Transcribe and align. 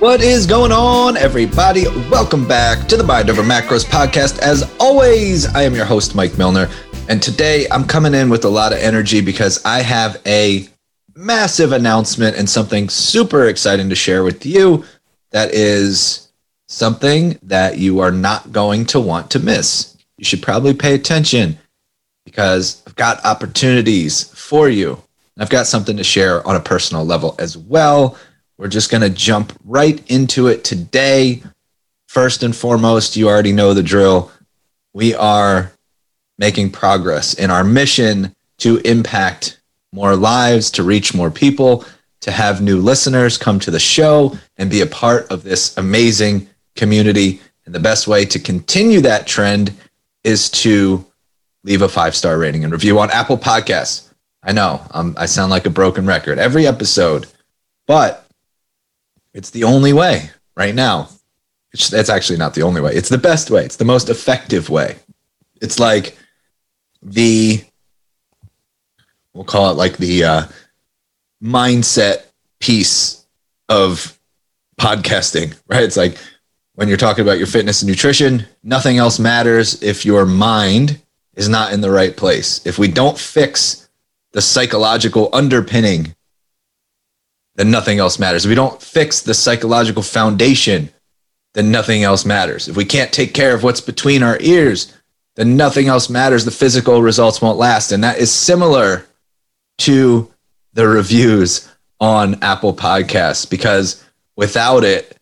What 0.00 0.22
is 0.22 0.46
going 0.46 0.70
on, 0.70 1.16
everybody? 1.16 1.88
Welcome 2.08 2.46
back 2.46 2.86
to 2.86 2.96
the 2.96 3.02
Mind 3.02 3.28
Over 3.30 3.42
Macros 3.42 3.84
podcast. 3.84 4.38
As 4.38 4.72
always, 4.78 5.52
I 5.56 5.62
am 5.62 5.74
your 5.74 5.86
host, 5.86 6.14
Mike 6.14 6.38
Milner, 6.38 6.68
and 7.08 7.20
today 7.20 7.66
I'm 7.72 7.84
coming 7.84 8.14
in 8.14 8.30
with 8.30 8.44
a 8.44 8.48
lot 8.48 8.72
of 8.72 8.78
energy 8.78 9.20
because 9.20 9.60
I 9.64 9.80
have 9.82 10.22
a 10.24 10.68
massive 11.16 11.72
announcement 11.72 12.36
and 12.36 12.48
something 12.48 12.88
super 12.88 13.46
exciting 13.46 13.88
to 13.88 13.96
share 13.96 14.22
with 14.22 14.46
you 14.46 14.84
that 15.32 15.52
is 15.52 16.28
something 16.68 17.36
that 17.42 17.78
you 17.78 17.98
are 17.98 18.12
not 18.12 18.52
going 18.52 18.86
to 18.86 19.00
want 19.00 19.32
to 19.32 19.40
miss. 19.40 19.96
You 20.16 20.24
should 20.24 20.42
probably 20.42 20.74
pay 20.74 20.94
attention 20.94 21.58
because 22.24 22.84
I've 22.86 22.94
got 22.94 23.24
opportunities 23.24 24.22
for 24.22 24.68
you. 24.68 25.02
I've 25.40 25.50
got 25.50 25.66
something 25.66 25.96
to 25.96 26.04
share 26.04 26.46
on 26.46 26.54
a 26.54 26.60
personal 26.60 27.04
level 27.04 27.34
as 27.40 27.56
well. 27.58 28.16
We're 28.58 28.68
just 28.68 28.90
going 28.90 29.02
to 29.02 29.10
jump 29.10 29.56
right 29.64 30.02
into 30.10 30.48
it 30.48 30.64
today. 30.64 31.42
First 32.08 32.42
and 32.42 32.54
foremost, 32.54 33.16
you 33.16 33.28
already 33.28 33.52
know 33.52 33.72
the 33.72 33.84
drill. 33.84 34.32
We 34.92 35.14
are 35.14 35.72
making 36.38 36.72
progress 36.72 37.34
in 37.34 37.50
our 37.52 37.62
mission 37.62 38.34
to 38.58 38.78
impact 38.78 39.60
more 39.92 40.16
lives, 40.16 40.72
to 40.72 40.82
reach 40.82 41.14
more 41.14 41.30
people, 41.30 41.84
to 42.20 42.32
have 42.32 42.60
new 42.60 42.80
listeners 42.80 43.38
come 43.38 43.60
to 43.60 43.70
the 43.70 43.78
show 43.78 44.36
and 44.56 44.68
be 44.68 44.80
a 44.80 44.86
part 44.86 45.30
of 45.30 45.44
this 45.44 45.76
amazing 45.78 46.48
community. 46.74 47.40
And 47.64 47.74
the 47.74 47.80
best 47.80 48.08
way 48.08 48.24
to 48.24 48.40
continue 48.40 49.00
that 49.02 49.26
trend 49.26 49.72
is 50.24 50.50
to 50.50 51.06
leave 51.62 51.82
a 51.82 51.88
five 51.88 52.16
star 52.16 52.38
rating 52.38 52.64
and 52.64 52.72
review 52.72 52.98
on 52.98 53.10
Apple 53.10 53.38
Podcasts. 53.38 54.08
I 54.42 54.52
know 54.52 54.82
um, 54.90 55.14
I 55.16 55.26
sound 55.26 55.50
like 55.50 55.66
a 55.66 55.70
broken 55.70 56.06
record 56.06 56.38
every 56.38 56.66
episode, 56.66 57.26
but 57.86 58.27
it's 59.38 59.50
the 59.50 59.62
only 59.62 59.92
way 59.92 60.30
right 60.56 60.74
now. 60.74 61.08
It's, 61.72 61.92
it's 61.92 62.10
actually 62.10 62.38
not 62.38 62.54
the 62.54 62.62
only 62.62 62.80
way. 62.80 62.92
It's 62.92 63.08
the 63.08 63.18
best 63.18 63.50
way. 63.50 63.64
It's 63.64 63.76
the 63.76 63.84
most 63.84 64.10
effective 64.10 64.68
way. 64.68 64.96
It's 65.62 65.78
like 65.78 66.18
the, 67.02 67.62
we'll 69.32 69.44
call 69.44 69.70
it 69.70 69.74
like 69.74 69.96
the 69.96 70.24
uh, 70.24 70.42
mindset 71.40 72.24
piece 72.58 73.24
of 73.68 74.18
podcasting, 74.76 75.56
right? 75.68 75.84
It's 75.84 75.96
like 75.96 76.18
when 76.74 76.88
you're 76.88 76.96
talking 76.96 77.22
about 77.22 77.38
your 77.38 77.46
fitness 77.46 77.80
and 77.80 77.88
nutrition, 77.88 78.44
nothing 78.64 78.98
else 78.98 79.20
matters 79.20 79.80
if 79.84 80.04
your 80.04 80.26
mind 80.26 81.00
is 81.36 81.48
not 81.48 81.72
in 81.72 81.80
the 81.80 81.92
right 81.92 82.16
place. 82.16 82.66
If 82.66 82.76
we 82.76 82.88
don't 82.88 83.16
fix 83.16 83.88
the 84.32 84.42
psychological 84.42 85.30
underpinning 85.32 86.16
then 87.58 87.72
nothing 87.72 87.98
else 87.98 88.20
matters. 88.20 88.44
If 88.44 88.48
we 88.48 88.54
don't 88.54 88.80
fix 88.80 89.20
the 89.20 89.34
psychological 89.34 90.02
foundation, 90.02 90.90
then 91.54 91.72
nothing 91.72 92.04
else 92.04 92.24
matters. 92.24 92.68
If 92.68 92.76
we 92.76 92.84
can't 92.84 93.12
take 93.12 93.34
care 93.34 93.52
of 93.52 93.64
what's 93.64 93.80
between 93.80 94.22
our 94.22 94.38
ears, 94.40 94.94
then 95.34 95.56
nothing 95.56 95.88
else 95.88 96.08
matters. 96.08 96.44
The 96.44 96.52
physical 96.52 97.02
results 97.02 97.42
won't 97.42 97.58
last. 97.58 97.90
And 97.90 98.04
that 98.04 98.18
is 98.18 98.30
similar 98.32 99.04
to 99.78 100.32
the 100.74 100.86
reviews 100.86 101.68
on 101.98 102.40
Apple 102.44 102.74
Podcasts 102.74 103.48
because 103.48 104.04
without 104.36 104.84
it, 104.84 105.16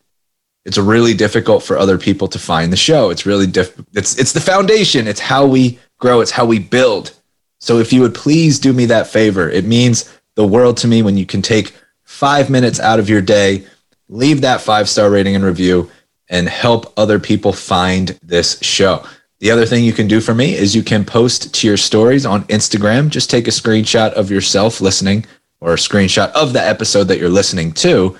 it's 0.67 0.77
really 0.77 1.15
difficult 1.15 1.63
for 1.63 1.79
other 1.79 1.97
people 1.97 2.29
to 2.29 2.39
find 2.39 2.71
the 2.71 2.77
show. 2.77 3.09
It's 3.09 3.25
really 3.25 3.47
diff- 3.47 3.81
it's 3.95 4.19
it's 4.19 4.33
the 4.33 4.41
foundation. 4.41 5.09
It's 5.09 5.21
how 5.21 5.47
we 5.47 5.79
grow. 5.99 6.21
It's 6.21 6.33
how 6.33 6.45
we 6.45 6.59
build. 6.59 7.13
So 7.61 7.79
if 7.79 7.95
you 7.95 8.03
would 8.03 8.15
please 8.15 8.59
do 8.59 8.75
me 8.75 8.85
that 8.87 9.07
favor, 9.07 9.49
it 9.49 9.65
means 9.65 10.13
the 10.35 10.47
world 10.47 10.77
to 10.79 10.87
me 10.87 11.01
when 11.01 11.17
you 11.17 11.25
can 11.25 11.41
take 11.41 11.73
five 12.07 12.49
minutes 12.49 12.81
out 12.81 12.99
of 12.99 13.11
your 13.11 13.21
day, 13.21 13.67
leave 14.09 14.41
that 14.41 14.63
five 14.63 14.89
star 14.89 15.11
rating 15.11 15.35
and 15.35 15.45
review, 15.45 15.91
and 16.31 16.49
help 16.49 16.93
other 16.97 17.19
people 17.19 17.53
find 17.53 18.19
this 18.23 18.59
show. 18.63 19.05
The 19.41 19.51
other 19.51 19.67
thing 19.67 19.85
you 19.85 19.93
can 19.93 20.09
do 20.09 20.21
for 20.21 20.35
me 20.35 20.55
is 20.55 20.75
you 20.75 20.83
can 20.83 21.05
post 21.05 21.55
to 21.55 21.67
your 21.67 21.77
stories 21.77 22.25
on 22.25 22.45
Instagram. 22.45 23.11
Just 23.11 23.29
take 23.29 23.47
a 23.47 23.51
screenshot 23.51 24.13
of 24.13 24.31
yourself 24.31 24.81
listening 24.81 25.27
or 25.61 25.75
a 25.75 25.77
screenshot 25.77 26.31
of 26.33 26.55
the 26.55 26.63
episode 26.63 27.05
that 27.05 27.19
you're 27.19 27.29
listening 27.29 27.73
to. 27.73 28.17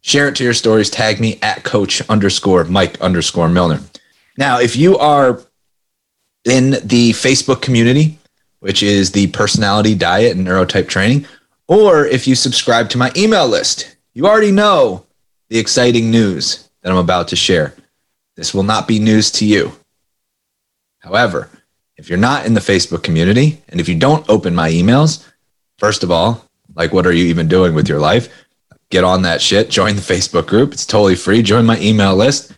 Share 0.00 0.28
it 0.28 0.36
to 0.36 0.44
your 0.44 0.54
stories. 0.54 0.90
Tag 0.90 1.20
me 1.20 1.38
at 1.42 1.62
coach 1.62 2.02
underscore 2.08 2.64
Mike 2.64 3.00
underscore 3.00 3.48
Milner. 3.48 3.80
Now, 4.36 4.58
if 4.58 4.76
you 4.76 4.98
are 4.98 5.40
in 6.44 6.72
the 6.82 7.10
Facebook 7.12 7.62
community, 7.62 8.18
which 8.60 8.82
is 8.82 9.12
the 9.12 9.28
personality 9.28 9.94
diet 9.94 10.36
and 10.36 10.46
neurotype 10.46 10.88
training, 10.88 11.26
or 11.68 12.06
if 12.06 12.26
you 12.26 12.34
subscribe 12.34 12.88
to 12.90 12.98
my 12.98 13.12
email 13.16 13.48
list, 13.48 13.96
you 14.14 14.26
already 14.26 14.52
know 14.52 15.06
the 15.48 15.58
exciting 15.58 16.10
news 16.10 16.68
that 16.82 16.92
I'm 16.92 16.98
about 16.98 17.28
to 17.28 17.36
share. 17.36 17.74
This 18.36 18.54
will 18.54 18.62
not 18.62 18.86
be 18.86 18.98
news 18.98 19.30
to 19.32 19.46
you. 19.46 19.72
However, 20.98 21.48
if 21.96 22.08
you're 22.08 22.18
not 22.18 22.46
in 22.46 22.54
the 22.54 22.60
Facebook 22.60 23.02
community 23.02 23.62
and 23.68 23.80
if 23.80 23.88
you 23.88 23.94
don't 23.94 24.28
open 24.28 24.54
my 24.54 24.70
emails, 24.70 25.26
first 25.78 26.02
of 26.02 26.10
all, 26.10 26.44
like 26.74 26.92
what 26.92 27.06
are 27.06 27.12
you 27.12 27.26
even 27.26 27.48
doing 27.48 27.74
with 27.74 27.88
your 27.88 28.00
life? 28.00 28.28
Get 28.90 29.04
on 29.04 29.22
that 29.22 29.40
shit, 29.40 29.70
join 29.70 29.96
the 29.96 30.02
Facebook 30.02 30.46
group. 30.46 30.72
It's 30.72 30.86
totally 30.86 31.16
free. 31.16 31.42
Join 31.42 31.66
my 31.66 31.78
email 31.80 32.14
list. 32.14 32.52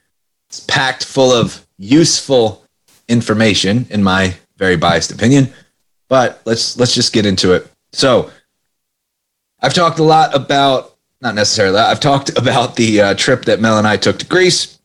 It's 0.49 0.61
packed 0.61 1.05
full 1.05 1.33
of 1.33 1.67
useful 1.79 2.65
information 3.09 3.87
in 3.91 4.03
my 4.03 4.35
very 4.57 4.77
biased 4.77 5.13
opinion. 5.13 5.53
But 6.09 6.41
let's 6.45 6.79
let's 6.79 6.95
just 6.95 7.13
get 7.13 7.27
into 7.27 7.53
it. 7.53 7.71
So, 7.93 8.31
I've 9.61 9.75
talked 9.75 9.99
a 9.99 10.05
lot 10.05 10.35
about, 10.35 10.97
not 11.21 11.35
necessarily 11.35 11.79
I've 11.79 12.01
talked 12.01 12.37
about 12.39 12.77
the 12.77 13.01
uh, 13.01 13.15
trip 13.15 13.45
that 13.47 13.61
Mel 13.61 13.79
and 13.79 13.87
I 13.87 13.97
took 13.97 14.19
to 14.21 14.27
Greece, 14.27 14.79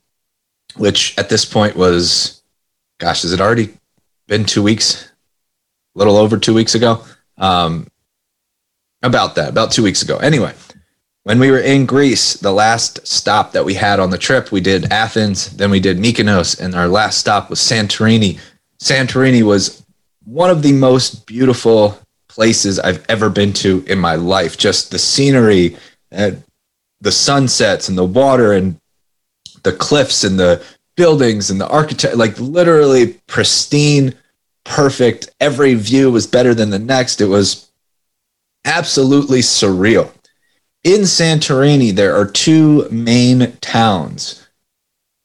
which 0.76 1.18
at 1.18 1.30
this 1.30 1.46
point 1.46 1.76
was, 1.76 2.42
gosh, 3.00 3.22
has 3.22 3.34
it 3.34 3.42
already 3.42 3.78
been 4.28 4.46
two 4.46 4.64
weeks? 4.64 5.10
A 5.96 6.00
little 6.00 6.18
over 6.18 6.38
two 6.38 6.56
weeks 6.56 6.74
ago? 6.74 7.04
Um, 7.38 7.88
about 9.04 9.36
that, 9.36 9.50
about 9.50 9.72
two 9.72 9.84
weeks 9.84 10.02
ago. 10.02 10.18
Anyway, 10.18 10.54
when 11.24 11.40
we 11.40 11.52
were 11.52 11.60
in 11.60 11.86
Greece, 11.86 12.34
the 12.34 12.52
last 12.52 13.06
stop 13.06 13.52
that 13.52 13.66
we 13.66 13.76
had 13.76 14.00
on 14.00 14.10
the 14.10 14.18
trip, 14.18 14.52
we 14.52 14.62
did 14.62 14.92
Athens, 14.92 15.56
then 15.56 15.70
we 15.70 15.80
did 15.80 15.98
Mykonos, 15.98 16.60
and 16.60 16.74
our 16.74 16.88
last 16.88 17.20
stop 17.20 17.50
was 17.50 17.60
Santorini. 17.60 18.40
Santorini 18.80 19.44
was 19.44 19.86
one 20.26 20.50
of 20.50 20.64
the 20.64 20.74
most 20.74 21.28
beautiful 21.28 22.00
places 22.34 22.80
I've 22.80 23.06
ever 23.10 23.30
been 23.30 23.54
to 23.54 23.84
in 23.88 24.00
my 24.00 24.16
life. 24.16 24.58
Just 24.58 24.90
the 24.90 24.98
scenery 24.98 25.78
and 26.10 26.44
the 27.02 27.12
sunsets 27.12 27.90
and 27.90 27.98
the 27.98 28.04
water 28.04 28.54
and 28.54 28.80
the 29.62 29.74
cliffs 29.74 30.24
and 30.24 30.40
the 30.40 30.64
buildings 30.98 31.52
and 31.52 31.62
the 31.62 31.68
architect, 31.68 32.18
like 32.18 32.40
literally 32.40 33.20
pristine, 33.28 34.16
perfect. 34.64 35.30
Every 35.40 35.76
view 35.76 36.12
was 36.12 36.26
better 36.26 36.56
than 36.56 36.72
the 36.72 36.80
next. 36.80 37.22
It 37.22 37.28
was 37.28 37.72
absolutely 38.66 39.40
surreal. 39.40 40.12
In 40.84 41.02
Santorini, 41.02 41.92
there 41.92 42.16
are 42.16 42.26
two 42.26 42.90
main 42.90 43.56
towns. 43.62 44.48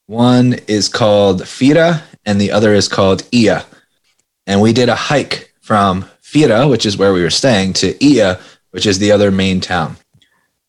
One 0.07 0.55
is 0.69 0.89
called 0.89 1.43
Fira 1.43 2.03
and 2.27 2.39
the 2.39 2.53
other 2.53 2.75
is 2.75 2.87
called 2.87 3.23
Oia. 3.33 3.65
And 4.47 4.61
we 4.61 4.73
did 4.75 4.89
a 4.91 4.95
hike 4.95 5.55
from 5.61 6.09
Fira, 6.33 6.69
which 6.69 6.84
is 6.84 6.99
where 6.99 7.12
we 7.12 7.22
were 7.22 7.31
staying, 7.31 7.72
to 7.75 7.94
Oia, 7.94 8.41
which 8.71 8.87
is 8.87 8.99
the 8.99 9.12
other 9.12 9.31
main 9.31 9.61
town. 9.61 9.97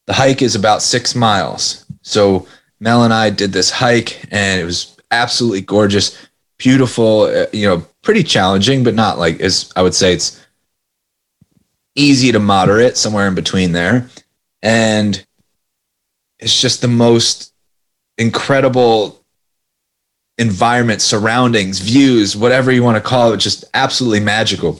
The 0.08 0.14
hike 0.14 0.42
is 0.42 0.56
about 0.56 0.82
six 0.82 1.16
miles. 1.16 1.86
So 2.02 2.48
Mel 2.80 3.04
and 3.04 3.14
I 3.14 3.30
did 3.30 3.52
this 3.52 3.70
hike, 3.70 4.26
and 4.32 4.62
it 4.62 4.64
was 4.64 4.96
absolutely 5.12 5.62
gorgeous, 5.62 6.18
beautiful. 6.58 7.24
Uh, 7.24 7.48
you 7.52 7.68
know, 7.68 7.86
pretty 8.04 8.24
challenging, 8.24 8.84
but 8.84 8.96
not 8.96 9.20
like 9.20 9.42
as 9.42 9.72
I 9.76 9.82
would 9.82 9.94
say 9.94 10.14
it's 10.14 10.40
easy 11.96 12.32
to 12.32 12.40
moderate, 12.40 12.96
somewhere 12.96 13.28
in 13.28 13.36
between 13.36 13.74
there. 13.74 14.10
And 14.62 15.24
it's 16.40 16.60
just 16.60 16.82
the 16.82 16.88
most 16.88 17.54
incredible 18.18 19.24
environment, 20.38 21.02
surroundings, 21.02 21.80
views, 21.80 22.36
whatever 22.38 22.72
you 22.72 22.82
want 22.82 22.96
to 22.96 23.10
call 23.10 23.34
it, 23.34 23.38
just 23.38 23.66
absolutely 23.74 24.22
magical. 24.22 24.80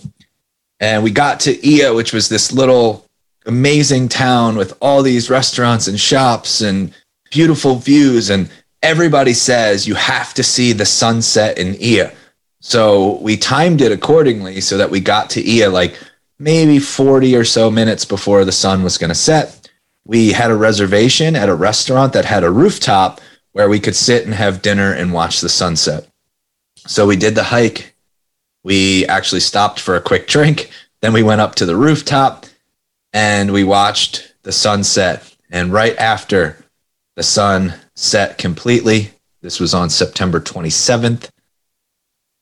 And 0.80 1.04
we 1.04 1.12
got 1.12 1.40
to 1.42 1.56
Oia, 1.56 1.96
which 1.96 2.14
was 2.14 2.30
this 2.30 2.52
little 2.52 3.06
amazing 3.46 4.10
town 4.10 4.56
with 4.56 4.78
all 4.82 5.02
these 5.02 5.30
restaurants 5.30 5.88
and 5.88 6.00
shops 6.00 6.62
and 6.62 6.94
beautiful 7.32 7.76
views. 7.76 8.30
And 8.30 8.50
everybody 8.82 9.34
says 9.34 9.88
you 9.88 9.96
have 9.96 10.34
to 10.36 10.44
see 10.44 10.72
the 10.72 10.86
sunset 10.86 11.58
in 11.58 11.74
Oia. 11.76 12.14
So 12.62 13.18
we 13.22 13.38
timed 13.38 13.82
it 13.82 13.92
accordingly 13.92 14.62
so 14.62 14.78
that 14.78 14.90
we 14.90 15.00
got 15.00 15.30
to 15.32 15.44
Oia 15.44 15.72
like 15.72 15.98
maybe 16.40 16.80
40 16.80 17.36
or 17.36 17.44
so 17.44 17.70
minutes 17.70 18.06
before 18.06 18.46
the 18.46 18.52
sun 18.52 18.84
was 18.84 18.98
going 18.98 19.10
to 19.10 19.16
set. 19.16 19.70
We 20.06 20.32
had 20.32 20.52
a 20.52 20.56
reservation 20.56 21.36
at 21.36 21.50
a 21.50 21.56
restaurant 21.56 22.14
that 22.14 22.26
had 22.26 22.44
a 22.44 22.52
rooftop 22.52 23.22
where 23.52 23.70
we 23.70 23.80
could 23.80 23.96
sit 23.96 24.26
and 24.26 24.34
have 24.34 24.62
dinner 24.62 24.94
and 24.94 25.12
watch 25.12 25.42
the 25.42 25.50
sunset. 25.50 26.08
So 26.78 27.06
we 27.06 27.16
did 27.18 27.36
the 27.36 27.44
hike 27.44 27.94
we 28.64 29.06
actually 29.06 29.42
stopped 29.42 29.80
for 29.80 29.96
a 29.96 30.02
quick 30.02 30.28
drink. 30.28 30.70
Then 31.02 31.14
we 31.14 31.24
went 31.24 31.42
up 31.42 31.56
to 31.56 31.66
the 31.66 31.76
rooftop 31.76 32.46
and 33.14 33.52
we 33.52 33.64
watched 33.64 34.34
the 34.44 34.52
sunset. 34.52 35.36
And 35.52 35.74
right 35.74 35.98
after 35.98 36.58
the 37.20 37.24
sun 37.24 37.74
set 37.96 38.38
completely. 38.38 39.12
This 39.42 39.60
was 39.60 39.74
on 39.74 39.90
September 39.90 40.40
27th. 40.40 41.30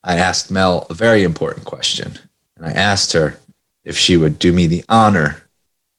I 0.03 0.17
asked 0.17 0.51
Mel 0.51 0.85
a 0.87 0.93
very 0.93 1.23
important 1.23 1.65
question, 1.65 2.19
and 2.55 2.63
I 2.63 2.73
asked 2.73 3.13
her 3.13 3.39
if 3.83 3.97
she 3.97 4.17
would 4.17 4.37
do 4.37 4.53
me 4.53 4.67
the 4.67 4.85
honor 4.87 5.41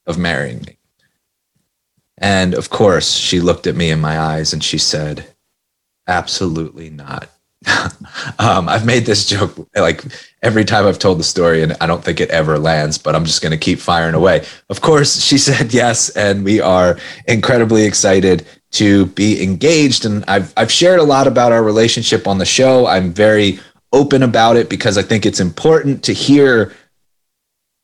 of 0.06 0.16
marrying 0.16 0.62
me. 0.62 0.78
And 2.16 2.54
of 2.54 2.70
course, 2.70 3.14
she 3.14 3.40
looked 3.40 3.66
at 3.66 3.74
me 3.74 3.90
in 3.90 4.00
my 4.00 4.16
eyes 4.16 4.52
and 4.52 4.62
she 4.62 4.78
said, 4.78 5.26
Absolutely 6.06 6.88
not. 6.88 7.28
um, 8.38 8.68
I've 8.68 8.86
made 8.86 9.04
this 9.04 9.26
joke 9.26 9.68
like 9.74 10.04
every 10.42 10.64
time 10.64 10.86
I've 10.86 10.98
told 10.98 11.18
the 11.18 11.24
story, 11.24 11.62
and 11.62 11.76
I 11.80 11.86
don't 11.86 12.04
think 12.04 12.20
it 12.20 12.30
ever 12.30 12.58
lands, 12.58 12.98
but 12.98 13.16
I'm 13.16 13.24
just 13.24 13.42
going 13.42 13.52
to 13.52 13.58
keep 13.58 13.78
firing 13.80 14.14
away. 14.14 14.44
Of 14.70 14.80
course, 14.80 15.20
she 15.20 15.38
said 15.48 15.74
yes, 15.74 16.10
and 16.10 16.44
we 16.44 16.60
are 16.60 16.98
incredibly 17.26 17.84
excited 17.84 18.46
to 18.72 19.06
be 19.06 19.42
engaged. 19.42 20.04
And 20.04 20.24
I've, 20.28 20.52
I've 20.56 20.70
shared 20.70 21.00
a 21.00 21.04
lot 21.04 21.26
about 21.26 21.52
our 21.52 21.62
relationship 21.62 22.26
on 22.26 22.38
the 22.38 22.44
show. 22.44 22.86
I'm 22.86 23.12
very 23.12 23.58
open 23.92 24.22
about 24.22 24.56
it 24.56 24.68
because 24.68 24.98
I 24.98 25.02
think 25.02 25.24
it's 25.24 25.40
important 25.40 26.04
to 26.04 26.12
hear 26.12 26.74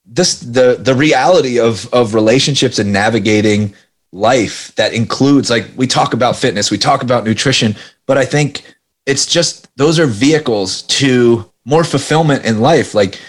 this 0.05 0.39
the 0.39 0.77
the 0.79 0.93
reality 0.93 1.59
of 1.59 1.91
of 1.91 2.13
relationships 2.13 2.77
and 2.77 2.93
navigating 2.93 3.73
life 4.11 4.73
that 4.75 4.93
includes 4.93 5.49
like 5.49 5.67
we 5.75 5.87
talk 5.87 6.13
about 6.13 6.35
fitness, 6.35 6.69
we 6.69 6.77
talk 6.77 7.01
about 7.01 7.25
nutrition, 7.25 7.75
but 8.05 8.17
I 8.17 8.25
think 8.25 8.74
it's 9.05 9.25
just 9.25 9.75
those 9.77 9.99
are 9.99 10.07
vehicles 10.07 10.83
to 10.83 11.49
more 11.65 11.83
fulfillment 11.83 12.45
in 12.45 12.61
life 12.61 12.93
like 12.93 13.19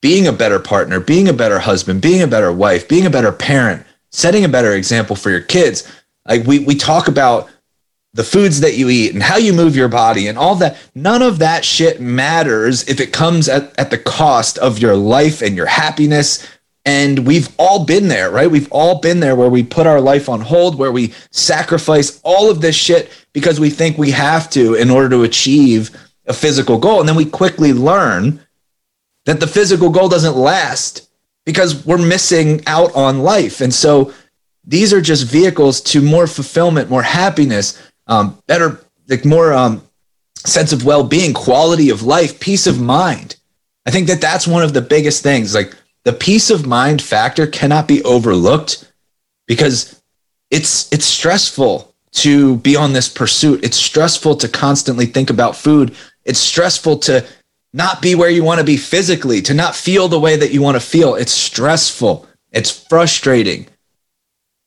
being 0.00 0.26
a 0.26 0.32
better 0.32 0.58
partner, 0.58 1.00
being 1.00 1.28
a 1.28 1.32
better 1.32 1.58
husband, 1.58 2.02
being 2.02 2.22
a 2.22 2.26
better 2.26 2.52
wife, 2.52 2.86
being 2.88 3.06
a 3.06 3.10
better 3.10 3.32
parent, 3.32 3.86
setting 4.12 4.44
a 4.44 4.48
better 4.48 4.74
example 4.74 5.16
for 5.16 5.30
your 5.30 5.40
kids. 5.40 5.90
Like 6.28 6.46
we 6.46 6.58
we 6.58 6.74
talk 6.74 7.08
about 7.08 7.48
the 8.14 8.24
foods 8.24 8.60
that 8.60 8.76
you 8.76 8.88
eat 8.88 9.12
and 9.12 9.22
how 9.22 9.36
you 9.36 9.52
move 9.52 9.74
your 9.74 9.88
body 9.88 10.28
and 10.28 10.38
all 10.38 10.54
that. 10.56 10.76
None 10.94 11.20
of 11.20 11.40
that 11.40 11.64
shit 11.64 12.00
matters 12.00 12.86
if 12.88 13.00
it 13.00 13.12
comes 13.12 13.48
at, 13.48 13.76
at 13.78 13.90
the 13.90 13.98
cost 13.98 14.56
of 14.58 14.78
your 14.78 14.94
life 14.96 15.42
and 15.42 15.56
your 15.56 15.66
happiness. 15.66 16.46
And 16.84 17.26
we've 17.26 17.48
all 17.58 17.84
been 17.84 18.08
there, 18.08 18.30
right? 18.30 18.50
We've 18.50 18.70
all 18.70 19.00
been 19.00 19.20
there 19.20 19.36
where 19.36 19.48
we 19.48 19.62
put 19.62 19.86
our 19.86 20.00
life 20.00 20.28
on 20.28 20.40
hold, 20.42 20.76
where 20.76 20.92
we 20.92 21.14
sacrifice 21.30 22.20
all 22.22 22.50
of 22.50 22.60
this 22.60 22.76
shit 22.76 23.10
because 23.32 23.58
we 23.58 23.70
think 23.70 23.96
we 23.96 24.10
have 24.10 24.50
to 24.50 24.74
in 24.74 24.90
order 24.90 25.08
to 25.10 25.22
achieve 25.22 25.90
a 26.26 26.34
physical 26.34 26.78
goal. 26.78 27.00
And 27.00 27.08
then 27.08 27.16
we 27.16 27.24
quickly 27.24 27.72
learn 27.72 28.40
that 29.24 29.40
the 29.40 29.46
physical 29.46 29.90
goal 29.90 30.08
doesn't 30.08 30.36
last 30.36 31.08
because 31.46 31.86
we're 31.86 31.98
missing 31.98 32.62
out 32.66 32.94
on 32.94 33.20
life. 33.20 33.60
And 33.60 33.72
so 33.72 34.12
these 34.66 34.92
are 34.92 35.00
just 35.00 35.26
vehicles 35.26 35.80
to 35.82 36.00
more 36.02 36.26
fulfillment, 36.26 36.90
more 36.90 37.02
happiness, 37.02 37.80
um, 38.06 38.38
better, 38.46 38.80
like 39.08 39.24
more 39.24 39.52
um, 39.52 39.82
sense 40.36 40.72
of 40.72 40.84
well-being, 40.84 41.32
quality 41.32 41.90
of 41.90 42.02
life, 42.02 42.40
peace 42.40 42.66
of 42.66 42.80
mind. 42.80 43.36
I 43.86 43.90
think 43.90 44.06
that 44.08 44.20
that's 44.20 44.46
one 44.46 44.62
of 44.62 44.72
the 44.72 44.80
biggest 44.80 45.22
things. 45.22 45.54
Like 45.54 45.74
the 46.04 46.12
peace 46.12 46.50
of 46.50 46.66
mind 46.66 47.02
factor 47.02 47.46
cannot 47.46 47.88
be 47.88 48.02
overlooked 48.04 48.92
because 49.46 50.02
it's 50.50 50.92
it's 50.92 51.04
stressful 51.04 51.94
to 52.12 52.58
be 52.58 52.76
on 52.76 52.92
this 52.92 53.08
pursuit. 53.08 53.64
It's 53.64 53.76
stressful 53.76 54.36
to 54.36 54.48
constantly 54.48 55.06
think 55.06 55.30
about 55.30 55.56
food. 55.56 55.96
It's 56.24 56.38
stressful 56.38 56.98
to 56.98 57.26
not 57.72 58.00
be 58.00 58.14
where 58.14 58.30
you 58.30 58.44
want 58.44 58.60
to 58.60 58.64
be 58.64 58.76
physically, 58.76 59.42
to 59.42 59.54
not 59.54 59.74
feel 59.74 60.06
the 60.06 60.20
way 60.20 60.36
that 60.36 60.52
you 60.52 60.62
want 60.62 60.76
to 60.76 60.80
feel. 60.80 61.16
It's 61.16 61.32
stressful. 61.32 62.28
It's 62.52 62.70
frustrating. 62.70 63.66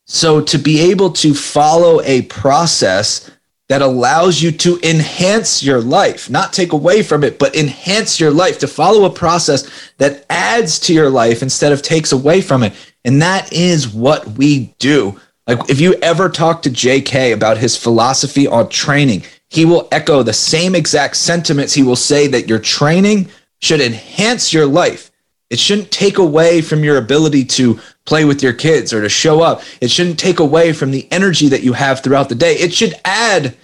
So 0.05 0.41
to 0.41 0.57
be 0.57 0.91
able 0.91 1.11
to 1.11 1.33
follow 1.33 2.01
a 2.01 2.23
process 2.23 3.31
that 3.69 3.81
allows 3.81 4.41
you 4.41 4.51
to 4.51 4.79
enhance 4.81 5.61
your 5.61 5.81
life, 5.81 6.29
not 6.29 6.53
take 6.53 6.71
away 6.71 7.03
from 7.03 7.23
it, 7.23 7.37
but 7.37 7.55
enhance 7.55 8.19
your 8.19 8.31
life, 8.31 8.59
to 8.59 8.67
follow 8.67 9.05
a 9.05 9.09
process 9.09 9.69
that 9.97 10.25
adds 10.29 10.79
to 10.79 10.93
your 10.93 11.09
life 11.09 11.41
instead 11.41 11.73
of 11.73 11.81
takes 11.81 12.11
away 12.11 12.41
from 12.41 12.63
it. 12.63 12.73
And 13.03 13.21
that 13.21 13.51
is 13.51 13.89
what 13.89 14.25
we 14.37 14.73
do. 14.79 15.19
Like 15.47 15.69
if 15.69 15.79
you 15.79 15.95
ever 15.95 16.29
talk 16.29 16.61
to 16.61 16.69
JK 16.69 17.33
about 17.33 17.57
his 17.57 17.77
philosophy 17.77 18.47
on 18.47 18.69
training, 18.69 19.23
he 19.49 19.65
will 19.65 19.87
echo 19.91 20.23
the 20.23 20.33
same 20.33 20.75
exact 20.75 21.15
sentiments. 21.15 21.73
He 21.73 21.83
will 21.83 21.95
say 21.95 22.27
that 22.27 22.49
your 22.49 22.59
training 22.59 23.29
should 23.61 23.81
enhance 23.81 24.53
your 24.53 24.65
life. 24.65 25.09
It 25.49 25.59
shouldn't 25.59 25.91
take 25.91 26.17
away 26.17 26.61
from 26.61 26.83
your 26.83 26.97
ability 26.97 27.45
to 27.45 27.79
play 28.07 28.25
with 28.25 28.41
your 28.41 28.53
kids 28.53 28.93
or 28.93 29.01
to 29.01 29.09
show 29.09 29.41
up. 29.41 29.61
It 29.81 29.91
shouldn't 29.91 30.17
take 30.17 30.39
away 30.39 30.73
from 30.73 30.89
the 30.89 31.07
energy 31.11 31.49
that 31.49 31.61
you 31.61 31.73
have 31.73 32.01
throughout 32.01 32.29
the 32.29 32.35
day. 32.35 32.53
It 32.53 32.73
should 32.73 32.95
add 33.05 33.55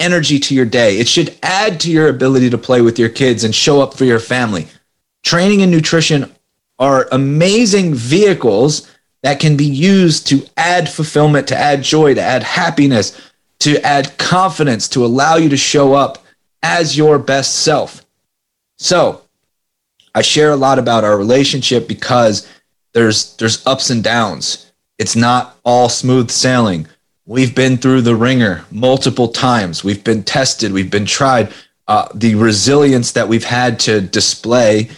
energy 0.00 0.40
to 0.40 0.54
your 0.54 0.64
day. 0.64 0.98
It 0.98 1.06
should 1.06 1.38
add 1.42 1.78
to 1.80 1.92
your 1.92 2.08
ability 2.08 2.50
to 2.50 2.58
play 2.58 2.80
with 2.80 2.98
your 2.98 3.10
kids 3.10 3.44
and 3.44 3.54
show 3.54 3.80
up 3.80 3.94
for 3.94 4.06
your 4.06 4.18
family. 4.18 4.66
Training 5.22 5.62
and 5.62 5.70
nutrition 5.70 6.34
are 6.78 7.06
amazing 7.12 7.94
vehicles 7.94 8.90
that 9.22 9.38
can 9.38 9.56
be 9.56 9.66
used 9.66 10.26
to 10.28 10.46
add 10.56 10.88
fulfillment, 10.88 11.46
to 11.48 11.56
add 11.56 11.82
joy, 11.82 12.14
to 12.14 12.22
add 12.22 12.42
happiness, 12.42 13.20
to 13.58 13.78
add 13.84 14.16
confidence, 14.16 14.88
to 14.88 15.04
allow 15.04 15.36
you 15.36 15.50
to 15.50 15.58
show 15.58 15.92
up 15.92 16.24
as 16.62 16.96
your 16.96 17.18
best 17.18 17.56
self. 17.56 18.04
So, 18.78 19.22
I 20.14 20.22
share 20.22 20.50
a 20.50 20.56
lot 20.56 20.78
about 20.78 21.04
our 21.04 21.18
relationship 21.18 21.86
because 21.86 22.48
there's 22.92 23.36
there's 23.36 23.66
ups 23.66 23.90
and 23.90 24.02
downs. 24.02 24.70
It's 24.98 25.16
not 25.16 25.56
all 25.64 25.88
smooth 25.88 26.30
sailing. 26.30 26.86
We've 27.26 27.54
been 27.54 27.76
through 27.76 28.02
the 28.02 28.16
ringer 28.16 28.64
multiple 28.70 29.28
times. 29.28 29.84
We've 29.84 30.02
been 30.02 30.24
tested. 30.24 30.72
We've 30.72 30.90
been 30.90 31.06
tried. 31.06 31.52
Uh, 31.86 32.08
the 32.14 32.34
resilience 32.34 33.12
that 33.12 33.28
we've 33.28 33.44
had 33.44 33.80
to 33.80 34.00
display 34.00 34.90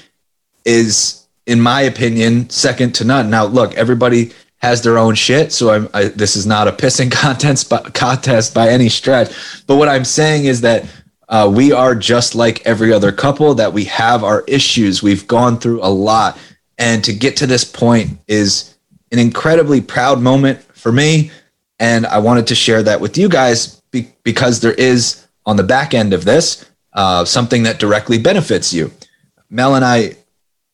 is, 0.64 1.26
in 1.46 1.60
my 1.60 1.82
opinion, 1.82 2.48
second 2.50 2.94
to 2.96 3.04
none. 3.04 3.30
Now, 3.30 3.44
look, 3.44 3.74
everybody 3.74 4.32
has 4.58 4.82
their 4.82 4.96
own 4.96 5.14
shit, 5.14 5.52
so 5.52 5.88
I, 5.92 6.04
this 6.08 6.36
is 6.36 6.46
not 6.46 6.68
a 6.68 6.72
pissing 6.72 7.10
contest, 7.12 7.70
contest 7.94 8.54
by 8.54 8.68
any 8.68 8.88
stretch. 8.88 9.32
But 9.66 9.76
what 9.76 9.88
I'm 9.88 10.04
saying 10.04 10.44
is 10.44 10.60
that 10.62 10.86
uh, 11.28 11.50
we 11.52 11.72
are 11.72 11.94
just 11.94 12.34
like 12.34 12.64
every 12.66 12.92
other 12.92 13.10
couple 13.10 13.54
that 13.54 13.72
we 13.72 13.84
have 13.84 14.22
our 14.22 14.44
issues. 14.46 15.02
We've 15.02 15.26
gone 15.26 15.58
through 15.58 15.82
a 15.82 15.88
lot. 15.88 16.38
And 16.78 17.04
to 17.04 17.12
get 17.12 17.36
to 17.38 17.46
this 17.46 17.64
point 17.64 18.18
is 18.26 18.76
an 19.10 19.18
incredibly 19.18 19.80
proud 19.80 20.20
moment 20.20 20.62
for 20.74 20.90
me. 20.90 21.30
And 21.78 22.06
I 22.06 22.18
wanted 22.18 22.46
to 22.48 22.54
share 22.54 22.82
that 22.82 23.00
with 23.00 23.18
you 23.18 23.28
guys 23.28 23.80
be- 23.90 24.12
because 24.22 24.60
there 24.60 24.74
is 24.74 25.26
on 25.44 25.56
the 25.56 25.62
back 25.62 25.94
end 25.94 26.12
of 26.12 26.24
this 26.24 26.68
uh, 26.92 27.24
something 27.24 27.62
that 27.64 27.78
directly 27.78 28.18
benefits 28.18 28.72
you. 28.72 28.90
Mel 29.50 29.74
and 29.74 29.84
I 29.84 30.16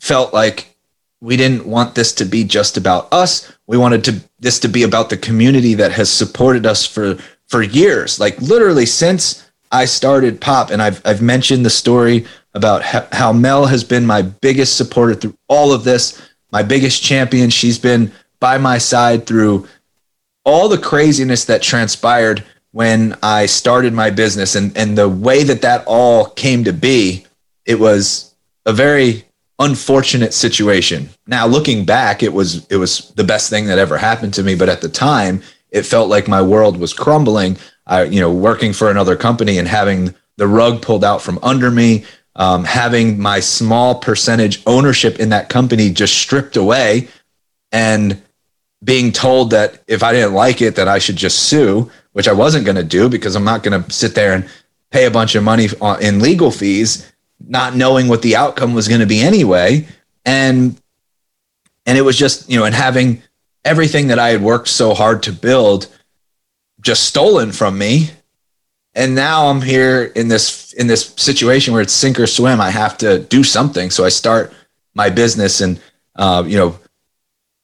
felt 0.00 0.32
like 0.32 0.76
we 1.20 1.36
didn't 1.36 1.66
want 1.66 1.94
this 1.94 2.12
to 2.14 2.24
be 2.24 2.44
just 2.44 2.76
about 2.76 3.12
us. 3.12 3.52
We 3.66 3.76
wanted 3.76 4.04
to 4.04 4.20
this 4.38 4.60
to 4.60 4.68
be 4.68 4.84
about 4.84 5.10
the 5.10 5.16
community 5.16 5.74
that 5.74 5.92
has 5.92 6.10
supported 6.10 6.64
us 6.66 6.86
for 6.86 7.18
for 7.46 7.62
years, 7.62 8.20
like 8.20 8.40
literally 8.40 8.86
since 8.86 9.44
I 9.72 9.84
started 9.84 10.40
Pop, 10.40 10.70
and 10.70 10.80
I've 10.80 11.02
I've 11.04 11.22
mentioned 11.22 11.66
the 11.66 11.70
story 11.70 12.26
about 12.54 12.82
how 12.82 13.32
Mel 13.32 13.66
has 13.66 13.84
been 13.84 14.06
my 14.06 14.22
biggest 14.22 14.76
supporter 14.76 15.14
through 15.14 15.36
all 15.48 15.72
of 15.72 15.84
this, 15.84 16.20
my 16.50 16.62
biggest 16.62 17.02
champion. 17.02 17.50
She's 17.50 17.78
been 17.78 18.10
by 18.40 18.58
my 18.58 18.78
side 18.78 19.26
through 19.26 19.66
all 20.44 20.68
the 20.68 20.78
craziness 20.78 21.44
that 21.44 21.62
transpired 21.62 22.44
when 22.72 23.16
I 23.22 23.46
started 23.46 23.92
my 23.92 24.10
business, 24.10 24.54
and 24.54 24.76
and 24.76 24.96
the 24.96 25.08
way 25.08 25.42
that 25.42 25.62
that 25.62 25.84
all 25.86 26.26
came 26.26 26.64
to 26.64 26.72
be. 26.72 27.26
It 27.64 27.78
was 27.78 28.34
a 28.64 28.72
very 28.72 29.24
unfortunate 29.58 30.32
situation. 30.32 31.10
Now 31.26 31.46
looking 31.46 31.84
back, 31.84 32.22
it 32.22 32.32
was 32.32 32.66
it 32.68 32.76
was 32.76 33.10
the 33.10 33.24
best 33.24 33.50
thing 33.50 33.66
that 33.66 33.78
ever 33.78 33.98
happened 33.98 34.34
to 34.34 34.42
me, 34.42 34.54
but 34.54 34.68
at 34.68 34.80
the 34.80 34.88
time, 34.88 35.42
it 35.70 35.82
felt 35.82 36.08
like 36.08 36.28
my 36.28 36.42
world 36.42 36.78
was 36.78 36.92
crumbling. 36.92 37.56
I, 37.86 38.04
you 38.04 38.20
know, 38.20 38.32
working 38.32 38.72
for 38.72 38.90
another 38.90 39.16
company 39.16 39.58
and 39.58 39.66
having 39.66 40.14
the 40.36 40.46
rug 40.46 40.82
pulled 40.82 41.04
out 41.04 41.22
from 41.22 41.38
under 41.42 41.70
me, 41.70 42.04
um, 42.38 42.64
having 42.64 43.18
my 43.20 43.40
small 43.40 43.96
percentage 43.96 44.62
ownership 44.66 45.18
in 45.18 45.28
that 45.30 45.48
company 45.48 45.90
just 45.90 46.16
stripped 46.16 46.56
away, 46.56 47.08
and 47.72 48.22
being 48.82 49.12
told 49.12 49.50
that 49.50 49.82
if 49.88 50.02
I 50.02 50.12
didn't 50.12 50.34
like 50.34 50.62
it, 50.62 50.76
that 50.76 50.88
I 50.88 51.00
should 51.00 51.16
just 51.16 51.40
sue, 51.40 51.90
which 52.12 52.28
I 52.28 52.32
wasn't 52.32 52.64
going 52.64 52.76
to 52.76 52.84
do 52.84 53.08
because 53.08 53.34
I'm 53.34 53.44
not 53.44 53.64
going 53.64 53.82
to 53.82 53.92
sit 53.92 54.14
there 54.14 54.34
and 54.34 54.48
pay 54.90 55.04
a 55.04 55.10
bunch 55.10 55.34
of 55.34 55.42
money 55.42 55.68
in 56.00 56.20
legal 56.20 56.52
fees, 56.52 57.10
not 57.40 57.74
knowing 57.74 58.06
what 58.08 58.22
the 58.22 58.36
outcome 58.36 58.72
was 58.72 58.88
going 58.88 59.00
to 59.00 59.06
be 59.06 59.20
anyway, 59.20 59.86
and 60.24 60.80
and 61.86 61.98
it 61.98 62.02
was 62.02 62.16
just 62.16 62.48
you 62.48 62.58
know, 62.58 62.64
and 62.64 62.74
having 62.74 63.22
everything 63.64 64.06
that 64.06 64.18
I 64.18 64.28
had 64.28 64.42
worked 64.42 64.68
so 64.68 64.94
hard 64.94 65.24
to 65.24 65.32
build 65.32 65.88
just 66.80 67.04
stolen 67.04 67.50
from 67.50 67.76
me 67.76 68.10
and 68.98 69.14
now 69.14 69.46
i'm 69.46 69.62
here 69.62 70.12
in 70.14 70.28
this 70.28 70.74
in 70.74 70.86
this 70.86 71.14
situation 71.16 71.72
where 71.72 71.82
it's 71.82 71.92
sink 71.92 72.20
or 72.20 72.26
swim 72.26 72.60
i 72.60 72.70
have 72.70 72.98
to 72.98 73.20
do 73.20 73.42
something 73.42 73.90
so 73.90 74.04
i 74.04 74.08
start 74.10 74.52
my 74.94 75.08
business 75.08 75.60
and 75.62 75.80
uh, 76.16 76.42
you 76.46 76.56
know 76.56 76.78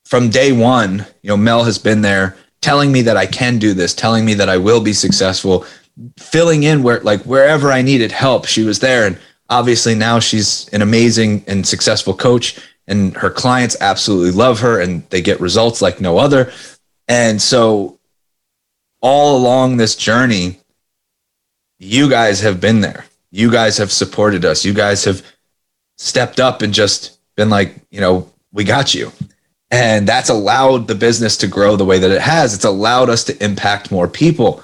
from 0.06 0.30
day 0.30 0.52
one 0.52 1.04
you 1.22 1.28
know 1.28 1.36
mel 1.36 1.64
has 1.64 1.78
been 1.78 2.00
there 2.00 2.36
telling 2.64 2.90
me 2.90 3.02
that 3.02 3.18
I 3.18 3.26
can 3.26 3.58
do 3.58 3.74
this, 3.74 3.92
telling 3.92 4.24
me 4.24 4.32
that 4.34 4.48
I 4.48 4.56
will 4.56 4.80
be 4.80 4.94
successful, 4.94 5.66
filling 6.18 6.62
in 6.62 6.82
where 6.82 6.98
like 7.00 7.20
wherever 7.24 7.70
I 7.70 7.82
needed 7.82 8.10
help, 8.10 8.46
she 8.46 8.62
was 8.62 8.78
there. 8.78 9.06
And 9.06 9.18
obviously 9.50 9.94
now 9.94 10.18
she's 10.18 10.66
an 10.68 10.80
amazing 10.80 11.44
and 11.46 11.66
successful 11.66 12.14
coach 12.14 12.58
and 12.86 13.14
her 13.18 13.28
clients 13.28 13.76
absolutely 13.82 14.30
love 14.30 14.60
her 14.60 14.80
and 14.80 15.06
they 15.10 15.20
get 15.20 15.40
results 15.40 15.82
like 15.82 16.00
no 16.00 16.16
other. 16.16 16.50
And 17.06 17.40
so 17.40 17.98
all 19.02 19.36
along 19.36 19.76
this 19.76 19.94
journey, 19.94 20.58
you 21.84 22.08
guys 22.08 22.40
have 22.40 22.60
been 22.60 22.80
there. 22.80 23.04
You 23.30 23.50
guys 23.50 23.76
have 23.78 23.92
supported 23.92 24.44
us. 24.44 24.64
You 24.64 24.72
guys 24.72 25.04
have 25.04 25.22
stepped 25.98 26.40
up 26.40 26.62
and 26.62 26.72
just 26.72 27.18
been 27.36 27.50
like, 27.50 27.74
you 27.90 28.00
know, 28.00 28.30
we 28.52 28.64
got 28.64 28.94
you. 28.94 29.12
And 29.70 30.06
that's 30.06 30.28
allowed 30.28 30.86
the 30.86 30.94
business 30.94 31.36
to 31.38 31.48
grow 31.48 31.76
the 31.76 31.84
way 31.84 31.98
that 31.98 32.10
it 32.10 32.20
has. 32.20 32.54
It's 32.54 32.64
allowed 32.64 33.10
us 33.10 33.24
to 33.24 33.44
impact 33.44 33.90
more 33.90 34.06
people. 34.06 34.62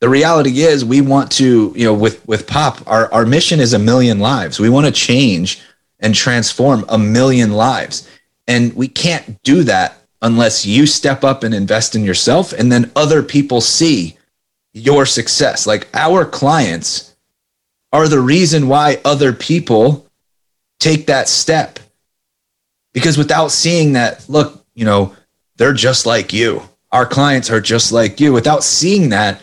The 0.00 0.08
reality 0.08 0.62
is 0.62 0.84
we 0.84 1.00
want 1.00 1.30
to, 1.32 1.72
you 1.76 1.84
know, 1.84 1.94
with 1.94 2.26
with 2.26 2.46
Pop, 2.46 2.78
our, 2.86 3.12
our 3.12 3.26
mission 3.26 3.60
is 3.60 3.72
a 3.72 3.78
million 3.78 4.18
lives. 4.20 4.60
We 4.60 4.68
want 4.68 4.86
to 4.86 4.92
change 4.92 5.60
and 6.00 6.14
transform 6.14 6.84
a 6.88 6.98
million 6.98 7.52
lives. 7.52 8.08
And 8.46 8.72
we 8.74 8.88
can't 8.88 9.40
do 9.42 9.62
that 9.64 10.02
unless 10.20 10.64
you 10.66 10.86
step 10.86 11.24
up 11.24 11.42
and 11.42 11.54
invest 11.54 11.94
in 11.94 12.04
yourself 12.04 12.52
and 12.52 12.70
then 12.70 12.90
other 12.94 13.22
people 13.22 13.60
see 13.60 14.16
your 14.72 15.06
success. 15.06 15.66
Like 15.66 15.88
our 15.94 16.24
clients 16.24 17.14
are 17.92 18.08
the 18.08 18.20
reason 18.20 18.68
why 18.68 19.00
other 19.04 19.32
people 19.32 20.06
take 20.80 21.06
that 21.06 21.28
step. 21.28 21.78
Because 22.92 23.16
without 23.16 23.50
seeing 23.50 23.92
that, 23.92 24.28
look, 24.28 24.64
you 24.74 24.84
know, 24.84 25.14
they're 25.56 25.72
just 25.72 26.06
like 26.06 26.32
you. 26.32 26.62
Our 26.90 27.06
clients 27.06 27.50
are 27.50 27.60
just 27.60 27.92
like 27.92 28.20
you. 28.20 28.32
Without 28.32 28.64
seeing 28.64 29.10
that, 29.10 29.40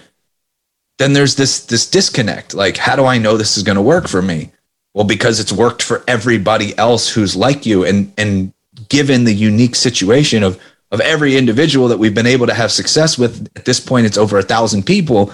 then 0.98 1.14
there's 1.14 1.36
this 1.36 1.66
this 1.66 1.90
disconnect. 1.90 2.54
Like, 2.54 2.78
how 2.78 2.96
do 2.96 3.06
I 3.06 3.18
know 3.18 3.38
this 3.38 3.58
is 3.58 3.64
going 3.64 3.78
to 3.78 3.82
work 3.82 4.08
for 4.08 4.22
me? 4.22 4.52
Well, 4.94 5.06
because 5.06 5.40
it's 5.40 5.52
worked 5.52 5.82
for 5.82 6.04
everybody 6.08 6.78
else 6.78 7.10
who's 7.10 7.36
like 7.36 7.66
you 7.66 7.86
and 7.86 8.14
and 8.18 8.54
given 8.90 9.24
the 9.24 9.34
unique 9.34 9.76
situation 9.76 10.44
of 10.44 10.60
of 10.92 11.00
every 11.02 11.38
individual 11.38 11.88
that 11.88 12.00
we've 12.00 12.16
been 12.16 12.26
able 12.26 12.48
to 12.48 12.54
have 12.54 12.72
success 12.72 13.18
with 13.18 13.48
at 13.56 13.66
this 13.66 13.80
point 13.80 14.06
it's 14.06 14.18
over 14.18 14.38
a 14.38 14.44
thousand 14.44 14.86
people. 14.86 15.32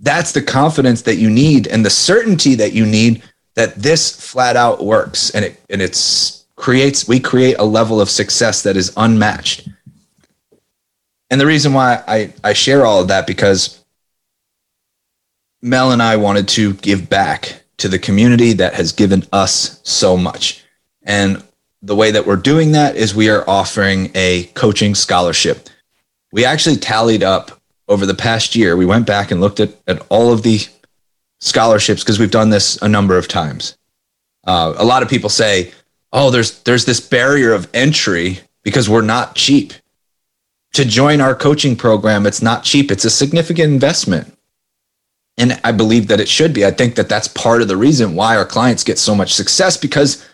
That's 0.00 0.32
the 0.32 0.42
confidence 0.42 1.02
that 1.02 1.16
you 1.16 1.30
need 1.30 1.66
and 1.68 1.84
the 1.84 1.90
certainty 1.90 2.54
that 2.56 2.72
you 2.72 2.86
need 2.86 3.22
that 3.54 3.76
this 3.76 4.30
flat 4.30 4.56
out 4.56 4.84
works. 4.84 5.30
And 5.30 5.44
it 5.44 5.60
and 5.70 5.80
it's 5.80 6.46
creates 6.56 7.08
we 7.08 7.20
create 7.20 7.56
a 7.58 7.64
level 7.64 8.00
of 8.00 8.10
success 8.10 8.62
that 8.62 8.76
is 8.76 8.92
unmatched. 8.96 9.68
And 11.30 11.40
the 11.40 11.46
reason 11.46 11.72
why 11.72 12.02
i 12.06 12.32
i 12.42 12.52
share 12.52 12.84
all 12.84 13.00
of 13.00 13.08
that 13.08 13.26
because 13.26 13.82
mel 15.62 15.92
and 15.92 16.02
i 16.02 16.16
wanted 16.16 16.48
to 16.48 16.74
give 16.74 17.08
back 17.08 17.62
to 17.78 17.88
the 17.88 17.98
community 17.98 18.52
that 18.54 18.74
has 18.74 18.92
given 18.92 19.24
us 19.32 19.80
so 19.84 20.16
much. 20.16 20.62
And 21.02 21.42
the 21.82 21.96
way 21.96 22.10
that 22.10 22.26
we're 22.26 22.36
doing 22.36 22.72
that 22.72 22.96
is 22.96 23.14
we 23.14 23.30
are 23.30 23.48
offering 23.48 24.10
a 24.14 24.44
coaching 24.54 24.94
scholarship. 24.94 25.68
We 26.32 26.44
actually 26.44 26.76
tallied 26.76 27.22
up 27.22 27.60
over 27.88 28.06
the 28.06 28.14
past 28.14 28.54
year. 28.54 28.76
We 28.76 28.86
went 28.86 29.06
back 29.06 29.30
and 29.30 29.40
looked 29.40 29.60
at, 29.60 29.74
at 29.86 30.04
all 30.10 30.32
of 30.32 30.42
the 30.42 30.60
scholarships 31.40 32.02
because 32.02 32.18
we've 32.18 32.30
done 32.30 32.50
this 32.50 32.80
a 32.82 32.88
number 32.88 33.16
of 33.16 33.28
times. 33.28 33.76
Uh, 34.46 34.74
a 34.76 34.84
lot 34.84 35.02
of 35.02 35.08
people 35.08 35.30
say, 35.30 35.72
"Oh, 36.12 36.30
there's 36.30 36.62
there's 36.62 36.84
this 36.84 37.00
barrier 37.00 37.52
of 37.52 37.68
entry 37.74 38.40
because 38.62 38.88
we're 38.88 39.02
not 39.02 39.34
cheap." 39.34 39.72
To 40.74 40.84
join 40.84 41.20
our 41.20 41.34
coaching 41.34 41.74
program, 41.74 42.26
it's 42.26 42.42
not 42.42 42.62
cheap. 42.62 42.92
It's 42.92 43.04
a 43.04 43.10
significant 43.10 43.72
investment. 43.72 44.36
And 45.36 45.58
I 45.64 45.72
believe 45.72 46.06
that 46.08 46.20
it 46.20 46.28
should 46.28 46.52
be. 46.52 46.64
I 46.64 46.70
think 46.70 46.94
that 46.94 47.08
that's 47.08 47.26
part 47.26 47.60
of 47.60 47.68
the 47.68 47.76
reason 47.76 48.14
why 48.14 48.36
our 48.36 48.44
clients 48.44 48.84
get 48.84 48.98
so 48.98 49.14
much 49.14 49.32
success 49.32 49.76
because 49.76 50.24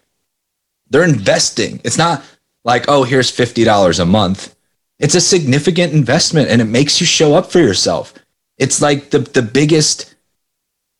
they're 0.91 1.05
investing. 1.05 1.81
It's 1.85 1.99
not 1.99 2.23
like, 2.65 2.87
oh, 2.89 3.05
here's 3.05 3.31
$50 3.31 4.01
a 4.01 4.05
month. 4.05 4.55
It's 4.99 5.15
a 5.15 5.21
significant 5.21 5.93
investment 5.93 6.49
and 6.49 6.61
it 6.61 6.67
makes 6.67 7.01
you 7.01 7.07
show 7.07 7.35
up 7.35 7.51
for 7.51 7.59
yourself. 7.59 8.15
It's 8.59 8.81
like 8.81 9.11
the, 9.11 9.19
the 9.19 9.43
biggest 9.43 10.15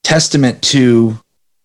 testament 0.05 0.63
to 0.63 1.19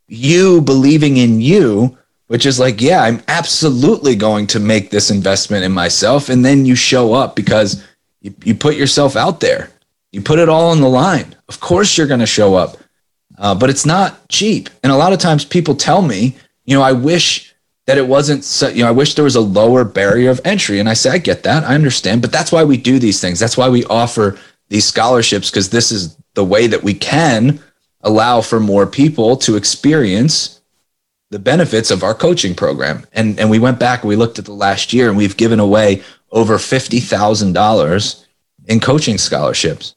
you 0.07 0.61
believing 0.61 1.17
in 1.17 1.41
you, 1.41 1.97
which 2.27 2.45
is 2.45 2.59
like, 2.59 2.81
yeah, 2.81 3.03
I'm 3.03 3.21
absolutely 3.27 4.15
going 4.15 4.47
to 4.47 4.59
make 4.59 4.89
this 4.89 5.11
investment 5.11 5.63
in 5.63 5.71
myself. 5.71 6.29
And 6.29 6.43
then 6.43 6.65
you 6.65 6.75
show 6.75 7.13
up 7.13 7.35
because 7.35 7.85
you, 8.21 8.33
you 8.43 8.55
put 8.55 8.75
yourself 8.75 9.15
out 9.15 9.39
there. 9.39 9.69
You 10.11 10.21
put 10.21 10.39
it 10.39 10.49
all 10.49 10.71
on 10.71 10.81
the 10.81 10.89
line. 10.89 11.35
Of 11.47 11.59
course, 11.59 11.97
you're 11.97 12.07
going 12.07 12.19
to 12.19 12.25
show 12.25 12.55
up, 12.55 12.77
uh, 13.37 13.55
but 13.55 13.69
it's 13.69 13.85
not 13.85 14.27
cheap. 14.29 14.69
And 14.83 14.91
a 14.91 14.97
lot 14.97 15.13
of 15.13 15.19
times 15.19 15.45
people 15.45 15.75
tell 15.75 16.01
me, 16.01 16.35
you 16.65 16.75
know, 16.75 16.81
I 16.81 16.91
wish 16.91 17.50
that 17.88 17.97
it 17.97 18.07
wasn't 18.07 18.43
so, 18.43 18.69
you 18.69 18.83
know 18.83 18.89
i 18.89 18.91
wish 18.91 19.15
there 19.15 19.23
was 19.23 19.35
a 19.35 19.41
lower 19.41 19.83
barrier 19.83 20.29
of 20.29 20.41
entry. 20.45 20.79
And 20.79 20.89
i 20.89 20.93
say 20.93 21.09
i 21.11 21.17
get 21.17 21.43
that. 21.43 21.63
I 21.63 21.75
understand. 21.75 22.21
But 22.21 22.31
that's 22.31 22.51
why 22.51 22.63
we 22.63 22.77
do 22.77 23.00
these 23.00 23.19
things. 23.19 23.39
That's 23.39 23.57
why 23.57 23.69
we 23.69 23.85
offer 23.85 24.38
these 24.69 24.85
scholarships 24.85 25.50
because 25.50 25.69
this 25.69 25.91
is 25.91 26.17
the 26.33 26.45
way 26.45 26.67
that 26.67 26.83
we 26.83 26.93
can 26.93 27.59
allow 28.01 28.41
for 28.41 28.59
more 28.59 28.88
people 28.88 29.35
to 29.38 29.55
experience 29.55 30.61
the 31.29 31.39
benefits 31.39 31.91
of 31.91 32.03
our 32.03 32.13
coaching 32.13 32.55
program. 32.55 33.05
And 33.13 33.39
and 33.39 33.50
we 33.50 33.59
went 33.59 33.79
back 33.79 34.01
and 34.01 34.09
we 34.09 34.15
looked 34.15 34.39
at 34.39 34.45
the 34.45 34.53
last 34.53 34.93
year 34.93 35.07
and 35.09 35.17
we've 35.17 35.38
given 35.38 35.59
away 35.59 36.03
over 36.31 36.57
$50,000 36.57 38.25
in 38.67 38.79
coaching 38.79 39.17
scholarships 39.17 39.95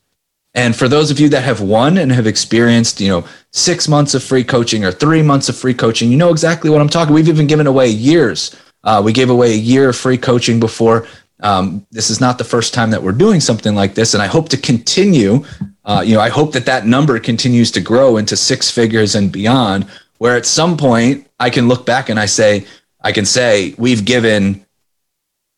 and 0.54 0.76
for 0.76 0.86
those 0.86 1.10
of 1.10 1.18
you 1.18 1.28
that 1.30 1.42
have 1.42 1.60
won 1.60 1.98
and 1.98 2.12
have 2.12 2.26
experienced, 2.26 3.00
you 3.00 3.08
know, 3.08 3.26
six 3.52 3.88
months 3.88 4.14
of 4.14 4.22
free 4.22 4.44
coaching 4.44 4.84
or 4.84 4.92
three 4.92 5.22
months 5.22 5.48
of 5.48 5.56
free 5.56 5.74
coaching, 5.74 6.10
you 6.10 6.16
know 6.16 6.30
exactly 6.30 6.70
what 6.70 6.80
I'm 6.80 6.88
talking. 6.88 7.12
We've 7.12 7.28
even 7.28 7.48
given 7.48 7.66
away 7.66 7.88
years. 7.88 8.54
Uh, 8.84 9.02
we 9.04 9.12
gave 9.12 9.30
away 9.30 9.52
a 9.52 9.56
year 9.56 9.88
of 9.88 9.96
free 9.96 10.18
coaching 10.18 10.60
before. 10.60 11.06
Um, 11.40 11.84
this 11.90 12.08
is 12.08 12.20
not 12.20 12.38
the 12.38 12.44
first 12.44 12.72
time 12.72 12.90
that 12.90 13.02
we're 13.02 13.12
doing 13.12 13.40
something 13.40 13.74
like 13.74 13.94
this, 13.94 14.14
and 14.14 14.22
I 14.22 14.26
hope 14.26 14.48
to 14.50 14.56
continue. 14.56 15.44
Uh, 15.84 16.02
you 16.06 16.14
know, 16.14 16.20
I 16.20 16.28
hope 16.28 16.52
that 16.52 16.66
that 16.66 16.86
number 16.86 17.18
continues 17.18 17.70
to 17.72 17.80
grow 17.80 18.16
into 18.16 18.36
six 18.36 18.70
figures 18.70 19.14
and 19.14 19.32
beyond. 19.32 19.86
Where 20.18 20.36
at 20.36 20.46
some 20.46 20.76
point 20.76 21.26
I 21.40 21.50
can 21.50 21.66
look 21.66 21.84
back 21.84 22.08
and 22.08 22.20
I 22.20 22.26
say, 22.26 22.66
I 23.00 23.10
can 23.10 23.26
say 23.26 23.74
we've 23.76 24.04
given 24.04 24.64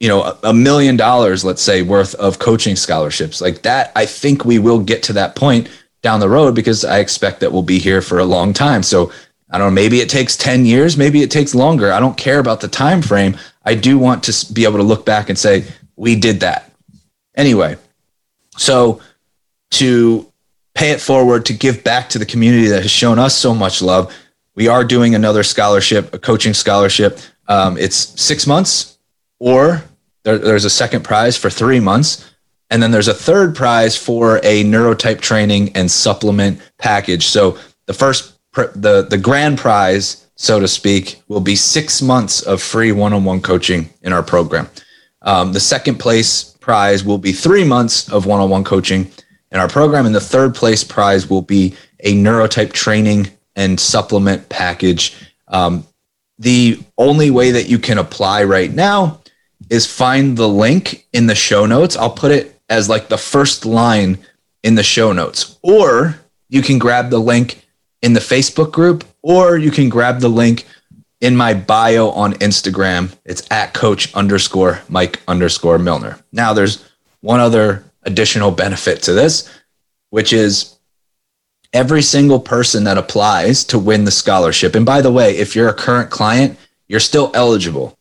you 0.01 0.09
know 0.09 0.37
a 0.43 0.53
million 0.53 0.97
dollars 0.97 1.45
let's 1.45 1.63
say 1.63 1.83
worth 1.83 2.15
of 2.17 2.39
coaching 2.39 2.77
scholarships. 2.77 3.41
Like 3.41 3.63
that 3.63 3.93
i 3.97 4.07
think 4.07 4.45
we 4.45 4.59
will 4.59 4.81
get 4.81 5.03
to 5.05 5.13
that 5.15 5.37
point 5.37 5.69
down 6.03 6.21
the 6.21 6.29
road 6.29 6.55
because 6.55 6.85
i 6.85 6.99
expect 6.99 7.41
that 7.41 7.53
we'll 7.53 7.63
be 7.63 7.79
here 7.79 8.03
for 8.03 8.19
a 8.19 8.25
long 8.25 8.53
time. 8.53 8.83
So 8.83 9.13
i 9.51 9.59
don't 9.59 9.69
know 9.69 9.75
maybe 9.75 10.01
it 10.01 10.11
takes 10.11 10.37
10 10.37 10.67
years 10.67 10.97
maybe 10.97 11.23
it 11.23 11.31
takes 11.31 11.55
longer. 11.55 11.93
I 11.93 12.01
don't 12.01 12.17
care 12.17 12.39
about 12.39 12.61
the 12.61 12.69
time 12.69 13.03
frame 13.03 13.37
i 13.65 13.75
do 13.75 13.99
want 13.99 14.25
to 14.25 14.53
be 14.53 14.65
able 14.65 14.79
to 14.79 14.85
look 14.85 15.07
back 15.07 15.29
and 15.29 15.39
say 15.39 15.65
we 15.97 16.17
did 16.17 16.41
that. 16.41 16.71
Anyway 17.35 17.77
so 18.57 19.01
to 19.71 20.31
pay 20.75 20.91
it 20.91 21.01
forward 21.01 21.47
to 21.47 21.55
give 21.55 21.83
back 21.83 22.11
to 22.11 22.19
the 22.19 22.27
community 22.27 22.69
that 22.69 22.83
has 22.83 22.91
shown 22.91 23.19
us 23.19 23.35
so 23.37 23.55
much 23.55 23.81
love 23.81 24.15
we 24.55 24.69
are 24.69 24.85
doing 24.85 25.15
another 25.15 25.43
scholarship 25.43 26.13
a 26.13 26.19
coaching 26.19 26.55
scholarship. 26.55 27.19
Um, 27.49 27.79
it's 27.79 27.97
six 28.21 28.47
months 28.47 28.96
or 29.39 29.85
there, 30.25 30.39
there's 30.39 30.65
a 30.65 30.71
second 30.71 31.05
prize 31.05 31.37
for 31.37 31.51
three 31.51 31.81
months. 31.81 32.31
And 32.71 32.83
then 32.83 32.91
there's 32.91 33.09
a 33.09 33.15
third 33.15 33.55
prize 33.55 33.97
for 33.97 34.39
a 34.39 34.65
neurotype 34.65 35.21
training 35.21 35.71
and 35.77 35.91
supplement 35.91 36.61
package. 36.79 37.27
So 37.27 37.59
the 37.87 37.95
first, 37.95 38.35
the, 38.55 39.07
the 39.09 39.19
grand 39.19 39.59
prize, 39.59 40.27
so 40.35 40.59
to 40.59 40.67
speak, 40.67 41.23
will 41.29 41.41
be 41.41 41.55
six 41.55 42.03
months 42.03 42.43
of 42.43 42.61
free 42.61 42.91
one 42.91 43.13
on 43.13 43.25
one 43.25 43.41
coaching 43.41 43.89
in 44.03 44.13
our 44.13 44.23
program. 44.23 44.69
Um, 45.23 45.53
the 45.53 45.61
second 45.61 45.99
place 45.99 46.57
prize 46.61 47.05
will 47.05 47.19
be 47.19 47.33
three 47.33 47.65
months 47.65 48.09
of 48.11 48.27
one 48.27 48.41
on 48.41 48.51
one 48.51 48.65
coaching 48.65 49.11
in 49.53 49.61
our 49.61 49.69
program. 49.69 50.07
And 50.07 50.15
the 50.15 50.21
third 50.21 50.55
place 50.55 50.83
prize 50.83 51.31
will 51.31 51.43
be 51.43 51.77
a 52.01 52.15
neurotype 52.15 52.73
training 52.73 53.29
and 53.55 53.79
supplement 53.79 54.49
package. 54.49 55.17
Um, 55.49 55.87
the 56.39 56.81
only 56.99 57.31
way 57.31 57.53
that 57.53 57.69
you 57.69 57.79
can 57.79 57.99
apply 57.99 58.43
right 58.45 58.73
now 58.73 59.21
is 59.71 59.87
find 59.87 60.37
the 60.37 60.49
link 60.49 61.07
in 61.13 61.27
the 61.27 61.35
show 61.35 61.67
notes. 61.67 61.97
I'll 61.97 62.11
put 62.11 62.33
it 62.33 62.61
as 62.69 62.89
like 62.89 63.09
the 63.09 63.19
first 63.19 63.65
line 63.65 64.19
in 64.63 64.75
the 64.75 64.83
show 64.83 65.13
notes. 65.13 65.59
Or 65.63 66.17
you 66.49 66.63
can 66.63 66.79
grab 66.79 67.11
the 67.11 67.19
link 67.19 67.65
in 68.03 68.13
the 68.13 68.21
Facebook 68.21 68.73
group, 68.73 69.05
or 69.23 69.57
you 69.57 69.71
can 69.71 69.89
grab 69.89 70.21
the 70.21 70.29
link 70.29 70.67
in 71.21 71.37
my 71.37 71.55
bio 71.55 72.11
on 72.11 72.35
Instagram. 72.35 73.17
It's 73.25 73.51
at 73.51 73.75
coach 73.75 74.15
underscore 74.15 74.83
Mike 74.89 75.23
underscore 75.27 75.79
Milner. 75.79 76.19
Now, 76.33 76.53
there's 76.53 76.85
one 77.21 77.41
other 77.41 77.85
additional 78.03 78.51
benefit 78.51 79.03
to 79.03 79.13
this, 79.13 79.51
which 80.11 80.33
is 80.33 80.77
every 81.73 82.03
single 82.03 82.41
person 82.41 82.85
that 82.85 82.99
applies 82.99 83.65
to 83.65 83.79
win 83.79 84.05
the 84.05 84.11
scholarship. 84.11 84.75
And 84.75 84.87
by 84.87 85.01
the 85.01 85.13
way, 85.13 85.37
if 85.37 85.57
you're 85.57 85.69
a 85.69 85.75
current 85.75 86.11
client, 86.11 86.59
you're 86.87 87.01
still 87.01 87.31
eligible. 87.35 87.99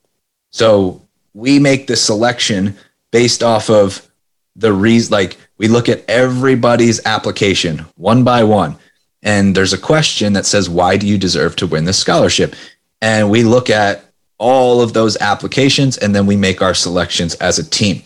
So 0.52 1.02
we 1.36 1.58
make 1.58 1.86
the 1.86 1.96
selection 1.96 2.74
based 3.12 3.42
off 3.42 3.68
of 3.68 4.10
the 4.56 4.72
reason 4.72 5.12
like 5.12 5.36
we 5.58 5.68
look 5.68 5.86
at 5.86 6.02
everybody's 6.08 7.04
application 7.04 7.80
one 7.96 8.24
by 8.24 8.42
one. 8.42 8.74
And 9.22 9.54
there's 9.54 9.74
a 9.74 9.78
question 9.78 10.32
that 10.32 10.46
says, 10.46 10.70
Why 10.70 10.96
do 10.96 11.06
you 11.06 11.18
deserve 11.18 11.54
to 11.56 11.66
win 11.66 11.84
this 11.84 11.98
scholarship? 11.98 12.54
And 13.02 13.30
we 13.30 13.42
look 13.42 13.68
at 13.68 14.06
all 14.38 14.80
of 14.80 14.94
those 14.94 15.18
applications 15.18 15.98
and 15.98 16.14
then 16.14 16.24
we 16.24 16.36
make 16.36 16.62
our 16.62 16.72
selections 16.72 17.34
as 17.34 17.58
a 17.58 17.68
team. 17.68 18.02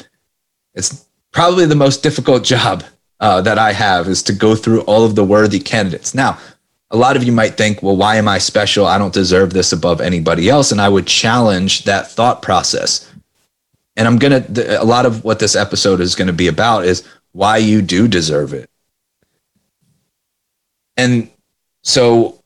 It's 0.74 1.06
probably 1.30 1.66
the 1.66 1.76
most 1.76 2.02
difficult 2.02 2.42
job 2.54 2.82
uh, 3.20 3.42
that 3.42 3.58
I 3.58 3.72
have 3.72 4.08
is 4.08 4.24
to 4.24 4.32
go 4.32 4.56
through 4.56 4.80
all 4.82 5.04
of 5.04 5.14
the 5.14 5.24
worthy 5.24 5.60
candidates. 5.60 6.16
Now, 6.16 6.36
a 6.90 6.96
lot 6.96 7.16
of 7.16 7.22
you 7.22 7.30
might 7.30 7.56
think, 7.56 7.80
well, 7.80 7.96
why 7.96 8.16
am 8.16 8.26
I 8.26 8.38
special? 8.38 8.86
I 8.86 8.98
don't 8.98 9.14
deserve 9.14 9.52
this 9.52 9.72
above 9.72 10.00
anybody 10.00 10.48
else. 10.48 10.72
And 10.72 10.80
I 10.80 10.88
would 10.88 11.06
challenge 11.06 11.84
that 11.84 12.10
thought 12.10 12.42
process. 12.42 13.09
And 13.96 14.06
I'm 14.06 14.18
to, 14.18 14.80
a 14.80 14.84
lot 14.84 15.06
of 15.06 15.24
what 15.24 15.38
this 15.38 15.56
episode 15.56 16.00
is 16.00 16.14
going 16.14 16.28
to 16.28 16.32
be 16.32 16.48
about 16.48 16.84
is 16.84 17.06
why 17.32 17.58
you 17.58 17.82
do 17.82 18.08
deserve 18.08 18.54
it. 18.54 18.70
And 20.96 21.30
so 21.82 22.42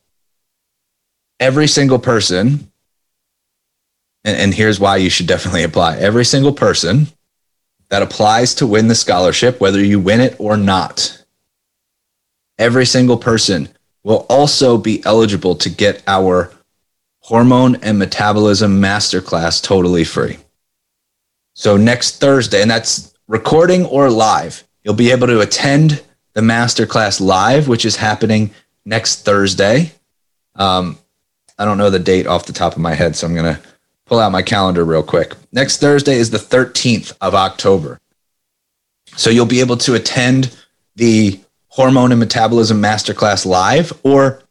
every 1.41 1.67
single 1.67 1.99
person, 1.99 2.71
and, 4.25 4.37
and 4.37 4.55
here's 4.55 4.81
why 4.81 4.97
you 4.97 5.11
should 5.11 5.27
definitely 5.27 5.65
apply 5.65 5.97
every 5.99 6.25
single 6.25 6.53
person 6.53 7.09
that 7.89 8.03
applies 8.03 8.55
to 8.57 8.67
win 8.67 8.89
the 8.89 8.95
scholarship, 8.95 9.61
whether 9.61 9.83
you 9.83 10.01
win 10.01 10.21
it 10.21 10.37
or 10.39 10.57
not, 10.57 11.25
every 12.59 12.87
single 12.87 13.17
person 13.17 13.69
will 14.03 14.27
also 14.29 14.79
be 14.79 15.05
eligible 15.05 15.55
to 15.57 15.71
get 15.71 16.03
our 16.07 16.53
hormone 17.21 17.77
and 17.77 17.99
metabolism 17.99 18.81
masterclass 18.81 19.63
totally 19.63 20.05
free. 20.05 20.37
So 21.55 21.77
next 21.77 22.21
Thursday, 22.21 22.63
and 22.63 22.71
that's 22.71 23.15
recording 23.29 23.87
or 23.87 24.11
live, 24.11 24.65
you'll 24.83 24.95
be 24.95 25.13
able 25.13 25.29
to 25.29 25.41
attend 25.41 26.03
the 26.35 26.41
masterclass 26.41 27.21
live, 27.21 27.69
which 27.69 27.85
is 27.85 27.97
happening 27.97 28.51
next 28.85 29.25
Thursday. 29.25 29.93
Um, 30.57 30.99
I 31.59 31.65
don't 31.65 31.79
know 31.79 31.91
the 31.91 31.99
date 31.99 32.27
off 32.27 32.47
the 32.47 32.53
top 32.53 32.73
of 32.73 32.79
my 32.79 32.95
head, 32.95 33.15
so 33.17 33.27
I'm 33.27 33.35
going 33.35 33.55
to 33.55 33.61
pull 34.05 34.19
out 34.19 34.33
my 34.33 34.43
calendar 34.43 34.85
real 34.85 35.03
quick. 35.03 35.35
Next 35.53 35.79
Thursday 35.79 36.17
is 36.17 36.31
the 36.31 36.39
13th 36.39 37.17
of 37.21 37.35
October. 37.35 38.01
So 39.17 39.31
you'll 39.31 39.47
be 39.47 39.61
able 39.61 39.77
to 39.79 39.95
attend 39.95 40.57
the 40.97 41.41
Hormone 41.69 42.11
and 42.11 42.21
Metabolism 42.21 42.83
Masterclass 42.83 43.47
live 43.47 43.93
or 44.03 44.43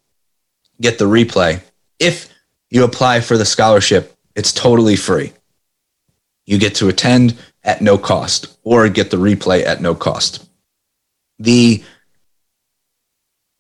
get 0.80 0.98
the 0.98 1.06
replay. 1.06 1.62
If 2.00 2.30
you 2.70 2.84
apply 2.84 3.20
for 3.22 3.38
the 3.38 3.46
scholarship, 3.46 4.16
it's 4.36 4.52
totally 4.52 4.96
free. 4.96 5.34
You 6.46 6.58
get 6.58 6.76
to 6.76 6.90
attend 6.90 7.38
at 7.64 7.82
no 7.82 7.98
cost 7.98 8.58
or 8.64 8.90
get 8.90 9.12
the 9.12 9.18
replay 9.18 9.66
at 9.66 9.82
no 9.82 9.96
cost. 9.96 10.48
The 11.40 11.84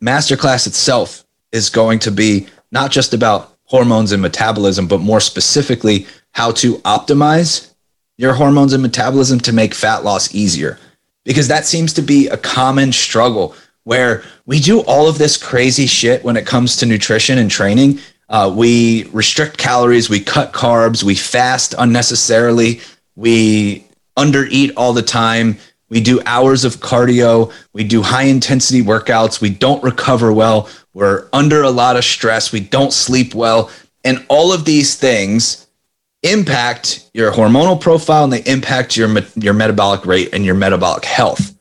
masterclass 0.04 0.68
itself 0.68 1.25
is 1.52 1.70
going 1.70 2.00
to 2.00 2.12
be 2.12 2.48
not 2.72 2.92
just 2.92 3.13
about 3.13 3.58
hormones 3.66 4.12
and 4.12 4.22
metabolism, 4.22 4.88
but 4.88 5.00
more 5.00 5.20
specifically, 5.20 6.06
how 6.32 6.52
to 6.52 6.75
optimize 6.80 7.72
your 8.18 8.34
hormones 8.34 8.74
and 8.74 8.84
metabolism 8.84 9.40
to 9.40 9.54
make 9.54 9.74
fat 9.74 10.04
loss 10.04 10.34
easier 10.36 10.78
because 11.24 11.48
that 11.48 11.66
seems 11.66 11.94
to 11.94 12.02
be 12.02 12.28
a 12.28 12.38
common 12.38 12.92
struggle 12.92 13.56
where 13.84 14.24
we 14.46 14.60
do 14.60 14.82
all 14.82 15.08
of 15.08 15.18
this 15.18 15.38
crazy 15.38 15.86
shit 15.86 16.24
when 16.24 16.38
it 16.38 16.46
comes 16.46 16.78
to 16.78 16.86
nutrition 16.86 17.38
and 17.38 17.52
training. 17.52 18.00
Uh, 18.30 18.51
we 18.56 19.03
restrict 19.06 19.58
calories, 19.58 20.10
we 20.10 20.20
cut 20.20 20.53
carbs, 20.53 21.03
we 21.03 21.15
fast 21.15 21.75
unnecessarily, 21.77 22.82
we 23.15 23.86
undereat 24.18 24.72
all 24.77 24.94
the 24.94 25.01
time. 25.01 25.58
We 25.89 26.01
do 26.01 26.22
hours 26.25 26.65
of 26.65 26.77
cardio. 26.77 27.53
We 27.74 27.84
do 27.84 28.01
high 28.01 28.24
intensity 28.24 28.82
workouts. 28.82 29.39
We 29.39 29.51
don't 29.51 29.84
recover 29.84 30.34
well. 30.34 30.70
We're 30.94 31.27
under 31.34 31.62
a 31.62 31.70
lot 31.70 31.98
of 31.98 32.03
stress. 32.03 32.52
We 32.52 32.62
don't 32.62 32.93
sleep 32.93 33.36
well. 33.36 33.69
And 34.04 34.26
all 34.28 34.52
of 34.52 34.65
these 34.65 34.95
things 34.95 35.67
impact 36.24 37.10
your 37.13 37.32
hormonal 37.32 37.80
profile 37.80 38.24
and 38.24 38.34
they 38.34 38.43
impact 38.43 38.97
your 38.97 39.19
your 39.36 39.54
metabolic 39.54 40.06
rate 40.06 40.30
and 40.34 40.45
your 40.45 40.56
metabolic 40.56 41.06
health. 41.06 41.56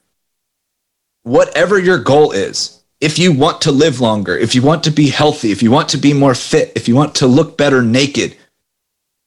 Whatever 1.24 1.78
your 1.78 1.98
goal 1.98 2.32
is, 2.32 2.81
if 3.02 3.18
you 3.18 3.32
want 3.32 3.60
to 3.62 3.72
live 3.72 4.00
longer, 4.00 4.38
if 4.38 4.54
you 4.54 4.62
want 4.62 4.84
to 4.84 4.90
be 4.92 5.08
healthy, 5.08 5.50
if 5.50 5.60
you 5.60 5.72
want 5.72 5.88
to 5.88 5.98
be 5.98 6.14
more 6.14 6.36
fit, 6.36 6.70
if 6.76 6.86
you 6.86 6.94
want 6.94 7.16
to 7.16 7.26
look 7.26 7.58
better 7.58 7.82
naked, 7.82 8.36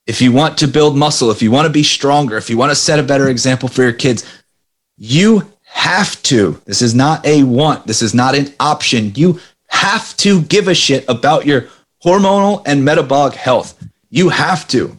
if 0.07 0.21
you 0.21 0.31
want 0.31 0.57
to 0.59 0.67
build 0.67 0.95
muscle, 0.95 1.29
if 1.29 1.41
you 1.41 1.51
want 1.51 1.65
to 1.65 1.73
be 1.73 1.83
stronger, 1.83 2.37
if 2.37 2.49
you 2.49 2.57
want 2.57 2.71
to 2.71 2.75
set 2.75 2.99
a 2.99 3.03
better 3.03 3.27
example 3.27 3.67
for 3.67 3.83
your 3.83 3.91
kids, 3.91 4.25
you 4.97 5.51
have 5.65 6.23
to. 6.23 6.61
This 6.63 6.81
is 6.81 6.95
not 6.95 7.25
a 7.25 7.43
want, 7.43 7.85
this 7.85 8.01
is 8.01 8.13
not 8.13 8.33
an 8.33 8.53
option. 8.61 9.11
You 9.13 9.41
have 9.67 10.15
to 10.17 10.41
give 10.43 10.69
a 10.69 10.73
shit 10.73 11.03
about 11.09 11.45
your 11.45 11.67
hormonal 12.01 12.63
and 12.65 12.85
metabolic 12.85 13.33
health. 13.33 13.77
You 14.09 14.29
have 14.29 14.69
to. 14.69 14.97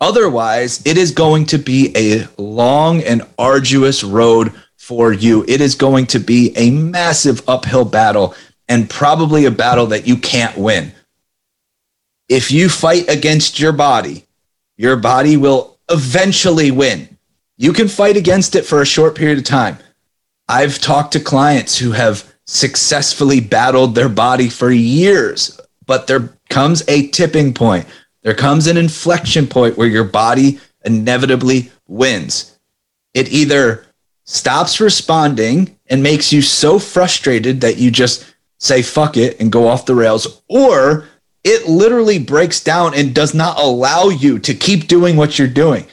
Otherwise, 0.00 0.80
it 0.86 0.96
is 0.96 1.10
going 1.10 1.44
to 1.46 1.58
be 1.58 1.92
a 1.94 2.26
long 2.38 3.02
and 3.02 3.26
arduous 3.38 4.02
road 4.02 4.54
for 4.84 5.12
you. 5.12 5.44
It 5.48 5.60
is 5.60 5.74
going 5.74 6.06
to 6.08 6.18
be 6.20 6.52
a 6.56 6.70
massive 6.70 7.42
uphill 7.48 7.84
battle 7.84 8.34
and 8.68 8.88
probably 8.88 9.44
a 9.44 9.50
battle 9.50 9.86
that 9.86 10.06
you 10.06 10.16
can't 10.16 10.56
win. 10.56 10.92
If 12.28 12.50
you 12.50 12.68
fight 12.68 13.08
against 13.08 13.58
your 13.58 13.72
body, 13.72 14.24
your 14.76 14.96
body 14.96 15.36
will 15.36 15.78
eventually 15.90 16.70
win. 16.70 17.16
You 17.56 17.72
can 17.72 17.88
fight 17.88 18.16
against 18.16 18.54
it 18.56 18.64
for 18.64 18.80
a 18.80 18.86
short 18.86 19.14
period 19.14 19.38
of 19.38 19.44
time. 19.44 19.78
I've 20.48 20.78
talked 20.78 21.12
to 21.12 21.20
clients 21.20 21.78
who 21.78 21.92
have 21.92 22.32
successfully 22.46 23.40
battled 23.40 23.94
their 23.94 24.08
body 24.08 24.48
for 24.48 24.70
years, 24.70 25.58
but 25.86 26.06
there 26.06 26.36
comes 26.48 26.82
a 26.88 27.08
tipping 27.08 27.54
point 27.54 27.86
there 28.24 28.34
comes 28.34 28.66
an 28.66 28.78
inflection 28.78 29.46
point 29.46 29.76
where 29.76 29.86
your 29.86 30.04
body 30.04 30.58
inevitably 30.84 31.70
wins. 31.86 32.58
It 33.12 33.30
either 33.30 33.86
stops 34.24 34.80
responding 34.80 35.78
and 35.86 36.02
makes 36.02 36.32
you 36.32 36.42
so 36.42 36.78
frustrated 36.78 37.60
that 37.60 37.76
you 37.76 37.90
just 37.90 38.34
say 38.58 38.82
fuck 38.82 39.16
it 39.16 39.38
and 39.40 39.52
go 39.52 39.68
off 39.68 39.86
the 39.86 39.94
rails, 39.94 40.42
or 40.48 41.06
it 41.42 41.68
literally 41.68 42.18
breaks 42.18 42.62
down 42.62 42.94
and 42.94 43.14
does 43.14 43.34
not 43.34 43.58
allow 43.58 44.08
you 44.08 44.38
to 44.38 44.54
keep 44.54 44.88
doing 44.88 45.16
what 45.16 45.38
you're 45.38 45.48
doing. 45.48 45.86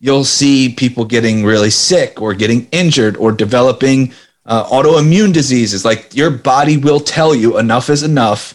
You'll 0.00 0.24
see 0.24 0.74
people 0.74 1.04
getting 1.04 1.44
really 1.44 1.70
sick 1.70 2.20
or 2.20 2.34
getting 2.34 2.66
injured 2.72 3.16
or 3.16 3.32
developing 3.32 4.12
uh, 4.46 4.64
autoimmune 4.64 5.32
diseases. 5.32 5.84
Like 5.84 6.16
your 6.16 6.30
body 6.30 6.76
will 6.76 7.00
tell 7.00 7.34
you 7.34 7.58
enough 7.58 7.90
is 7.90 8.02
enough. 8.02 8.54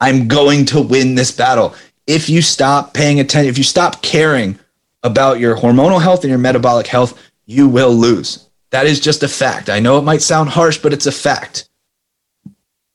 I'm 0.00 0.28
going 0.28 0.64
to 0.66 0.80
win 0.80 1.14
this 1.14 1.32
battle 1.32 1.74
if 2.06 2.28
you 2.28 2.40
stop 2.40 2.94
paying 2.94 3.20
attention, 3.20 3.50
if 3.50 3.58
you 3.58 3.64
stop 3.64 4.02
caring 4.02 4.58
about 5.02 5.40
your 5.40 5.56
hormonal 5.56 6.00
health 6.00 6.22
and 6.22 6.30
your 6.30 6.38
metabolic 6.38 6.86
health, 6.86 7.20
you 7.46 7.68
will 7.68 7.92
lose. 7.92 8.45
That 8.70 8.86
is 8.86 9.00
just 9.00 9.22
a 9.22 9.28
fact. 9.28 9.70
I 9.70 9.80
know 9.80 9.98
it 9.98 10.02
might 10.02 10.22
sound 10.22 10.50
harsh, 10.50 10.78
but 10.78 10.92
it's 10.92 11.06
a 11.06 11.12
fact. 11.12 11.68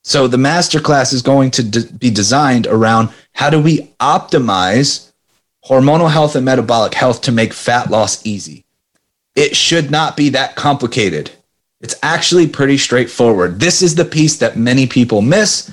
So 0.03 0.27
the 0.27 0.37
masterclass 0.37 1.13
is 1.13 1.21
going 1.21 1.51
to 1.51 1.63
de- 1.63 1.93
be 1.93 2.09
designed 2.09 2.67
around 2.67 3.09
how 3.33 3.49
do 3.49 3.61
we 3.61 3.91
optimize 3.99 5.11
hormonal 5.65 6.11
health 6.11 6.35
and 6.35 6.45
metabolic 6.45 6.93
health 6.93 7.21
to 7.21 7.31
make 7.31 7.53
fat 7.53 7.89
loss 7.89 8.25
easy. 8.25 8.65
It 9.35 9.55
should 9.55 9.91
not 9.91 10.17
be 10.17 10.29
that 10.29 10.55
complicated. 10.55 11.31
It's 11.79 11.95
actually 12.03 12.47
pretty 12.47 12.77
straightforward. 12.77 13.59
This 13.59 13.81
is 13.81 13.95
the 13.95 14.05
piece 14.05 14.37
that 14.37 14.57
many 14.57 14.85
people 14.87 15.21
miss, 15.21 15.71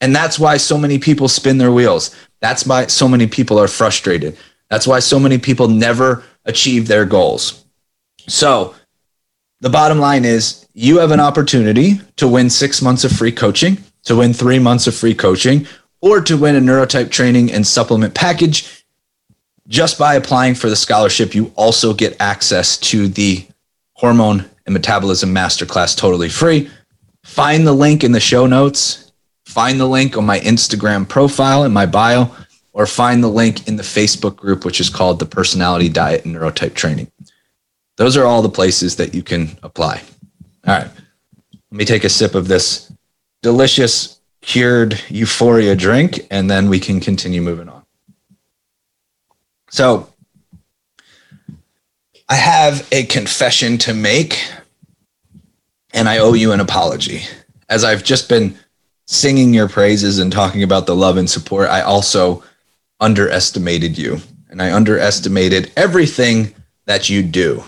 and 0.00 0.14
that's 0.14 0.38
why 0.38 0.56
so 0.56 0.76
many 0.76 0.98
people 0.98 1.28
spin 1.28 1.58
their 1.58 1.72
wheels. 1.72 2.14
That's 2.40 2.66
why 2.66 2.86
so 2.86 3.08
many 3.08 3.26
people 3.26 3.58
are 3.58 3.68
frustrated. 3.68 4.36
That's 4.70 4.86
why 4.86 5.00
so 5.00 5.18
many 5.18 5.38
people 5.38 5.68
never 5.68 6.22
achieve 6.44 6.86
their 6.86 7.04
goals. 7.04 7.64
So, 8.26 8.74
the 9.60 9.70
bottom 9.70 9.98
line 9.98 10.24
is 10.24 10.66
you 10.74 10.98
have 10.98 11.10
an 11.10 11.20
opportunity 11.20 12.00
to 12.16 12.28
win 12.28 12.50
six 12.50 12.80
months 12.82 13.04
of 13.04 13.12
free 13.12 13.32
coaching, 13.32 13.78
to 14.04 14.16
win 14.16 14.32
three 14.32 14.58
months 14.58 14.86
of 14.86 14.94
free 14.94 15.14
coaching, 15.14 15.66
or 16.00 16.20
to 16.20 16.36
win 16.36 16.56
a 16.56 16.60
neurotype 16.60 17.10
training 17.10 17.52
and 17.52 17.66
supplement 17.66 18.14
package. 18.14 18.84
Just 19.66 19.98
by 19.98 20.14
applying 20.14 20.54
for 20.54 20.70
the 20.70 20.76
scholarship, 20.76 21.34
you 21.34 21.52
also 21.56 21.92
get 21.92 22.16
access 22.20 22.78
to 22.78 23.08
the 23.08 23.46
hormone 23.94 24.48
and 24.64 24.72
metabolism 24.72 25.34
masterclass 25.34 25.96
totally 25.96 26.28
free. 26.28 26.70
Find 27.24 27.66
the 27.66 27.72
link 27.72 28.04
in 28.04 28.12
the 28.12 28.20
show 28.20 28.46
notes 28.46 29.08
find 29.48 29.80
the 29.80 29.86
link 29.86 30.14
on 30.16 30.26
my 30.26 30.38
Instagram 30.40 31.08
profile 31.08 31.64
in 31.64 31.72
my 31.72 31.86
bio, 31.86 32.30
or 32.74 32.86
find 32.86 33.24
the 33.24 33.28
link 33.28 33.66
in 33.66 33.76
the 33.76 33.82
Facebook 33.82 34.36
group, 34.36 34.64
which 34.64 34.78
is 34.78 34.90
called 34.90 35.18
the 35.18 35.26
Personality 35.26 35.88
Diet 35.88 36.24
and 36.24 36.36
Neurotype 36.36 36.74
Training. 36.74 37.10
Those 37.98 38.16
are 38.16 38.24
all 38.24 38.42
the 38.42 38.48
places 38.48 38.96
that 38.96 39.14
you 39.14 39.22
can 39.22 39.58
apply. 39.62 40.02
All 40.66 40.74
right. 40.74 40.90
Let 41.52 41.76
me 41.76 41.84
take 41.84 42.04
a 42.04 42.08
sip 42.08 42.34
of 42.34 42.48
this 42.48 42.90
delicious 43.42 44.20
cured 44.40 45.00
euphoria 45.08 45.74
drink, 45.76 46.26
and 46.30 46.50
then 46.50 46.68
we 46.68 46.80
can 46.80 47.00
continue 47.00 47.42
moving 47.42 47.68
on. 47.68 47.84
So, 49.70 50.12
I 52.28 52.36
have 52.36 52.86
a 52.92 53.04
confession 53.04 53.78
to 53.78 53.94
make 53.94 54.38
and 55.94 56.08
I 56.08 56.18
owe 56.18 56.34
you 56.34 56.52
an 56.52 56.60
apology. 56.60 57.22
As 57.68 57.84
I've 57.84 58.04
just 58.04 58.28
been 58.28 58.56
singing 59.06 59.54
your 59.54 59.68
praises 59.68 60.18
and 60.18 60.30
talking 60.30 60.62
about 60.62 60.86
the 60.86 60.94
love 60.94 61.16
and 61.16 61.28
support, 61.28 61.68
I 61.70 61.80
also 61.80 62.42
underestimated 63.00 63.96
you 63.96 64.18
and 64.50 64.60
I 64.60 64.72
underestimated 64.72 65.72
everything 65.76 66.54
that 66.84 67.08
you 67.08 67.22
do. 67.22 67.64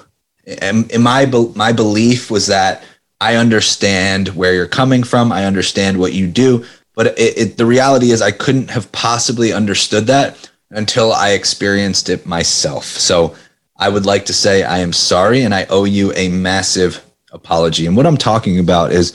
And, 0.61 0.91
and 0.93 1.03
my 1.03 1.27
my 1.55 1.73
belief 1.73 2.31
was 2.31 2.47
that 2.49 2.83
I 3.21 3.37
understand 3.37 4.29
where 4.29 4.55
you're 4.55 4.67
coming 4.67 5.03
from. 5.03 5.31
I 5.31 5.45
understand 5.45 5.99
what 5.99 6.13
you 6.13 6.27
do, 6.27 6.65
but 6.95 7.19
it, 7.19 7.39
it, 7.39 7.57
the 7.57 7.67
reality 7.67 8.11
is 8.11 8.23
I 8.23 8.31
couldn't 8.31 8.71
have 8.71 8.91
possibly 8.93 9.53
understood 9.53 10.07
that 10.07 10.51
until 10.71 11.13
I 11.13 11.31
experienced 11.31 12.09
it 12.09 12.27
myself. 12.27 12.85
So 12.85 13.37
I 13.77 13.89
would 13.89 14.07
like 14.07 14.27
to 14.27 14.33
say 14.33 14.63
I 14.63 14.79
am 14.79 14.93
sorry 14.93 15.43
and 15.43 15.55
I 15.55 15.67
owe 15.69 15.85
you 15.85 16.13
a 16.15 16.29
massive 16.29 17.05
apology. 17.33 17.87
And 17.87 17.97
what 17.97 18.07
I'm 18.07 18.17
talking 18.17 18.59
about 18.59 18.93
is 18.93 19.15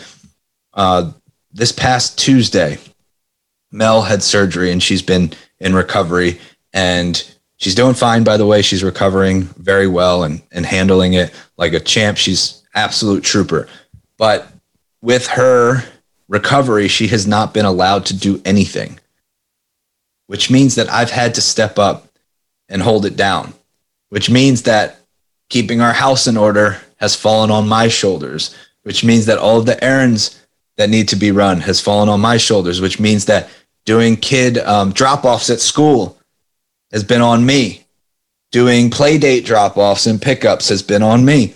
uh, 0.74 1.12
this 1.52 1.72
past 1.72 2.18
Tuesday, 2.18 2.78
Mel 3.72 4.02
had 4.02 4.24
surgery 4.24 4.72
and 4.72 4.82
she's 4.82 5.02
been 5.02 5.34
in 5.60 5.74
recovery 5.74 6.40
and 6.74 7.35
she's 7.66 7.74
doing 7.74 7.96
fine, 7.96 8.24
by 8.24 8.38
the 8.38 8.46
way. 8.46 8.62
She's 8.62 8.84
recovering 8.84 9.42
very 9.58 9.88
well 9.88 10.24
and, 10.24 10.40
and 10.52 10.68
handling 10.68 11.14
it 11.14 11.34
like 11.58 11.74
a 11.74 11.80
champ. 11.80 12.16
She's 12.16 12.62
absolute 12.76 13.24
trooper. 13.24 13.68
But 14.20 14.48
with 15.02 15.26
her 15.26 15.84
recovery, 16.28 16.88
she 16.88 17.08
has 17.08 17.26
not 17.26 17.56
been 17.56 17.66
allowed 17.66 18.06
to 18.06 18.16
do 18.16 18.40
anything, 18.46 19.00
which 20.28 20.52
means 20.52 20.76
that 20.76 20.92
I've 20.92 21.10
had 21.10 21.34
to 21.36 21.42
step 21.42 21.80
up 21.80 22.08
and 22.70 22.84
hold 22.84 23.04
it 23.04 23.16
down, 23.16 23.56
which 24.10 24.30
means 24.30 24.62
that 24.64 25.00
keeping 25.50 25.82
our 25.82 25.94
house 25.94 26.28
in 26.28 26.38
order 26.38 26.80
has 26.98 27.16
fallen 27.16 27.50
on 27.50 27.68
my 27.68 27.88
shoulders, 27.88 28.56
which 28.84 29.04
means 29.04 29.26
that 29.26 29.40
all 29.40 29.58
of 29.58 29.66
the 29.66 29.84
errands 29.84 30.40
that 30.78 30.92
need 30.92 31.08
to 31.08 31.16
be 31.16 31.32
run 31.32 31.62
has 31.62 31.82
fallen 31.82 32.10
on 32.10 32.22
my 32.22 32.38
shoulders, 32.38 32.80
which 32.80 33.00
means 33.00 33.26
that 33.26 33.50
doing 33.86 34.16
kid 34.16 34.60
um, 34.60 34.92
drop 34.92 35.26
offs 35.26 35.50
at 35.50 35.60
school 35.60 36.16
has 36.96 37.04
been 37.04 37.22
on 37.22 37.46
me. 37.46 37.84
Doing 38.52 38.90
play 38.90 39.18
date 39.18 39.46
drop 39.46 39.78
offs 39.78 40.08
and 40.08 40.20
pickups 40.20 40.70
has 40.70 40.82
been 40.82 41.04
on 41.04 41.26
me. 41.26 41.54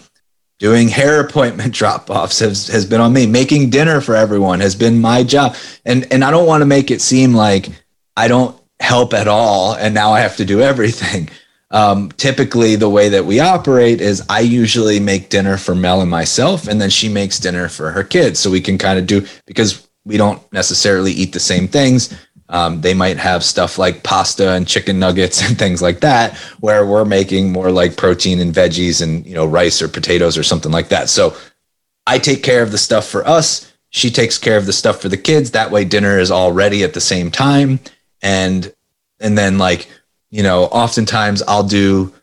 Doing 0.60 0.89
hair 0.89 1.21
appointment 1.21 1.73
drop 1.82 2.10
offs 2.10 2.39
has, 2.39 2.67
has 2.67 2.86
been 2.86 2.99
on 2.99 3.13
me. 3.13 3.25
Making 3.25 3.69
dinner 3.69 4.02
for 4.02 4.15
everyone 4.15 4.60
has 4.60 4.75
been 4.75 4.99
my 4.99 5.23
job. 5.23 5.56
And, 5.86 6.06
and 6.12 6.25
I 6.25 6.30
don't 6.30 6.45
want 6.45 6.62
to 6.62 6.65
make 6.65 6.91
it 6.91 7.02
seem 7.02 7.34
like 7.34 7.69
I 8.17 8.28
don't 8.28 8.60
help 8.82 9.13
at 9.13 9.30
all 9.30 9.75
and 9.75 9.93
now 9.93 10.12
I 10.12 10.19
have 10.19 10.36
to 10.38 10.45
do 10.45 10.60
everything. 10.60 11.30
Um, 11.71 12.10
typically, 12.17 12.75
the 12.75 12.89
way 12.89 13.10
that 13.10 13.25
we 13.25 13.39
operate 13.39 14.02
is 14.02 14.25
I 14.28 14.41
usually 14.41 14.99
make 14.99 15.30
dinner 15.30 15.56
for 15.56 15.75
Mel 15.75 16.02
and 16.02 16.10
myself, 16.10 16.67
and 16.67 16.82
then 16.82 16.89
she 16.89 17.10
makes 17.10 17.39
dinner 17.39 17.69
for 17.69 17.91
her 17.91 18.04
kids. 18.04 18.39
So 18.39 18.49
we 18.49 18.60
can 18.60 18.80
kind 18.80 18.97
of 18.97 19.06
do 19.06 19.23
because 19.45 19.88
we 20.04 20.17
don't 20.17 20.41
necessarily 20.52 21.12
eat 21.12 21.32
the 21.32 21.39
same 21.39 21.67
things. 21.67 22.12
Um, 22.50 22.82
they 22.82 22.94
might 22.94 23.18
have 23.18 23.44
stuff 23.44 23.78
like 23.78 24.04
pasta 24.04 24.52
and 24.52 24.68
chicken 24.68 25.00
nuggets 25.00 25.48
and 25.48 25.58
things 25.58 25.82
like 25.82 26.02
that, 26.02 26.36
where 26.60 26.86
we're 26.86 27.06
making 27.06 27.52
more 27.52 27.72
like 27.72 27.96
protein 27.96 28.40
and 28.40 28.54
veggies 28.54 29.02
and 29.02 29.26
you 29.26 29.36
know 29.36 29.46
rice 29.46 29.82
or 29.82 29.88
potatoes 29.88 30.38
or 30.38 30.44
something 30.44 30.72
like 30.72 30.90
that. 30.90 31.10
So 31.10 31.36
I 32.08 32.18
take 32.18 32.44
care 32.44 32.64
of 32.64 32.72
the 32.72 32.78
stuff 32.78 33.08
for 33.08 33.26
us. 33.28 33.72
She 33.92 34.10
takes 34.10 34.38
care 34.38 34.58
of 34.58 34.66
the 34.66 34.74
stuff 34.74 35.02
for 35.02 35.10
the 35.10 35.18
kids. 35.18 35.52
That 35.52 35.72
way, 35.72 35.86
dinner 35.86 36.20
is 36.20 36.32
all 36.32 36.52
ready 36.52 36.84
at 36.84 36.94
the 36.94 37.02
same 37.02 37.32
time, 37.32 37.80
and 38.22 38.74
and 39.20 39.38
then 39.38 39.58
like 39.58 39.88
you 40.32 40.44
know, 40.44 40.66
oftentimes 40.66 41.42
I'll 41.44 41.64
do 41.64 42.14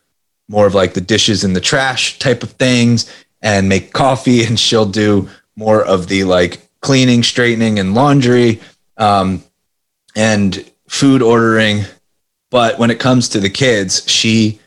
more 0.47 0.65
of 0.65 0.75
like 0.75 0.93
the 0.93 1.01
dishes 1.01 1.43
in 1.43 1.53
the 1.53 1.61
trash 1.61 2.19
type 2.19 2.41
of 2.43 2.51
things 2.51 3.11
and 3.41 3.69
make 3.69 3.93
coffee, 3.93 4.43
and 4.43 4.59
she'll 4.59 4.85
do 4.85 5.29
more 5.55 5.83
of 5.83 6.07
the 6.07 6.23
like 6.23 6.61
cleaning, 6.81 7.23
straightening, 7.23 7.79
and 7.79 7.93
laundry. 7.93 8.61
Um, 8.97 9.43
and 10.17 10.69
food 10.89 11.21
ordering. 11.21 11.83
But 12.49 12.79
when 12.79 12.89
it 12.89 12.99
comes 12.99 13.29
to 13.29 13.39
the 13.39 13.49
kids, 13.49 14.09
she 14.09 14.59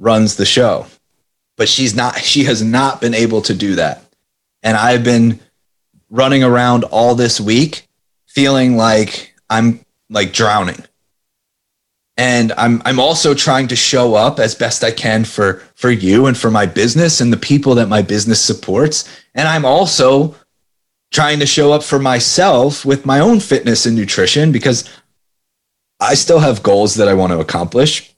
runs 0.00 0.36
the 0.36 0.46
show. 0.46 0.86
But 1.56 1.68
she's 1.68 1.94
not, 1.94 2.18
she 2.18 2.44
has 2.44 2.62
not 2.62 3.00
been 3.00 3.14
able 3.14 3.42
to 3.42 3.54
do 3.54 3.76
that. 3.76 4.02
And 4.62 4.76
I've 4.76 5.04
been 5.04 5.38
running 6.10 6.42
around 6.42 6.84
all 6.84 7.14
this 7.14 7.40
week 7.40 7.86
feeling 8.26 8.76
like 8.76 9.34
I'm 9.50 9.80
like 10.08 10.32
drowning. 10.32 10.82
And 12.18 12.52
I'm 12.56 12.80
I'm 12.86 12.98
also 12.98 13.34
trying 13.34 13.68
to 13.68 13.76
show 13.76 14.14
up 14.14 14.38
as 14.38 14.54
best 14.54 14.82
I 14.82 14.90
can 14.90 15.24
for 15.24 15.62
for 15.74 15.90
you 15.90 16.26
and 16.26 16.36
for 16.36 16.50
my 16.50 16.64
business 16.64 17.20
and 17.20 17.30
the 17.30 17.36
people 17.36 17.74
that 17.74 17.88
my 17.88 18.00
business 18.00 18.40
supports. 18.40 19.06
And 19.34 19.46
I'm 19.46 19.66
also 19.66 20.34
trying 21.12 21.40
to 21.40 21.46
show 21.46 21.72
up 21.72 21.82
for 21.82 21.98
myself 21.98 22.84
with 22.84 23.06
my 23.06 23.20
own 23.20 23.40
fitness 23.40 23.86
and 23.86 23.96
nutrition 23.96 24.52
because 24.52 24.88
I 26.00 26.14
still 26.14 26.40
have 26.40 26.62
goals 26.62 26.96
that 26.96 27.08
I 27.08 27.14
want 27.14 27.32
to 27.32 27.40
accomplish. 27.40 28.14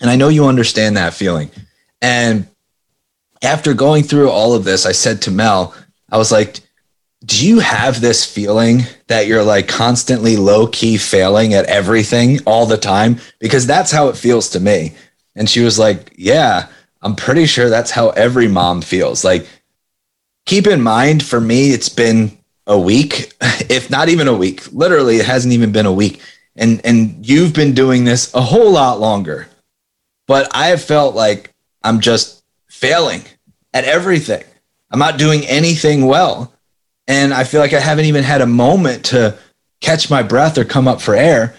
And 0.00 0.10
I 0.10 0.16
know 0.16 0.28
you 0.28 0.46
understand 0.46 0.96
that 0.96 1.14
feeling. 1.14 1.50
And 2.00 2.46
after 3.42 3.74
going 3.74 4.04
through 4.04 4.30
all 4.30 4.54
of 4.54 4.64
this, 4.64 4.86
I 4.86 4.92
said 4.92 5.22
to 5.22 5.30
Mel, 5.30 5.74
I 6.10 6.18
was 6.18 6.30
like, 6.30 6.60
do 7.24 7.46
you 7.46 7.58
have 7.58 8.00
this 8.00 8.24
feeling 8.24 8.82
that 9.08 9.26
you're 9.26 9.42
like 9.42 9.66
constantly 9.66 10.36
low 10.36 10.68
key 10.68 10.96
failing 10.96 11.54
at 11.54 11.66
everything 11.66 12.38
all 12.46 12.66
the 12.66 12.76
time? 12.76 13.18
Because 13.40 13.66
that's 13.66 13.90
how 13.90 14.08
it 14.08 14.16
feels 14.16 14.50
to 14.50 14.60
me. 14.60 14.94
And 15.34 15.48
she 15.48 15.60
was 15.60 15.78
like, 15.78 16.12
yeah, 16.16 16.68
I'm 17.02 17.16
pretty 17.16 17.46
sure 17.46 17.68
that's 17.68 17.90
how 17.90 18.10
every 18.10 18.48
mom 18.48 18.82
feels. 18.82 19.24
Like 19.24 19.48
keep 20.48 20.66
in 20.66 20.80
mind 20.80 21.22
for 21.22 21.40
me, 21.40 21.70
it's 21.70 21.90
been 21.90 22.36
a 22.66 22.78
week, 22.78 23.34
if 23.70 23.90
not 23.90 24.08
even 24.08 24.26
a 24.26 24.34
week. 24.34 24.72
Literally, 24.72 25.18
it 25.18 25.26
hasn't 25.26 25.54
even 25.54 25.70
been 25.70 25.86
a 25.86 25.92
week. 25.92 26.20
And 26.56 26.80
and 26.84 27.24
you've 27.24 27.54
been 27.54 27.74
doing 27.74 28.04
this 28.04 28.34
a 28.34 28.40
whole 28.40 28.72
lot 28.72 28.98
longer. 28.98 29.46
But 30.26 30.48
I 30.52 30.68
have 30.68 30.82
felt 30.82 31.14
like 31.14 31.54
I'm 31.84 32.00
just 32.00 32.42
failing 32.66 33.22
at 33.72 33.84
everything. 33.84 34.42
I'm 34.90 34.98
not 34.98 35.18
doing 35.18 35.46
anything 35.46 36.06
well. 36.06 36.52
And 37.06 37.32
I 37.32 37.44
feel 37.44 37.60
like 37.60 37.72
I 37.72 37.80
haven't 37.80 38.06
even 38.06 38.24
had 38.24 38.40
a 38.40 38.46
moment 38.46 39.06
to 39.06 39.38
catch 39.80 40.10
my 40.10 40.22
breath 40.22 40.58
or 40.58 40.64
come 40.64 40.88
up 40.88 41.00
for 41.00 41.14
air. 41.14 41.54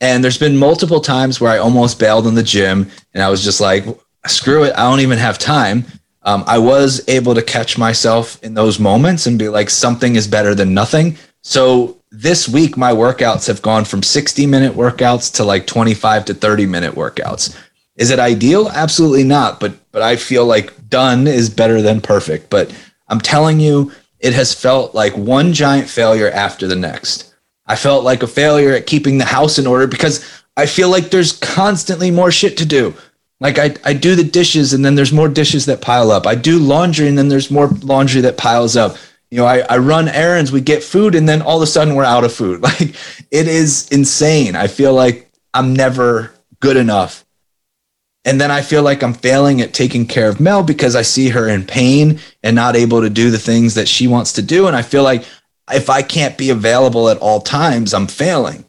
And 0.00 0.22
there's 0.22 0.38
been 0.38 0.56
multiple 0.56 1.00
times 1.00 1.40
where 1.40 1.52
I 1.52 1.58
almost 1.58 1.98
bailed 1.98 2.26
in 2.26 2.34
the 2.34 2.42
gym 2.42 2.90
and 3.14 3.22
I 3.22 3.28
was 3.28 3.44
just 3.44 3.60
like, 3.60 3.84
screw 4.26 4.64
it, 4.64 4.72
I 4.76 4.88
don't 4.88 5.00
even 5.00 5.18
have 5.18 5.38
time 5.38 5.84
um, 6.28 6.44
I 6.46 6.58
was 6.58 7.02
able 7.08 7.34
to 7.34 7.42
catch 7.42 7.78
myself 7.78 8.38
in 8.42 8.52
those 8.52 8.78
moments 8.78 9.26
and 9.26 9.38
be 9.38 9.48
like, 9.48 9.70
something 9.70 10.14
is 10.14 10.28
better 10.28 10.54
than 10.54 10.74
nothing. 10.74 11.16
So 11.40 12.02
this 12.10 12.46
week, 12.46 12.76
my 12.76 12.92
workouts 12.92 13.46
have 13.46 13.62
gone 13.62 13.86
from 13.86 14.02
60 14.02 14.44
minute 14.44 14.74
workouts 14.74 15.34
to 15.36 15.44
like 15.44 15.66
25 15.66 16.26
to 16.26 16.34
30 16.34 16.66
minute 16.66 16.94
workouts. 16.94 17.58
Is 17.96 18.10
it 18.10 18.18
ideal? 18.18 18.68
Absolutely 18.68 19.24
not. 19.24 19.58
But 19.58 19.72
but 19.90 20.02
I 20.02 20.16
feel 20.16 20.44
like 20.44 20.90
done 20.90 21.26
is 21.26 21.48
better 21.48 21.80
than 21.80 22.02
perfect. 22.02 22.50
But 22.50 22.74
I'm 23.08 23.22
telling 23.22 23.58
you, 23.58 23.90
it 24.20 24.34
has 24.34 24.52
felt 24.52 24.94
like 24.94 25.16
one 25.16 25.54
giant 25.54 25.88
failure 25.88 26.30
after 26.30 26.66
the 26.66 26.76
next. 26.76 27.34
I 27.64 27.74
felt 27.74 28.04
like 28.04 28.22
a 28.22 28.26
failure 28.26 28.74
at 28.74 28.86
keeping 28.86 29.16
the 29.16 29.24
house 29.24 29.58
in 29.58 29.66
order 29.66 29.86
because 29.86 30.22
I 30.58 30.66
feel 30.66 30.90
like 30.90 31.08
there's 31.08 31.38
constantly 31.38 32.10
more 32.10 32.30
shit 32.30 32.58
to 32.58 32.66
do. 32.66 32.94
Like 33.40 33.58
I, 33.58 33.74
I 33.84 33.92
do 33.92 34.14
the 34.14 34.24
dishes 34.24 34.72
and 34.72 34.84
then 34.84 34.94
there's 34.94 35.12
more 35.12 35.28
dishes 35.28 35.66
that 35.66 35.80
pile 35.80 36.10
up. 36.10 36.26
I 36.26 36.34
do 36.34 36.58
laundry 36.58 37.08
and 37.08 37.16
then 37.16 37.28
there's 37.28 37.50
more 37.50 37.68
laundry 37.68 38.20
that 38.22 38.36
piles 38.36 38.76
up. 38.76 38.96
You 39.30 39.38
know, 39.38 39.44
I, 39.44 39.58
I 39.60 39.78
run 39.78 40.08
errands, 40.08 40.50
we 40.50 40.60
get 40.60 40.82
food, 40.82 41.14
and 41.14 41.28
then 41.28 41.42
all 41.42 41.58
of 41.58 41.62
a 41.62 41.66
sudden 41.66 41.94
we're 41.94 42.04
out 42.04 42.24
of 42.24 42.32
food. 42.32 42.62
Like 42.62 42.94
it 43.30 43.46
is 43.46 43.88
insane. 43.90 44.56
I 44.56 44.66
feel 44.66 44.94
like 44.94 45.30
I'm 45.52 45.74
never 45.74 46.32
good 46.60 46.76
enough. 46.76 47.24
And 48.24 48.40
then 48.40 48.50
I 48.50 48.62
feel 48.62 48.82
like 48.82 49.02
I'm 49.02 49.14
failing 49.14 49.60
at 49.60 49.72
taking 49.72 50.06
care 50.06 50.28
of 50.28 50.40
Mel 50.40 50.62
because 50.62 50.96
I 50.96 51.02
see 51.02 51.28
her 51.28 51.48
in 51.48 51.64
pain 51.64 52.20
and 52.42 52.56
not 52.56 52.76
able 52.76 53.00
to 53.02 53.10
do 53.10 53.30
the 53.30 53.38
things 53.38 53.74
that 53.74 53.88
she 53.88 54.06
wants 54.06 54.34
to 54.34 54.42
do. 54.42 54.66
And 54.66 54.76
I 54.76 54.82
feel 54.82 55.02
like 55.02 55.24
if 55.70 55.88
I 55.88 56.02
can't 56.02 56.36
be 56.36 56.50
available 56.50 57.08
at 57.08 57.18
all 57.18 57.40
times, 57.40 57.94
I'm 57.94 58.06
failing. 58.06 58.64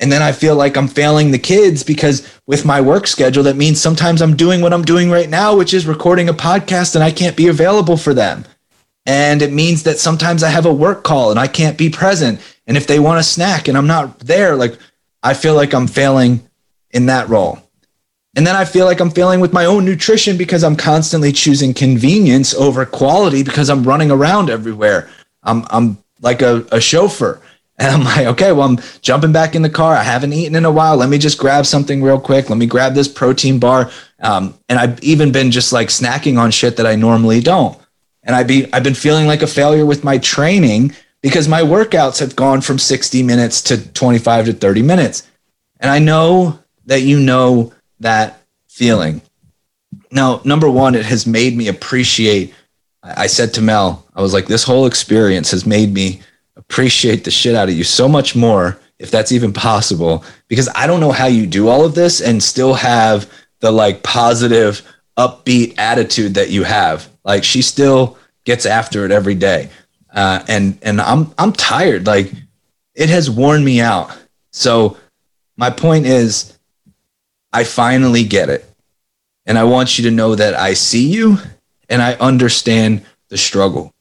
And 0.00 0.10
then 0.10 0.22
I 0.22 0.32
feel 0.32 0.56
like 0.56 0.76
I'm 0.76 0.88
failing 0.88 1.30
the 1.30 1.38
kids 1.38 1.84
because 1.84 2.26
with 2.46 2.64
my 2.64 2.80
work 2.80 3.06
schedule, 3.06 3.42
that 3.42 3.56
means 3.56 3.80
sometimes 3.80 4.22
I'm 4.22 4.34
doing 4.34 4.62
what 4.62 4.72
I'm 4.72 4.82
doing 4.82 5.10
right 5.10 5.28
now, 5.28 5.54
which 5.54 5.74
is 5.74 5.86
recording 5.86 6.30
a 6.30 6.34
podcast 6.34 6.94
and 6.94 7.04
I 7.04 7.10
can't 7.10 7.36
be 7.36 7.48
available 7.48 7.98
for 7.98 8.14
them. 8.14 8.46
And 9.04 9.42
it 9.42 9.52
means 9.52 9.82
that 9.82 9.98
sometimes 9.98 10.42
I 10.42 10.48
have 10.48 10.64
a 10.64 10.72
work 10.72 11.04
call 11.04 11.30
and 11.30 11.38
I 11.38 11.46
can't 11.46 11.76
be 11.76 11.90
present. 11.90 12.40
And 12.66 12.78
if 12.78 12.86
they 12.86 12.98
want 12.98 13.20
a 13.20 13.22
snack 13.22 13.68
and 13.68 13.76
I'm 13.76 13.86
not 13.86 14.18
there, 14.20 14.56
like 14.56 14.78
I 15.22 15.34
feel 15.34 15.54
like 15.54 15.74
I'm 15.74 15.86
failing 15.86 16.48
in 16.90 17.06
that 17.06 17.28
role. 17.28 17.58
And 18.36 18.46
then 18.46 18.56
I 18.56 18.64
feel 18.64 18.86
like 18.86 19.00
I'm 19.00 19.10
failing 19.10 19.40
with 19.40 19.52
my 19.52 19.66
own 19.66 19.84
nutrition 19.84 20.38
because 20.38 20.64
I'm 20.64 20.76
constantly 20.76 21.32
choosing 21.32 21.74
convenience 21.74 22.54
over 22.54 22.86
quality 22.86 23.42
because 23.42 23.68
I'm 23.68 23.84
running 23.84 24.10
around 24.10 24.48
everywhere. 24.48 25.10
I'm, 25.42 25.66
I'm 25.68 25.98
like 26.22 26.40
a, 26.40 26.64
a 26.72 26.80
chauffeur 26.80 27.42
and 27.80 27.90
I'm 27.94 28.04
like, 28.04 28.26
okay, 28.26 28.52
well, 28.52 28.68
I'm 28.68 28.78
jumping 29.00 29.32
back 29.32 29.54
in 29.54 29.62
the 29.62 29.70
car. 29.70 29.94
I 29.94 30.02
haven't 30.02 30.34
eaten 30.34 30.54
in 30.54 30.66
a 30.66 30.70
while. 30.70 30.98
Let 30.98 31.08
me 31.08 31.16
just 31.16 31.38
grab 31.38 31.64
something 31.64 32.02
real 32.02 32.20
quick. 32.20 32.50
Let 32.50 32.58
me 32.58 32.66
grab 32.66 32.94
this 32.94 33.08
protein 33.08 33.58
bar. 33.58 33.90
Um, 34.20 34.54
and 34.68 34.78
I've 34.78 35.02
even 35.02 35.32
been 35.32 35.50
just 35.50 35.72
like 35.72 35.88
snacking 35.88 36.38
on 36.38 36.50
shit 36.50 36.76
that 36.76 36.86
I 36.86 36.94
normally 36.94 37.40
don't. 37.40 37.78
And 38.22 38.36
I 38.36 38.42
be 38.42 38.70
I've 38.74 38.84
been 38.84 38.94
feeling 38.94 39.26
like 39.26 39.40
a 39.40 39.46
failure 39.46 39.86
with 39.86 40.04
my 40.04 40.18
training 40.18 40.94
because 41.22 41.48
my 41.48 41.62
workouts 41.62 42.20
have 42.20 42.36
gone 42.36 42.60
from 42.60 42.78
60 42.78 43.22
minutes 43.22 43.62
to 43.62 43.92
25 43.92 44.44
to 44.44 44.52
30 44.52 44.82
minutes. 44.82 45.26
And 45.80 45.90
I 45.90 46.00
know 46.00 46.58
that 46.84 47.00
you 47.00 47.18
know 47.18 47.72
that 48.00 48.42
feeling. 48.68 49.22
Now, 50.12 50.42
number 50.44 50.68
one, 50.68 50.94
it 50.94 51.06
has 51.06 51.26
made 51.26 51.56
me 51.56 51.68
appreciate. 51.68 52.52
I 53.02 53.26
said 53.26 53.54
to 53.54 53.62
Mel, 53.62 54.04
I 54.14 54.20
was 54.20 54.34
like, 54.34 54.46
this 54.46 54.64
whole 54.64 54.84
experience 54.84 55.50
has 55.52 55.64
made 55.64 55.94
me 55.94 56.20
appreciate 56.60 57.24
the 57.24 57.30
shit 57.30 57.54
out 57.54 57.68
of 57.68 57.74
you 57.74 57.84
so 57.84 58.08
much 58.08 58.36
more, 58.36 58.78
if 58.98 59.10
that's 59.10 59.32
even 59.32 59.52
possible, 59.52 60.24
because 60.48 60.68
I 60.74 60.86
don't 60.86 61.00
know 61.00 61.12
how 61.12 61.26
you 61.26 61.46
do 61.46 61.68
all 61.68 61.84
of 61.84 61.94
this 61.94 62.20
and 62.20 62.42
still 62.42 62.74
have 62.74 63.30
the 63.60 63.70
like 63.70 64.02
positive, 64.02 64.82
upbeat 65.16 65.78
attitude 65.78 66.34
that 66.34 66.50
you 66.50 66.62
have. 66.64 67.08
Like 67.24 67.44
she 67.44 67.62
still 67.62 68.18
gets 68.44 68.66
after 68.66 69.04
it 69.04 69.10
every 69.10 69.34
day. 69.34 69.70
Uh, 70.12 70.44
and 70.48 70.78
and 70.82 71.00
I'm 71.00 71.32
I'm 71.38 71.52
tired. 71.52 72.06
Like 72.06 72.30
it 72.94 73.08
has 73.08 73.30
worn 73.30 73.64
me 73.64 73.80
out. 73.80 74.16
So 74.52 74.96
my 75.56 75.70
point 75.70 76.06
is, 76.06 76.58
I 77.52 77.64
finally 77.64 78.24
get 78.24 78.48
it, 78.48 78.68
and 79.46 79.58
I 79.58 79.64
want 79.64 79.98
you 79.98 80.04
to 80.04 80.10
know 80.10 80.34
that 80.34 80.54
I 80.54 80.74
see 80.74 81.08
you 81.08 81.38
and 81.88 82.02
I 82.02 82.14
understand 82.14 83.04
the 83.28 83.38
struggle. 83.38 83.92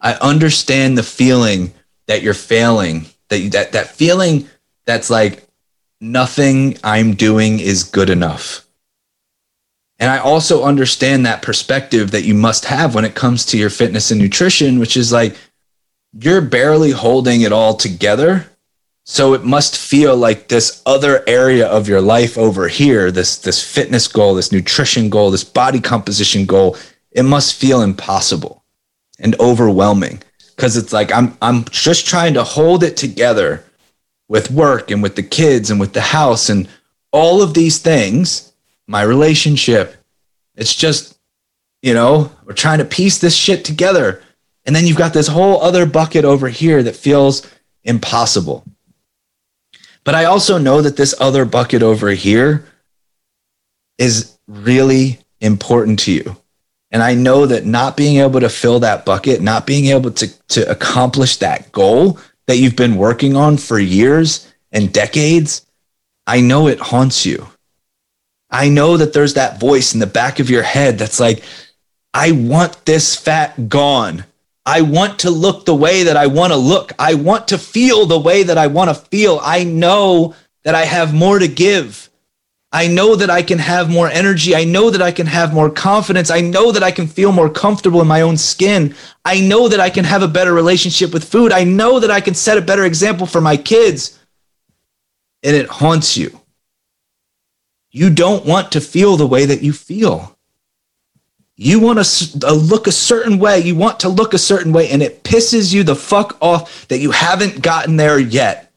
I 0.00 0.14
understand 0.14 0.98
the 0.98 1.02
feeling 1.02 1.72
that 2.06 2.22
you're 2.22 2.34
failing. 2.34 3.06
That 3.28 3.38
you, 3.38 3.50
that 3.50 3.72
that 3.72 3.88
feeling 3.88 4.48
that's 4.86 5.10
like 5.10 5.46
nothing 6.00 6.78
I'm 6.84 7.14
doing 7.14 7.60
is 7.60 7.84
good 7.84 8.10
enough. 8.10 8.66
And 9.98 10.10
I 10.10 10.18
also 10.18 10.64
understand 10.64 11.24
that 11.24 11.42
perspective 11.42 12.10
that 12.10 12.24
you 12.24 12.34
must 12.34 12.64
have 12.66 12.94
when 12.94 13.04
it 13.04 13.14
comes 13.14 13.46
to 13.46 13.58
your 13.58 13.70
fitness 13.70 14.10
and 14.10 14.20
nutrition, 14.20 14.78
which 14.78 14.96
is 14.96 15.12
like 15.12 15.36
you're 16.12 16.40
barely 16.40 16.90
holding 16.90 17.42
it 17.42 17.52
all 17.52 17.74
together. 17.74 18.46
So 19.04 19.34
it 19.34 19.44
must 19.44 19.76
feel 19.76 20.16
like 20.16 20.48
this 20.48 20.82
other 20.86 21.22
area 21.26 21.66
of 21.66 21.88
your 21.88 22.00
life 22.00 22.38
over 22.38 22.68
here, 22.68 23.10
this 23.10 23.36
this 23.38 23.62
fitness 23.62 24.08
goal, 24.08 24.34
this 24.34 24.52
nutrition 24.52 25.10
goal, 25.10 25.30
this 25.30 25.44
body 25.44 25.80
composition 25.80 26.46
goal, 26.46 26.76
it 27.10 27.22
must 27.22 27.54
feel 27.54 27.82
impossible 27.82 28.64
and 29.18 29.38
overwhelming 29.38 30.22
cuz 30.56 30.76
it's 30.76 30.92
like 30.92 31.12
I'm 31.12 31.36
I'm 31.42 31.64
just 31.66 32.06
trying 32.06 32.34
to 32.34 32.44
hold 32.44 32.82
it 32.82 32.96
together 32.96 33.64
with 34.28 34.50
work 34.50 34.90
and 34.90 35.02
with 35.02 35.16
the 35.16 35.22
kids 35.22 35.70
and 35.70 35.78
with 35.78 35.92
the 35.92 36.00
house 36.00 36.48
and 36.48 36.68
all 37.12 37.42
of 37.42 37.54
these 37.54 37.78
things 37.78 38.52
my 38.86 39.02
relationship. 39.02 39.96
It's 40.56 40.74
just, 40.74 41.18
you 41.82 41.94
know, 41.94 42.30
we're 42.44 42.54
trying 42.54 42.78
to 42.78 42.84
piece 42.84 43.18
this 43.18 43.34
shit 43.34 43.64
together. 43.64 44.22
And 44.66 44.74
then 44.74 44.86
you've 44.86 44.96
got 44.96 45.12
this 45.12 45.28
whole 45.28 45.62
other 45.62 45.86
bucket 45.86 46.24
over 46.24 46.48
here 46.48 46.82
that 46.82 46.96
feels 46.96 47.46
impossible. 47.82 48.64
But 50.04 50.14
I 50.14 50.24
also 50.24 50.58
know 50.58 50.82
that 50.82 50.96
this 50.96 51.14
other 51.18 51.44
bucket 51.44 51.82
over 51.82 52.10
here 52.10 52.66
is 53.98 54.38
really 54.46 55.20
important 55.40 55.98
to 56.00 56.12
you. 56.12 56.36
And 56.94 57.02
I 57.02 57.14
know 57.14 57.44
that 57.44 57.66
not 57.66 57.96
being 57.96 58.18
able 58.18 58.38
to 58.38 58.48
fill 58.48 58.78
that 58.78 59.04
bucket, 59.04 59.42
not 59.42 59.66
being 59.66 59.86
able 59.86 60.12
to, 60.12 60.28
to 60.50 60.70
accomplish 60.70 61.38
that 61.38 61.72
goal 61.72 62.20
that 62.46 62.58
you've 62.58 62.76
been 62.76 62.94
working 62.94 63.34
on 63.34 63.56
for 63.56 63.80
years 63.80 64.48
and 64.70 64.92
decades, 64.92 65.66
I 66.24 66.40
know 66.40 66.68
it 66.68 66.78
haunts 66.78 67.26
you. 67.26 67.48
I 68.48 68.68
know 68.68 68.96
that 68.96 69.12
there's 69.12 69.34
that 69.34 69.58
voice 69.58 69.92
in 69.92 69.98
the 69.98 70.06
back 70.06 70.38
of 70.38 70.48
your 70.48 70.62
head 70.62 70.96
that's 70.96 71.18
like, 71.18 71.42
I 72.14 72.30
want 72.30 72.84
this 72.84 73.16
fat 73.16 73.68
gone. 73.68 74.24
I 74.64 74.82
want 74.82 75.18
to 75.20 75.30
look 75.30 75.64
the 75.64 75.74
way 75.74 76.04
that 76.04 76.16
I 76.16 76.28
want 76.28 76.52
to 76.52 76.56
look. 76.56 76.92
I 76.96 77.14
want 77.14 77.48
to 77.48 77.58
feel 77.58 78.06
the 78.06 78.20
way 78.20 78.44
that 78.44 78.56
I 78.56 78.68
want 78.68 78.90
to 78.90 78.94
feel. 78.94 79.40
I 79.42 79.64
know 79.64 80.36
that 80.62 80.76
I 80.76 80.84
have 80.84 81.12
more 81.12 81.40
to 81.40 81.48
give. 81.48 82.08
I 82.74 82.88
know 82.88 83.14
that 83.14 83.30
I 83.30 83.42
can 83.42 83.60
have 83.60 83.88
more 83.88 84.08
energy. 84.10 84.52
I 84.56 84.64
know 84.64 84.90
that 84.90 85.00
I 85.00 85.12
can 85.12 85.28
have 85.28 85.54
more 85.54 85.70
confidence. 85.70 86.28
I 86.28 86.40
know 86.40 86.72
that 86.72 86.82
I 86.82 86.90
can 86.90 87.06
feel 87.06 87.30
more 87.30 87.48
comfortable 87.48 88.00
in 88.00 88.08
my 88.08 88.22
own 88.22 88.36
skin. 88.36 88.96
I 89.24 89.40
know 89.40 89.68
that 89.68 89.78
I 89.78 89.90
can 89.90 90.04
have 90.04 90.24
a 90.24 90.28
better 90.28 90.52
relationship 90.52 91.14
with 91.14 91.22
food. 91.22 91.52
I 91.52 91.62
know 91.62 92.00
that 92.00 92.10
I 92.10 92.20
can 92.20 92.34
set 92.34 92.58
a 92.58 92.60
better 92.62 92.84
example 92.84 93.26
for 93.26 93.40
my 93.40 93.56
kids. 93.56 94.18
And 95.44 95.54
it 95.54 95.68
haunts 95.68 96.16
you. 96.16 96.40
You 97.92 98.10
don't 98.10 98.44
want 98.44 98.72
to 98.72 98.80
feel 98.80 99.16
the 99.16 99.26
way 99.26 99.46
that 99.46 99.62
you 99.62 99.72
feel. 99.72 100.36
You 101.54 101.78
want 101.78 102.04
to 102.04 102.52
look 102.52 102.88
a 102.88 102.92
certain 102.92 103.38
way. 103.38 103.60
You 103.60 103.76
want 103.76 104.00
to 104.00 104.08
look 104.08 104.34
a 104.34 104.38
certain 104.38 104.72
way, 104.72 104.90
and 104.90 105.00
it 105.00 105.22
pisses 105.22 105.72
you 105.72 105.84
the 105.84 105.94
fuck 105.94 106.36
off 106.40 106.88
that 106.88 106.98
you 106.98 107.12
haven't 107.12 107.62
gotten 107.62 107.96
there 107.96 108.18
yet. 108.18 108.72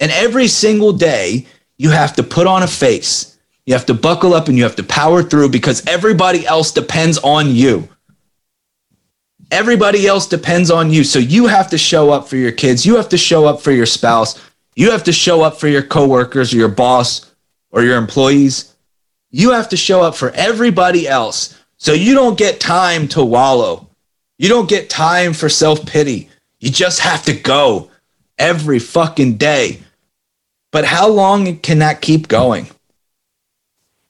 And 0.00 0.10
every 0.10 0.48
single 0.48 0.92
day, 0.92 1.46
you 1.82 1.90
have 1.90 2.14
to 2.14 2.22
put 2.22 2.46
on 2.46 2.62
a 2.62 2.68
face. 2.68 3.36
You 3.66 3.74
have 3.74 3.86
to 3.86 3.94
buckle 3.94 4.34
up 4.34 4.46
and 4.46 4.56
you 4.56 4.62
have 4.62 4.76
to 4.76 4.84
power 4.84 5.20
through 5.22 5.48
because 5.48 5.84
everybody 5.86 6.46
else 6.46 6.70
depends 6.70 7.18
on 7.18 7.54
you. 7.54 7.88
Everybody 9.50 10.06
else 10.06 10.28
depends 10.28 10.70
on 10.70 10.90
you. 10.90 11.02
So 11.02 11.18
you 11.18 11.48
have 11.48 11.70
to 11.70 11.78
show 11.78 12.10
up 12.10 12.28
for 12.28 12.36
your 12.36 12.52
kids. 12.52 12.86
You 12.86 12.96
have 12.96 13.08
to 13.08 13.18
show 13.18 13.46
up 13.46 13.60
for 13.60 13.72
your 13.72 13.86
spouse. 13.86 14.40
You 14.76 14.92
have 14.92 15.02
to 15.04 15.12
show 15.12 15.42
up 15.42 15.58
for 15.58 15.66
your 15.66 15.82
coworkers 15.82 16.54
or 16.54 16.56
your 16.56 16.68
boss 16.68 17.32
or 17.72 17.82
your 17.82 17.96
employees, 17.96 18.74
you 19.30 19.50
have 19.50 19.70
to 19.70 19.76
show 19.76 20.02
up 20.02 20.14
for 20.14 20.30
everybody 20.30 21.08
else. 21.08 21.58
So 21.78 21.94
you 21.94 22.14
don't 22.14 22.38
get 22.38 22.60
time 22.60 23.08
to 23.08 23.24
wallow. 23.24 23.88
You 24.38 24.48
don't 24.48 24.68
get 24.68 24.88
time 24.88 25.32
for 25.32 25.48
self 25.48 25.84
pity. 25.84 26.28
You 26.60 26.70
just 26.70 27.00
have 27.00 27.24
to 27.24 27.32
go 27.32 27.90
every 28.38 28.78
fucking 28.78 29.36
day. 29.38 29.80
But 30.72 30.84
how 30.84 31.08
long 31.08 31.58
can 31.58 31.78
that 31.78 32.00
keep 32.00 32.26
going? 32.26 32.66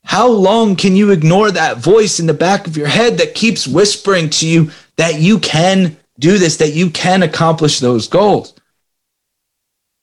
How 0.05 0.29
long 0.29 0.77
can 0.77 0.96
you 0.96 1.11
ignore 1.11 1.51
that 1.51 1.79
voice 1.79 2.18
in 2.18 2.27
the 2.27 2.35
back 2.35 2.66
of 2.66 2.77
your 2.77 2.87
head 2.87 3.18
that 3.18 3.35
keeps 3.35 3.68
whispering 3.68 4.31
to 4.31 4.48
you 4.48 4.70
that 4.96 5.20
you 5.20 5.38
can 5.38 5.96
do 6.18 6.38
this, 6.38 6.57
that 6.59 6.72
you 6.72 6.90
can 6.90 7.22
accomplish 7.22 7.81
those 7.81 8.09
goals? 8.09 8.55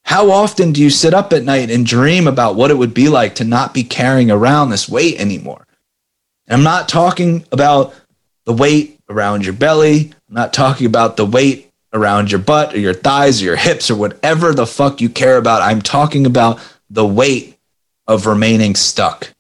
How 0.04 0.32
often 0.32 0.72
do 0.72 0.82
you 0.82 0.89
sit 0.89 1.13
up 1.13 1.34
at 1.34 1.43
night 1.43 1.69
and 1.69 1.86
dream 1.86 2.28
about 2.28 2.56
what 2.56 2.72
it 2.72 2.78
would 2.78 2.93
be 2.93 3.10
like 3.10 3.36
to 3.36 3.43
not 3.43 3.74
be 3.74 3.84
carrying 3.84 4.32
around 4.32 4.69
this 4.69 4.89
weight 4.89 5.19
anymore? 5.19 5.65
And 6.48 6.58
I'm 6.58 6.63
not 6.63 6.89
talking 6.89 7.45
about 7.52 7.93
the 8.45 8.54
weight 8.54 9.00
around 9.08 9.45
your 9.45 9.54
belly. 9.54 10.12
I'm 10.28 10.36
not 10.36 10.52
talking 10.52 10.88
about 10.88 11.15
the 11.15 11.26
weight 11.26 11.69
around 11.93 12.32
your 12.32 12.39
butt 12.39 12.73
or 12.73 12.80
your 12.80 12.93
thighs 12.93 13.41
or 13.41 13.45
your 13.45 13.56
hips 13.56 13.89
or 13.89 13.95
whatever 13.95 14.54
the 14.54 14.67
fuck 14.67 15.02
you 15.02 15.10
care 15.10 15.38
about. 15.38 15.62
I'm 15.62 15.82
talking 15.82 16.25
about 16.25 16.60
the 16.89 17.06
weight 17.06 17.58
of 18.08 18.25
remaining 18.25 18.75
stuck, 18.75 19.34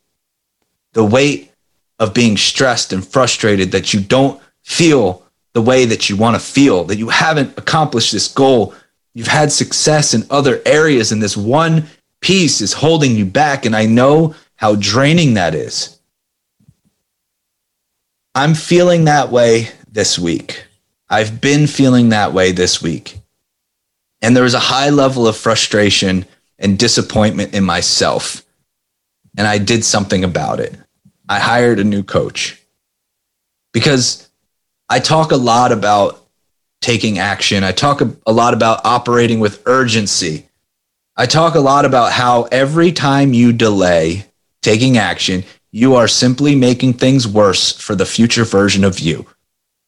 the 0.93 1.05
weight 1.05 1.51
of 1.99 2.13
being 2.13 2.37
stressed 2.37 2.93
and 2.93 3.05
frustrated 3.05 3.71
that 3.71 3.93
you 3.93 3.99
don't 3.99 4.41
feel 4.63 5.25
the 5.53 5.61
way 5.61 5.85
that 5.85 6.09
you 6.09 6.15
want 6.15 6.35
to 6.35 6.39
feel, 6.39 6.83
that 6.85 6.97
you 6.97 7.09
haven't 7.09 7.57
accomplished 7.57 8.11
this 8.11 8.27
goal 8.27 8.73
You've 9.13 9.27
had 9.27 9.51
success 9.51 10.13
in 10.13 10.25
other 10.29 10.61
areas, 10.65 11.11
and 11.11 11.21
this 11.21 11.35
one 11.35 11.87
piece 12.21 12.61
is 12.61 12.73
holding 12.73 13.15
you 13.15 13.25
back. 13.25 13.65
And 13.65 13.75
I 13.75 13.85
know 13.85 14.35
how 14.55 14.75
draining 14.75 15.33
that 15.33 15.55
is. 15.55 15.99
I'm 18.35 18.53
feeling 18.53 19.05
that 19.05 19.29
way 19.29 19.69
this 19.91 20.19
week. 20.19 20.65
I've 21.09 21.41
been 21.41 21.67
feeling 21.67 22.09
that 22.09 22.33
way 22.33 22.51
this 22.51 22.81
week. 22.81 23.17
And 24.21 24.35
there 24.35 24.43
was 24.43 24.53
a 24.53 24.59
high 24.59 24.89
level 24.89 25.27
of 25.27 25.37
frustration 25.37 26.25
and 26.57 26.77
disappointment 26.77 27.53
in 27.53 27.63
myself. 27.63 28.43
And 29.37 29.47
I 29.47 29.57
did 29.57 29.83
something 29.85 30.23
about 30.23 30.59
it. 30.59 30.75
I 31.27 31.39
hired 31.39 31.79
a 31.79 31.83
new 31.83 32.03
coach 32.03 32.61
because 33.71 34.29
I 34.89 34.99
talk 34.99 35.31
a 35.31 35.37
lot 35.37 35.71
about 35.71 36.27
taking 36.81 37.19
action. 37.19 37.63
I 37.63 37.71
talk 37.71 38.01
a, 38.25 38.31
lot 38.31 38.53
about 38.53 38.85
operating 38.85 39.39
with 39.39 39.61
urgency. 39.65 40.47
I 41.15 41.25
talk 41.25 41.55
a 41.55 41.59
lot 41.59 41.85
about 41.85 42.11
how 42.11 42.43
every 42.51 42.91
time 42.91 43.33
you 43.33 43.53
delay 43.53 44.25
taking 44.61 44.97
action, 44.97 45.43
you 45.71 45.95
are 45.95 46.07
simply 46.07 46.55
making 46.55 46.93
things 46.93 47.27
worse 47.27 47.71
for 47.71 47.95
the 47.95 48.05
future 48.05 48.45
version 48.45 48.83
of 48.83 48.99
you. 48.99 49.25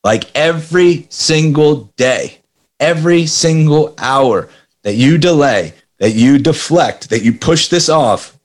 Like 0.03 0.35
every 0.35 1.07
single 1.09 1.91
day, 1.95 2.39
every 2.79 3.27
single 3.27 3.93
hour 3.97 4.49
that 4.83 4.95
you 4.95 5.17
delay, 5.17 5.73
that 5.99 6.11
you 6.11 6.39
deflect, 6.39 7.09
that 7.11 7.23
you 7.23 7.33
push 7.33 7.67
this 7.67 7.87
off 7.89 8.37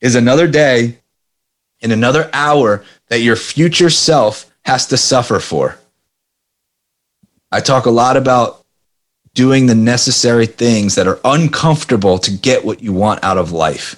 is 0.00 0.14
another 0.14 0.48
day 0.48 0.98
and 1.80 1.92
another 1.92 2.28
hour 2.32 2.84
that 3.08 3.20
your 3.20 3.36
future 3.36 3.90
self 3.90 4.50
has 4.64 4.86
to 4.88 4.96
suffer 4.96 5.38
for. 5.38 5.78
I 7.52 7.60
talk 7.60 7.86
a 7.86 7.90
lot 7.90 8.16
about 8.16 8.64
doing 9.34 9.66
the 9.66 9.74
necessary 9.74 10.46
things 10.46 10.96
that 10.96 11.06
are 11.06 11.20
uncomfortable 11.24 12.18
to 12.18 12.30
get 12.30 12.64
what 12.64 12.82
you 12.82 12.92
want 12.92 13.22
out 13.22 13.38
of 13.38 13.52
life. 13.52 13.96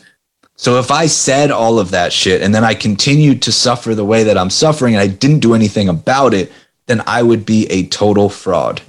So 0.56 0.78
if 0.78 0.90
I 0.90 1.06
said 1.06 1.50
all 1.50 1.78
of 1.78 1.90
that 1.90 2.12
shit 2.12 2.42
and 2.42 2.54
then 2.54 2.64
I 2.64 2.74
continued 2.74 3.42
to 3.42 3.52
suffer 3.52 3.94
the 3.94 4.04
way 4.04 4.24
that 4.24 4.38
I'm 4.38 4.50
suffering 4.50 4.94
and 4.94 5.02
I 5.02 5.08
didn't 5.08 5.40
do 5.40 5.54
anything 5.54 5.88
about 5.88 6.34
it, 6.34 6.52
then 6.86 7.02
I 7.06 7.22
would 7.22 7.46
be 7.46 7.66
a 7.66 7.86
total 7.86 8.28
fraud. 8.28 8.82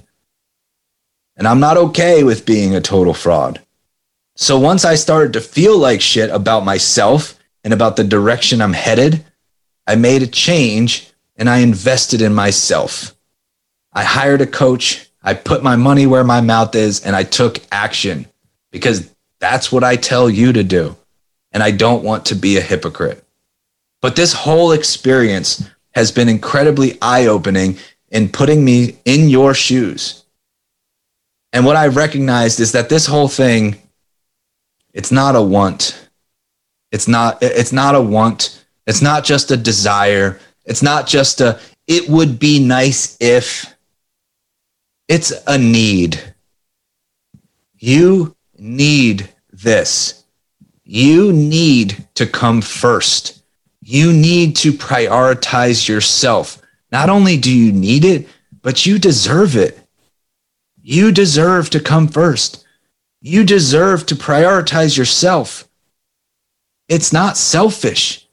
And 1.35 1.47
I'm 1.47 1.59
not 1.59 1.77
okay 1.77 2.23
with 2.23 2.45
being 2.45 2.75
a 2.75 2.81
total 2.81 3.13
fraud. 3.13 3.61
So 4.35 4.59
once 4.59 4.85
I 4.85 4.95
started 4.95 5.33
to 5.33 5.41
feel 5.41 5.77
like 5.77 6.01
shit 6.01 6.29
about 6.29 6.65
myself 6.65 7.39
and 7.63 7.73
about 7.73 7.95
the 7.95 8.03
direction 8.03 8.61
I'm 8.61 8.73
headed, 8.73 9.23
I 9.85 9.95
made 9.95 10.23
a 10.23 10.27
change 10.27 11.11
and 11.35 11.49
I 11.49 11.59
invested 11.59 12.21
in 12.21 12.33
myself. 12.33 13.15
I 13.93 14.03
hired 14.03 14.41
a 14.41 14.47
coach, 14.47 15.07
I 15.21 15.33
put 15.33 15.63
my 15.63 15.75
money 15.75 16.07
where 16.07 16.23
my 16.23 16.41
mouth 16.41 16.75
is, 16.75 17.05
and 17.05 17.15
I 17.15 17.23
took 17.23 17.59
action 17.71 18.27
because 18.71 19.09
that's 19.39 19.71
what 19.71 19.83
I 19.83 19.95
tell 19.95 20.29
you 20.29 20.53
to 20.53 20.63
do. 20.63 20.95
And 21.51 21.61
I 21.61 21.71
don't 21.71 22.03
want 22.03 22.25
to 22.27 22.35
be 22.35 22.57
a 22.57 22.61
hypocrite. 22.61 23.23
But 24.01 24.15
this 24.15 24.33
whole 24.33 24.71
experience 24.71 25.69
has 25.95 26.11
been 26.11 26.29
incredibly 26.29 26.97
eye 27.01 27.27
opening 27.27 27.77
in 28.09 28.29
putting 28.29 28.63
me 28.63 28.97
in 29.05 29.29
your 29.29 29.53
shoes. 29.53 30.23
And 31.51 31.65
what 31.65 31.75
I 31.75 31.87
recognized 31.87 32.59
is 32.59 32.71
that 32.71 32.89
this 32.89 33.05
whole 33.05 33.27
thing, 33.27 33.75
it's 34.93 35.11
not 35.11 35.35
a 35.35 35.41
want. 35.41 36.09
It's 36.91 37.07
not, 37.07 37.41
it's 37.41 37.73
not 37.73 37.95
a 37.95 38.01
want. 38.01 38.63
It's 38.87 39.01
not 39.01 39.23
just 39.23 39.51
a 39.51 39.57
desire. 39.57 40.39
It's 40.65 40.81
not 40.81 41.07
just 41.07 41.41
a, 41.41 41.59
it 41.87 42.09
would 42.09 42.39
be 42.39 42.59
nice 42.59 43.17
if. 43.19 43.73
It's 45.09 45.33
a 45.47 45.57
need. 45.57 46.19
You 47.77 48.35
need 48.57 49.29
this. 49.51 50.23
You 50.85 51.33
need 51.33 52.07
to 52.15 52.25
come 52.25 52.61
first. 52.61 53.42
You 53.85 54.13
need 54.13 54.55
to 54.57 54.71
prioritize 54.71 55.89
yourself. 55.89 56.61
Not 56.89 57.09
only 57.09 57.35
do 57.35 57.53
you 57.53 57.73
need 57.73 58.05
it, 58.05 58.29
but 58.61 58.85
you 58.85 58.97
deserve 58.97 59.57
it. 59.57 59.77
You 60.81 61.11
deserve 61.11 61.69
to 61.71 61.81
come 61.81 62.07
first. 62.07 62.65
You 63.19 63.43
deserve 63.43 64.05
to 64.05 64.15
prioritize 64.15 64.97
yourself. 64.97 65.67
It's 66.87 67.11
not 67.11 67.35
selfish. 67.35 68.25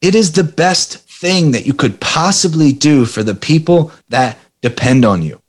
It 0.00 0.14
is 0.14 0.32
the 0.32 0.44
best 0.44 0.98
thing 0.98 1.50
that 1.50 1.66
you 1.66 1.74
could 1.74 2.00
possibly 2.00 2.72
do 2.72 3.04
for 3.04 3.22
the 3.22 3.34
people 3.34 3.92
that 4.08 4.38
depend 4.62 5.04
on 5.04 5.22
you. 5.22 5.42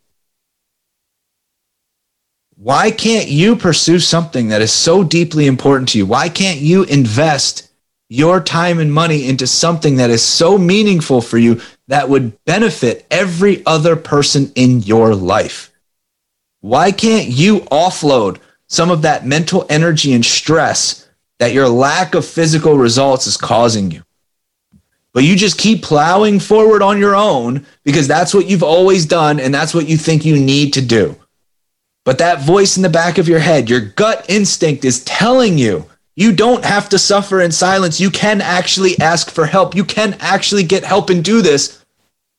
Why 2.55 2.91
can't 2.91 3.29
you 3.29 3.55
pursue 3.55 3.99
something 3.99 4.49
that 4.49 4.61
is 4.61 4.73
so 4.73 5.05
deeply 5.05 5.47
important 5.47 5.87
to 5.89 5.97
you? 5.97 6.05
Why 6.05 6.27
can't 6.27 6.59
you 6.59 6.83
invest 6.83 7.68
your 8.09 8.41
time 8.41 8.79
and 8.79 8.91
money 8.91 9.27
into 9.27 9.45
something 9.45 9.97
that 9.97 10.09
is 10.09 10.23
so 10.23 10.57
meaningful 10.57 11.21
for 11.21 11.37
you 11.37 11.61
that 11.87 12.09
would 12.09 12.43
benefit 12.45 13.05
every 13.09 13.63
other 13.65 13.95
person 13.95 14.51
in 14.55 14.81
your 14.81 15.15
life? 15.15 15.71
Why 16.61 16.91
can't 16.91 17.27
you 17.27 17.59
offload 17.71 18.39
some 18.67 18.91
of 18.91 19.03
that 19.03 19.25
mental 19.25 19.65
energy 19.69 20.13
and 20.13 20.25
stress 20.25 21.07
that 21.37 21.53
your 21.53 21.69
lack 21.69 22.15
of 22.15 22.25
physical 22.25 22.77
results 22.77 23.27
is 23.27 23.37
causing 23.37 23.91
you? 23.91 24.03
But 25.13 25.23
you 25.23 25.35
just 25.35 25.57
keep 25.57 25.83
plowing 25.83 26.39
forward 26.39 26.81
on 26.81 26.99
your 26.99 27.15
own 27.15 27.65
because 27.83 28.07
that's 28.07 28.33
what 28.33 28.47
you've 28.47 28.63
always 28.63 29.05
done 29.05 29.39
and 29.39 29.53
that's 29.53 29.73
what 29.73 29.87
you 29.87 29.97
think 29.97 30.25
you 30.25 30.37
need 30.37 30.73
to 30.73 30.81
do. 30.81 31.15
But 32.05 32.17
that 32.19 32.41
voice 32.41 32.75
in 32.77 32.83
the 32.83 32.89
back 32.89 33.17
of 33.17 33.27
your 33.27 33.39
head, 33.39 33.69
your 33.69 33.81
gut 33.81 34.25
instinct 34.29 34.85
is 34.85 35.03
telling 35.03 35.57
you 35.57 35.85
you 36.19 36.33
don't 36.33 36.65
have 36.65 36.89
to 36.89 36.99
suffer 36.99 37.39
in 37.39 37.49
silence. 37.49 38.01
You 38.01 38.11
can 38.11 38.41
actually 38.41 38.99
ask 38.99 39.31
for 39.31 39.45
help. 39.45 39.73
You 39.73 39.85
can 39.85 40.17
actually 40.19 40.63
get 40.63 40.83
help 40.83 41.09
and 41.09 41.23
do 41.23 41.41
this, 41.41 41.85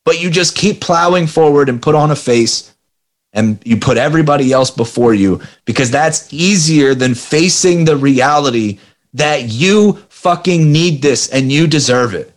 but 0.05 0.21
you 0.21 0.29
just 0.31 0.55
keep 0.55 0.83
plowing 0.83 1.27
forward 1.27 1.71
and 1.71 1.81
put 1.81 1.95
on 1.95 2.11
a 2.11 2.17
face 2.17 2.75
and 3.33 3.59
you 3.65 3.79
put 3.79 3.97
everybody 3.97 4.53
else 4.53 4.71
before 4.71 5.15
you 5.15 5.41
because 5.65 5.91
that's 5.91 6.31
easier 6.31 6.95
than 6.95 7.15
facing 7.15 7.87
the 7.87 7.97
reality 7.97 8.79
that 9.15 9.49
you 9.49 9.95
fucking 10.11 10.71
need 10.71 11.01
this 11.01 11.31
and 11.31 11.51
you 11.51 11.67
deserve 11.67 12.13
it 12.13 12.37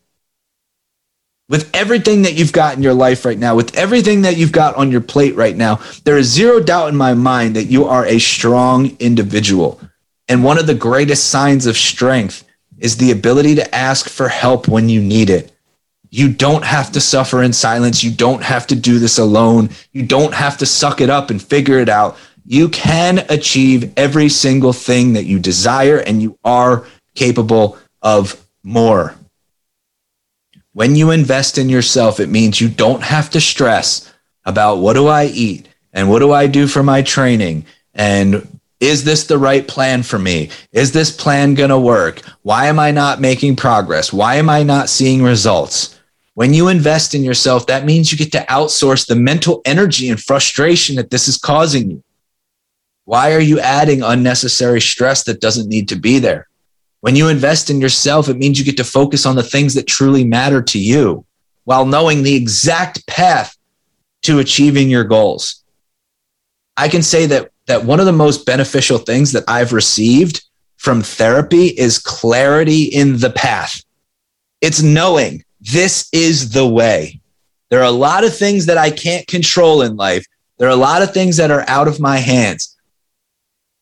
with 1.50 1.70
everything 1.76 2.22
that 2.22 2.36
you've 2.36 2.54
got 2.54 2.78
in 2.78 2.84
your 2.84 2.94
life 2.94 3.26
right 3.26 3.38
now, 3.38 3.54
with 3.54 3.76
everything 3.76 4.22
that 4.22 4.38
you've 4.38 4.54
got 4.54 4.76
on 4.76 4.92
your 4.92 5.02
plate 5.02 5.36
right 5.36 5.58
now, 5.58 5.80
there 6.06 6.18
is 6.18 6.28
zero 6.28 6.62
doubt 6.62 6.88
in 6.88 6.96
my 6.96 7.14
mind 7.14 7.56
that 7.58 7.66
you 7.66 7.86
are 7.86 8.06
a 8.06 8.18
strong 8.18 8.96
individual. 9.00 9.80
And 10.28 10.44
one 10.44 10.58
of 10.58 10.68
the 10.68 10.74
greatest 10.74 11.30
signs 11.30 11.66
of 11.66 11.78
strength 11.78 12.44
is 12.78 12.98
the 12.98 13.12
ability 13.12 13.56
to 13.56 13.76
ask 13.76 14.10
for 14.10 14.28
help 14.28 14.68
when 14.68 14.90
you 14.90 15.02
need 15.02 15.30
it. 15.30 15.52
You 16.10 16.30
don't 16.30 16.64
have 16.64 16.92
to 16.92 17.02
suffer 17.02 17.42
in 17.42 17.54
silence. 17.54 18.04
You 18.04 18.12
don't 18.12 18.44
have 18.44 18.68
to 18.68 18.76
do 18.76 19.00
this 19.00 19.18
alone. 19.18 19.70
You 19.92 20.04
don't 20.04 20.34
have 20.34 20.58
to 20.60 20.66
suck 20.66 21.02
it 21.02 21.10
up 21.10 21.30
and 21.30 21.42
figure 21.42 21.80
it 21.80 21.90
out. 21.90 22.18
You 22.46 22.70
can 22.70 23.26
achieve 23.30 23.94
every 23.98 24.30
single 24.30 24.74
thing 24.74 25.14
that 25.14 25.24
you 25.24 25.40
desire, 25.40 25.98
and 25.98 26.22
you 26.22 26.38
are 26.44 26.86
capable 27.16 27.78
of 28.02 28.46
more. 28.64 29.16
When 30.74 30.96
you 30.96 31.12
invest 31.12 31.58
in 31.58 31.70
yourself, 31.70 32.20
it 32.20 32.30
means 32.30 32.60
you 32.60 32.70
don't 32.70 33.02
have 33.02 33.30
to 33.32 33.42
stress 33.42 34.14
about 34.46 34.78
what 34.78 34.94
do 34.94 35.08
I 35.08 35.26
eat 35.26 35.68
and 35.94 36.10
what 36.10 36.20
do 36.20 36.32
I 36.32 36.48
do 36.48 36.68
for 36.68 36.84
my 36.84 37.02
training 37.02 37.66
and 37.94 38.60
is 38.84 39.06
this 39.06 39.24
the 39.26 39.38
right 39.38 39.66
plan 39.66 40.04
for 40.04 40.20
me? 40.20 40.50
Is 40.74 40.92
this 40.92 41.16
plan 41.16 41.54
going 41.54 41.70
to 41.70 41.80
work? 41.80 42.22
Why 42.42 42.66
am 42.68 42.80
I 42.80 42.92
not 42.92 43.22
making 43.22 43.56
progress? 43.56 44.12
Why 44.12 44.36
am 44.36 44.50
I 44.50 44.64
not 44.64 44.90
seeing 44.90 45.24
results? 45.24 45.98
When 46.34 46.54
you 46.54 46.68
invest 46.68 47.16
in 47.16 47.24
yourself, 47.24 47.68
that 47.68 47.86
means 47.86 48.12
you 48.12 48.18
get 48.18 48.34
to 48.34 48.46
outsource 48.50 49.08
the 49.08 49.16
mental 49.16 49.62
energy 49.64 50.10
and 50.10 50.22
frustration 50.22 50.98
that 50.98 51.12
this 51.12 51.30
is 51.30 51.38
causing 51.38 51.92
you. 51.92 52.04
Why 53.06 53.34
are 53.34 53.40
you 53.40 53.60
adding 53.60 54.02
unnecessary 54.02 54.82
stress 54.82 55.24
that 55.26 55.40
doesn't 55.40 55.70
need 55.70 55.88
to 55.90 55.96
be 55.96 56.20
there? 56.20 56.50
When 57.00 57.16
you 57.16 57.30
invest 57.30 57.70
in 57.70 57.80
yourself, 57.80 58.28
it 58.28 58.38
means 58.38 58.60
you 58.60 58.66
get 58.66 58.78
to 58.78 58.84
focus 58.84 59.26
on 59.26 59.38
the 59.38 59.44
things 59.44 59.76
that 59.76 59.88
truly 59.88 60.26
matter 60.26 60.62
to 60.62 60.80
you 60.80 61.26
while 61.64 61.86
knowing 61.86 62.24
the 62.24 62.36
exact 62.36 63.08
path 63.08 63.56
to 64.24 64.40
achieving 64.40 64.90
your 64.90 65.06
goals. 65.06 65.64
I 66.76 66.90
can 66.90 67.02
say 67.02 67.28
that 67.28 67.53
that 67.68 67.86
one 67.86 68.00
of 68.00 68.06
the 68.06 68.12
most 68.12 68.46
beneficial 68.46 68.98
things 68.98 69.32
that 69.32 69.44
I've 69.48 69.74
received 69.74 70.44
from 70.78 71.02
therapy 71.02 71.68
is 71.68 71.98
clarity 71.98 72.84
in 72.84 73.20
the 73.20 73.30
path. 73.30 73.82
It's 74.62 74.82
knowing 74.82 75.44
this 75.62 76.10
is 76.12 76.52
the 76.52 76.68
way. 76.68 77.22
There 77.70 77.80
are 77.80 77.86
a 77.86 77.92
lot 77.92 78.24
of 78.24 78.36
things 78.36 78.66
that 78.66 78.78
I 78.78 78.92
can't 78.92 79.26
control 79.28 79.82
in 79.82 79.96
life. 79.96 80.26
There 80.58 80.68
are 80.68 80.72
a 80.72 80.76
lot 80.76 81.02
of 81.02 81.14
things 81.14 81.38
that 81.38 81.52
are 81.52 81.64
out 81.68 81.88
of 81.88 82.00
my 82.00 82.18
hands. 82.18 82.78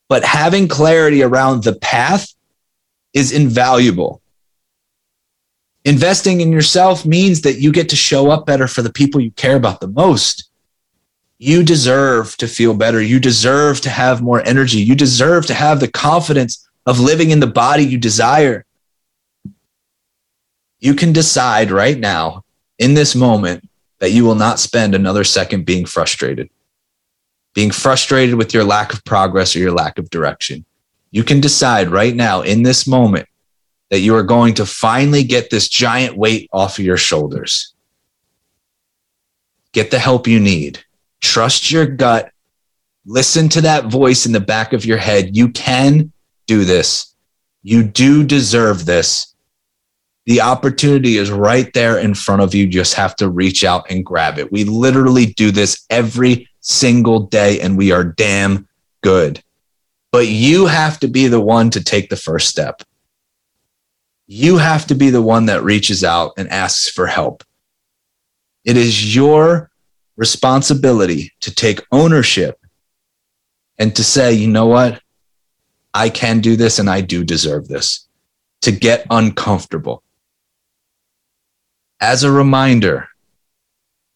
But 0.07 0.23
having 0.23 0.67
clarity 0.67 1.23
around 1.23 1.63
the 1.63 1.75
path 1.75 2.33
is 3.13 3.31
invaluable. 3.31 4.21
Investing 5.83 6.41
in 6.41 6.51
yourself 6.51 7.05
means 7.05 7.41
that 7.41 7.59
you 7.59 7.71
get 7.71 7.89
to 7.89 7.95
show 7.95 8.29
up 8.29 8.45
better 8.45 8.67
for 8.67 8.81
the 8.81 8.91
people 8.91 9.19
you 9.19 9.31
care 9.31 9.55
about 9.55 9.81
the 9.81 9.87
most. 9.87 10.50
You 11.41 11.63
deserve 11.63 12.37
to 12.37 12.47
feel 12.47 12.75
better. 12.75 13.01
You 13.01 13.19
deserve 13.19 13.81
to 13.81 13.89
have 13.89 14.21
more 14.21 14.45
energy. 14.45 14.77
You 14.77 14.95
deserve 14.95 15.45
to 15.47 15.53
have 15.53 15.79
the 15.79 15.87
confidence 15.87 16.69
of 16.85 16.99
living 16.99 17.31
in 17.31 17.39
the 17.39 17.47
body 17.47 17.83
you 17.83 17.97
desire. 17.97 18.65
You 20.79 20.93
can 20.93 21.13
decide 21.13 21.71
right 21.71 21.97
now, 21.97 22.43
in 22.77 22.93
this 22.93 23.15
moment, 23.15 23.67
that 23.99 24.11
you 24.11 24.23
will 24.23 24.35
not 24.35 24.59
spend 24.59 24.93
another 24.93 25.23
second 25.23 25.65
being 25.65 25.85
frustrated, 25.85 26.49
being 27.53 27.71
frustrated 27.71 28.35
with 28.35 28.53
your 28.53 28.63
lack 28.63 28.93
of 28.93 29.03
progress 29.05 29.55
or 29.55 29.59
your 29.59 29.71
lack 29.71 29.97
of 29.97 30.09
direction 30.09 30.65
you 31.11 31.23
can 31.23 31.41
decide 31.41 31.89
right 31.89 32.15
now 32.15 32.41
in 32.41 32.63
this 32.63 32.87
moment 32.87 33.27
that 33.89 33.99
you 33.99 34.15
are 34.15 34.23
going 34.23 34.53
to 34.55 34.65
finally 34.65 35.23
get 35.23 35.49
this 35.49 35.67
giant 35.67 36.17
weight 36.17 36.49
off 36.53 36.79
of 36.79 36.85
your 36.85 36.97
shoulders. 36.97 37.73
Get 39.73 39.91
the 39.91 39.99
help 39.99 40.27
you 40.27 40.39
need. 40.39 40.83
Trust 41.21 41.71
your 41.71 41.85
gut. 41.85 42.31
Listen 43.05 43.49
to 43.49 43.61
that 43.61 43.85
voice 43.85 44.25
in 44.25 44.31
the 44.31 44.39
back 44.39 44.73
of 44.73 44.85
your 44.85 44.97
head. 44.97 45.35
You 45.35 45.49
can 45.49 46.11
do 46.47 46.65
this. 46.65 47.15
You 47.63 47.83
do 47.83 48.23
deserve 48.23 48.85
this. 48.85 49.33
The 50.25 50.41
opportunity 50.41 51.17
is 51.17 51.31
right 51.31 51.71
there 51.73 51.97
in 51.97 52.13
front 52.13 52.41
of 52.41 52.53
you. 52.53 52.65
You 52.65 52.71
just 52.71 52.93
have 52.93 53.15
to 53.17 53.29
reach 53.29 53.63
out 53.63 53.89
and 53.89 54.05
grab 54.05 54.37
it. 54.37 54.51
We 54.51 54.63
literally 54.65 55.27
do 55.27 55.51
this 55.51 55.85
every 55.89 56.47
single 56.59 57.21
day, 57.21 57.59
and 57.59 57.77
we 57.77 57.91
are 57.91 58.03
damn 58.03 58.67
good 59.01 59.43
but 60.11 60.27
you 60.27 60.65
have 60.65 60.99
to 60.99 61.07
be 61.07 61.27
the 61.27 61.39
one 61.39 61.69
to 61.71 61.83
take 61.83 62.09
the 62.09 62.15
first 62.15 62.49
step. 62.49 62.81
You 64.27 64.57
have 64.57 64.85
to 64.87 64.95
be 64.95 65.09
the 65.09 65.21
one 65.21 65.45
that 65.47 65.63
reaches 65.63 66.03
out 66.03 66.33
and 66.37 66.49
asks 66.49 66.89
for 66.89 67.07
help. 67.07 67.43
It 68.63 68.77
is 68.77 69.15
your 69.15 69.70
responsibility 70.21 71.33
to 71.39 71.51
take 71.51 71.81
ownership 71.91 72.59
and 73.79 73.95
to 73.95 74.03
say, 74.03 74.31
you 74.31 74.47
know 74.47 74.67
what? 74.67 75.01
I 75.95 76.09
can 76.09 76.41
do 76.41 76.55
this 76.55 76.77
and 76.77 76.87
I 76.87 77.01
do 77.01 77.23
deserve 77.23 77.67
this. 77.67 78.07
To 78.61 78.71
get 78.71 79.07
uncomfortable. 79.09 80.03
As 81.99 82.23
a 82.23 82.31
reminder, 82.31 83.07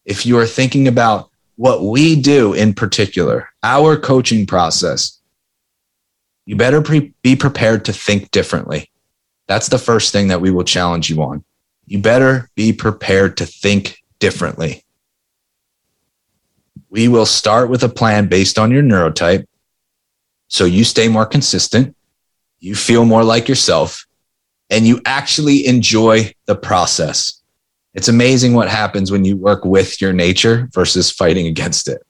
if 0.04 0.24
you 0.24 0.38
are 0.38 0.46
thinking 0.46 0.86
about 0.86 1.28
what 1.56 1.82
we 1.82 2.14
do 2.14 2.52
in 2.52 2.72
particular, 2.72 3.48
our 3.64 3.96
coaching 3.96 4.46
process, 4.46 5.20
you 6.44 6.54
better 6.54 6.82
pre- 6.82 7.14
be 7.22 7.34
prepared 7.34 7.84
to 7.86 7.92
think 7.92 8.30
differently. 8.30 8.92
That's 9.48 9.70
the 9.70 9.78
first 9.78 10.12
thing 10.12 10.28
that 10.28 10.40
we 10.40 10.52
will 10.52 10.62
challenge 10.62 11.10
you 11.10 11.20
on. 11.20 11.44
You 11.86 11.98
better 11.98 12.48
be 12.54 12.72
prepared 12.72 13.38
to 13.38 13.46
think 13.46 13.98
differently. 14.20 14.85
We 16.90 17.08
will 17.08 17.26
start 17.26 17.68
with 17.68 17.82
a 17.82 17.88
plan 17.88 18.28
based 18.28 18.58
on 18.58 18.70
your 18.70 18.82
neurotype. 18.82 19.46
So 20.48 20.64
you 20.64 20.84
stay 20.84 21.08
more 21.08 21.26
consistent, 21.26 21.96
you 22.60 22.74
feel 22.74 23.04
more 23.04 23.24
like 23.24 23.48
yourself, 23.48 24.06
and 24.70 24.86
you 24.86 25.00
actually 25.04 25.66
enjoy 25.66 26.32
the 26.46 26.56
process. 26.56 27.42
It's 27.94 28.08
amazing 28.08 28.54
what 28.54 28.68
happens 28.68 29.10
when 29.10 29.24
you 29.24 29.36
work 29.36 29.64
with 29.64 30.00
your 30.00 30.12
nature 30.12 30.68
versus 30.72 31.10
fighting 31.10 31.46
against 31.46 31.88
it. 31.88 32.02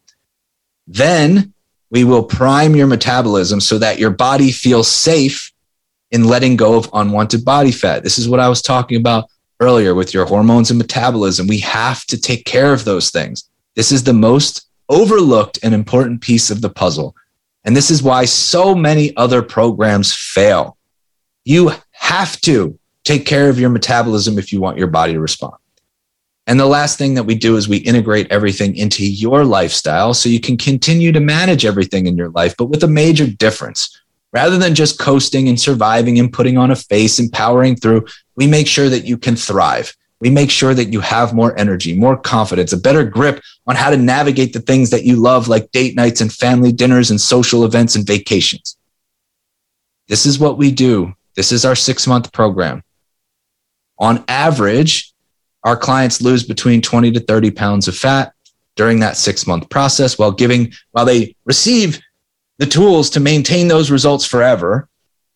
Then 0.86 1.54
we 1.90 2.04
will 2.04 2.24
prime 2.24 2.74
your 2.74 2.86
metabolism 2.86 3.60
so 3.60 3.78
that 3.78 3.98
your 3.98 4.10
body 4.10 4.50
feels 4.50 4.88
safe 4.88 5.52
in 6.10 6.24
letting 6.24 6.56
go 6.56 6.76
of 6.76 6.90
unwanted 6.92 7.44
body 7.44 7.72
fat. 7.72 8.02
This 8.02 8.18
is 8.18 8.28
what 8.28 8.40
I 8.40 8.48
was 8.48 8.62
talking 8.62 8.98
about 8.98 9.30
earlier 9.60 9.94
with 9.94 10.12
your 10.12 10.26
hormones 10.26 10.70
and 10.70 10.78
metabolism. 10.78 11.46
We 11.46 11.60
have 11.60 12.04
to 12.06 12.20
take 12.20 12.44
care 12.44 12.72
of 12.72 12.84
those 12.84 13.10
things. 13.10 13.48
This 13.76 13.92
is 13.92 14.02
the 14.02 14.12
most 14.12 14.68
overlooked 14.88 15.58
and 15.62 15.74
important 15.74 16.22
piece 16.22 16.50
of 16.50 16.62
the 16.62 16.70
puzzle. 16.70 17.14
And 17.64 17.76
this 17.76 17.90
is 17.90 18.02
why 18.02 18.24
so 18.24 18.74
many 18.74 19.16
other 19.16 19.42
programs 19.42 20.14
fail. 20.14 20.76
You 21.44 21.72
have 21.92 22.40
to 22.42 22.78
take 23.04 23.26
care 23.26 23.48
of 23.48 23.60
your 23.60 23.70
metabolism 23.70 24.38
if 24.38 24.52
you 24.52 24.60
want 24.60 24.78
your 24.78 24.88
body 24.88 25.12
to 25.12 25.20
respond. 25.20 25.54
And 26.46 26.58
the 26.58 26.66
last 26.66 26.96
thing 26.96 27.14
that 27.14 27.24
we 27.24 27.34
do 27.34 27.56
is 27.56 27.68
we 27.68 27.78
integrate 27.78 28.30
everything 28.30 28.76
into 28.76 29.04
your 29.04 29.44
lifestyle 29.44 30.14
so 30.14 30.28
you 30.28 30.40
can 30.40 30.56
continue 30.56 31.12
to 31.12 31.20
manage 31.20 31.64
everything 31.64 32.06
in 32.06 32.16
your 32.16 32.30
life, 32.30 32.54
but 32.56 32.66
with 32.66 32.84
a 32.84 32.88
major 32.88 33.26
difference. 33.26 34.00
Rather 34.32 34.56
than 34.56 34.74
just 34.74 34.98
coasting 34.98 35.48
and 35.48 35.60
surviving 35.60 36.18
and 36.18 36.32
putting 36.32 36.56
on 36.56 36.70
a 36.70 36.76
face 36.76 37.18
and 37.18 37.32
powering 37.32 37.74
through, 37.74 38.06
we 38.36 38.46
make 38.46 38.68
sure 38.68 38.88
that 38.88 39.04
you 39.04 39.18
can 39.18 39.34
thrive. 39.34 39.96
We 40.20 40.30
make 40.30 40.50
sure 40.50 40.72
that 40.72 40.92
you 40.92 41.00
have 41.00 41.34
more 41.34 41.58
energy, 41.58 41.94
more 41.96 42.16
confidence, 42.16 42.72
a 42.72 42.78
better 42.78 43.04
grip 43.04 43.42
on 43.66 43.76
how 43.76 43.90
to 43.90 43.96
navigate 43.96 44.52
the 44.52 44.60
things 44.60 44.90
that 44.90 45.04
you 45.04 45.16
love, 45.16 45.48
like 45.48 45.70
date 45.72 45.94
nights 45.94 46.20
and 46.20 46.32
family 46.32 46.72
dinners 46.72 47.10
and 47.10 47.20
social 47.20 47.64
events 47.64 47.96
and 47.96 48.06
vacations. 48.06 48.78
This 50.08 50.24
is 50.24 50.38
what 50.38 50.56
we 50.56 50.70
do. 50.70 51.14
This 51.34 51.52
is 51.52 51.64
our 51.64 51.74
six 51.74 52.06
month 52.06 52.32
program. 52.32 52.82
On 53.98 54.24
average, 54.28 55.12
our 55.64 55.76
clients 55.76 56.22
lose 56.22 56.44
between 56.44 56.80
20 56.80 57.12
to 57.12 57.20
30 57.20 57.50
pounds 57.50 57.88
of 57.88 57.96
fat 57.96 58.32
during 58.76 59.00
that 59.00 59.16
six 59.16 59.46
month 59.46 59.68
process 59.68 60.18
while 60.18 60.32
giving, 60.32 60.72
while 60.92 61.04
they 61.04 61.34
receive 61.44 62.00
the 62.58 62.66
tools 62.66 63.10
to 63.10 63.20
maintain 63.20 63.68
those 63.68 63.90
results 63.90 64.24
forever, 64.24 64.88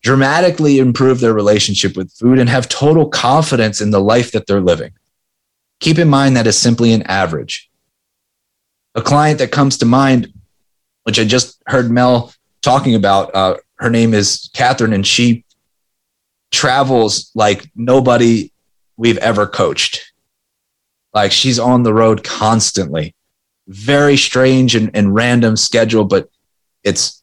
dramatically 0.02 0.78
improve 0.78 1.20
their 1.20 1.34
relationship 1.34 1.96
with 1.96 2.12
food, 2.12 2.38
and 2.38 2.48
have 2.48 2.68
total 2.68 3.08
confidence 3.08 3.80
in 3.80 3.90
the 3.90 4.00
life 4.00 4.32
that 4.32 4.46
they're 4.46 4.60
living. 4.60 4.92
Keep 5.80 5.98
in 5.98 6.08
mind 6.08 6.36
that 6.36 6.46
is 6.46 6.58
simply 6.58 6.92
an 6.92 7.02
average. 7.02 7.70
A 8.94 9.02
client 9.02 9.38
that 9.38 9.52
comes 9.52 9.78
to 9.78 9.86
mind, 9.86 10.32
which 11.04 11.18
I 11.18 11.24
just 11.24 11.62
heard 11.66 11.90
Mel 11.90 12.32
talking 12.62 12.94
about, 12.94 13.34
uh, 13.34 13.56
her 13.76 13.90
name 13.90 14.14
is 14.14 14.50
Catherine, 14.52 14.92
and 14.92 15.06
she 15.06 15.44
travels 16.50 17.30
like 17.34 17.70
nobody 17.74 18.52
we've 18.96 19.18
ever 19.18 19.46
coached. 19.46 20.12
Like 21.14 21.32
she's 21.32 21.58
on 21.58 21.82
the 21.82 21.94
road 21.94 22.24
constantly. 22.24 23.14
Very 23.68 24.16
strange 24.16 24.74
and, 24.74 24.90
and 24.94 25.14
random 25.14 25.56
schedule, 25.56 26.04
but 26.04 26.28
it's 26.82 27.19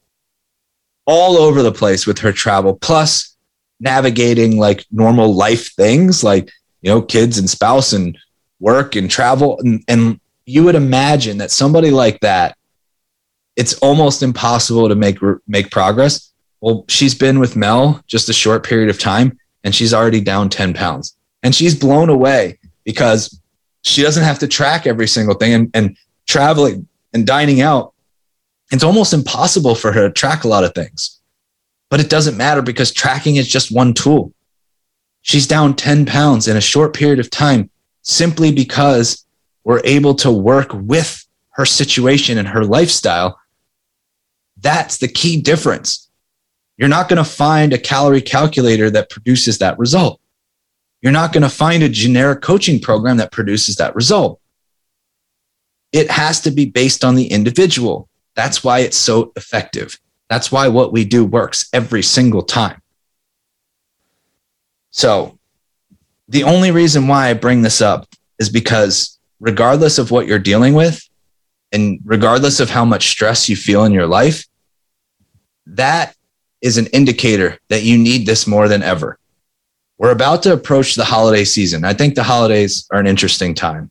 all 1.07 1.37
over 1.37 1.63
the 1.63 1.71
place 1.71 2.05
with 2.05 2.19
her 2.19 2.31
travel, 2.31 2.75
plus 2.75 3.35
navigating 3.79 4.57
like 4.57 4.85
normal 4.91 5.33
life 5.33 5.73
things 5.73 6.23
like, 6.23 6.51
you 6.81 6.91
know, 6.91 7.01
kids 7.01 7.37
and 7.37 7.49
spouse 7.49 7.93
and 7.93 8.17
work 8.59 8.95
and 8.95 9.09
travel. 9.09 9.59
And, 9.61 9.83
and 9.87 10.19
you 10.45 10.63
would 10.63 10.75
imagine 10.75 11.37
that 11.37 11.49
somebody 11.49 11.89
like 11.89 12.19
that, 12.19 12.57
it's 13.55 13.73
almost 13.79 14.21
impossible 14.21 14.89
to 14.89 14.95
make, 14.95 15.17
make 15.47 15.71
progress. 15.71 16.31
Well, 16.61 16.85
she's 16.87 17.15
been 17.15 17.39
with 17.39 17.55
Mel 17.55 18.03
just 18.05 18.29
a 18.29 18.33
short 18.33 18.65
period 18.65 18.89
of 18.89 18.99
time 18.99 19.37
and 19.63 19.73
she's 19.73 19.93
already 19.93 20.21
down 20.21 20.49
10 20.49 20.73
pounds 20.73 21.15
and 21.41 21.55
she's 21.55 21.75
blown 21.75 22.09
away 22.09 22.59
because 22.83 23.39
she 23.83 24.01
doesn't 24.01 24.23
have 24.23 24.39
to 24.39 24.47
track 24.47 24.85
every 24.85 25.07
single 25.07 25.35
thing 25.35 25.53
and, 25.53 25.71
and 25.73 25.97
traveling 26.27 26.87
and 27.13 27.25
dining 27.25 27.61
out. 27.61 27.93
It's 28.71 28.83
almost 28.83 29.13
impossible 29.13 29.75
for 29.75 29.91
her 29.91 30.07
to 30.07 30.13
track 30.13 30.43
a 30.43 30.47
lot 30.47 30.63
of 30.63 30.75
things, 30.75 31.19
but 31.89 31.99
it 31.99 32.09
doesn't 32.09 32.37
matter 32.37 32.61
because 32.61 32.91
tracking 32.91 33.37
is 33.37 33.47
just 33.47 33.71
one 33.71 33.93
tool. 33.93 34.33
She's 35.21 35.47
down 35.47 35.75
10 35.75 36.05
pounds 36.05 36.47
in 36.47 36.57
a 36.57 36.61
short 36.61 36.93
period 36.93 37.19
of 37.19 37.29
time 37.29 37.69
simply 38.01 38.51
because 38.51 39.25
we're 39.63 39.81
able 39.83 40.15
to 40.15 40.31
work 40.31 40.69
with 40.73 41.25
her 41.51 41.65
situation 41.65 42.37
and 42.37 42.47
her 42.47 42.63
lifestyle. 42.63 43.39
That's 44.57 44.97
the 44.97 45.07
key 45.07 45.41
difference. 45.41 46.09
You're 46.77 46.87
not 46.87 47.09
going 47.09 47.17
to 47.17 47.29
find 47.29 47.73
a 47.73 47.77
calorie 47.77 48.21
calculator 48.21 48.89
that 48.91 49.09
produces 49.09 49.57
that 49.57 49.77
result. 49.79 50.21
You're 51.01 51.11
not 51.11 51.33
going 51.33 51.43
to 51.43 51.49
find 51.49 51.83
a 51.83 51.89
generic 51.89 52.41
coaching 52.41 52.79
program 52.79 53.17
that 53.17 53.31
produces 53.31 53.75
that 53.77 53.95
result. 53.95 54.39
It 55.91 56.11
has 56.11 56.41
to 56.41 56.51
be 56.51 56.65
based 56.65 57.03
on 57.03 57.15
the 57.15 57.27
individual. 57.27 58.07
That's 58.37 58.63
why 58.63 58.79
it's 58.79 58.95
so 58.95 59.33
effective. 59.35 59.99
That's 60.29 60.51
why 60.51 60.67
what 60.67 60.93
we 60.93 61.03
do 61.03 61.25
works 61.25 61.67
every 61.73 62.03
single 62.03 62.43
time. 62.43 62.79
So, 64.91 65.39
the 66.29 66.43
only 66.43 66.69
reason 66.69 67.07
why 67.07 67.29
I 67.29 67.33
bring 67.33 67.63
this 67.63 67.81
up 67.81 68.07
is 68.37 68.49
because, 68.49 69.17
regardless 69.39 69.97
of 69.97 70.11
what 70.11 70.27
you're 70.27 70.37
dealing 70.37 70.75
with, 70.75 71.01
and 71.71 71.99
regardless 72.05 72.59
of 72.59 72.69
how 72.69 72.85
much 72.85 73.09
stress 73.09 73.49
you 73.49 73.55
feel 73.55 73.85
in 73.85 73.91
your 73.91 74.05
life, 74.05 74.45
that 75.65 76.15
is 76.61 76.77
an 76.77 76.87
indicator 76.87 77.57
that 77.69 77.83
you 77.83 77.97
need 77.97 78.27
this 78.27 78.45
more 78.45 78.67
than 78.67 78.83
ever. 78.83 79.17
We're 79.97 80.11
about 80.11 80.43
to 80.43 80.53
approach 80.53 80.93
the 80.93 81.05
holiday 81.05 81.43
season. 81.43 81.83
I 81.83 81.93
think 81.93 82.13
the 82.13 82.23
holidays 82.23 82.87
are 82.91 82.99
an 82.99 83.07
interesting 83.07 83.55
time. 83.55 83.89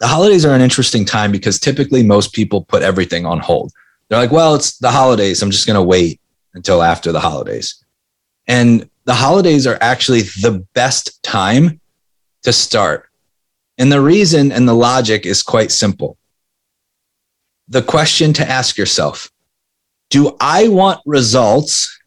The 0.00 0.06
holidays 0.06 0.44
are 0.44 0.54
an 0.54 0.60
interesting 0.60 1.04
time 1.04 1.32
because 1.32 1.58
typically 1.58 2.02
most 2.02 2.32
people 2.32 2.64
put 2.64 2.82
everything 2.82 3.26
on 3.26 3.40
hold. 3.40 3.72
They're 4.08 4.18
like, 4.18 4.32
well, 4.32 4.54
it's 4.54 4.78
the 4.78 4.90
holidays. 4.90 5.42
I'm 5.42 5.50
just 5.50 5.66
going 5.66 5.74
to 5.74 5.82
wait 5.82 6.20
until 6.54 6.82
after 6.82 7.12
the 7.12 7.20
holidays. 7.20 7.84
And 8.46 8.88
the 9.04 9.14
holidays 9.14 9.66
are 9.66 9.78
actually 9.80 10.22
the 10.22 10.64
best 10.74 11.22
time 11.22 11.80
to 12.42 12.52
start. 12.52 13.08
And 13.76 13.92
the 13.92 14.00
reason 14.00 14.52
and 14.52 14.68
the 14.68 14.74
logic 14.74 15.26
is 15.26 15.42
quite 15.42 15.70
simple. 15.70 16.16
The 17.68 17.82
question 17.82 18.32
to 18.34 18.48
ask 18.48 18.78
yourself 18.78 19.30
Do 20.10 20.36
I 20.40 20.68
want 20.68 21.00
results 21.04 21.98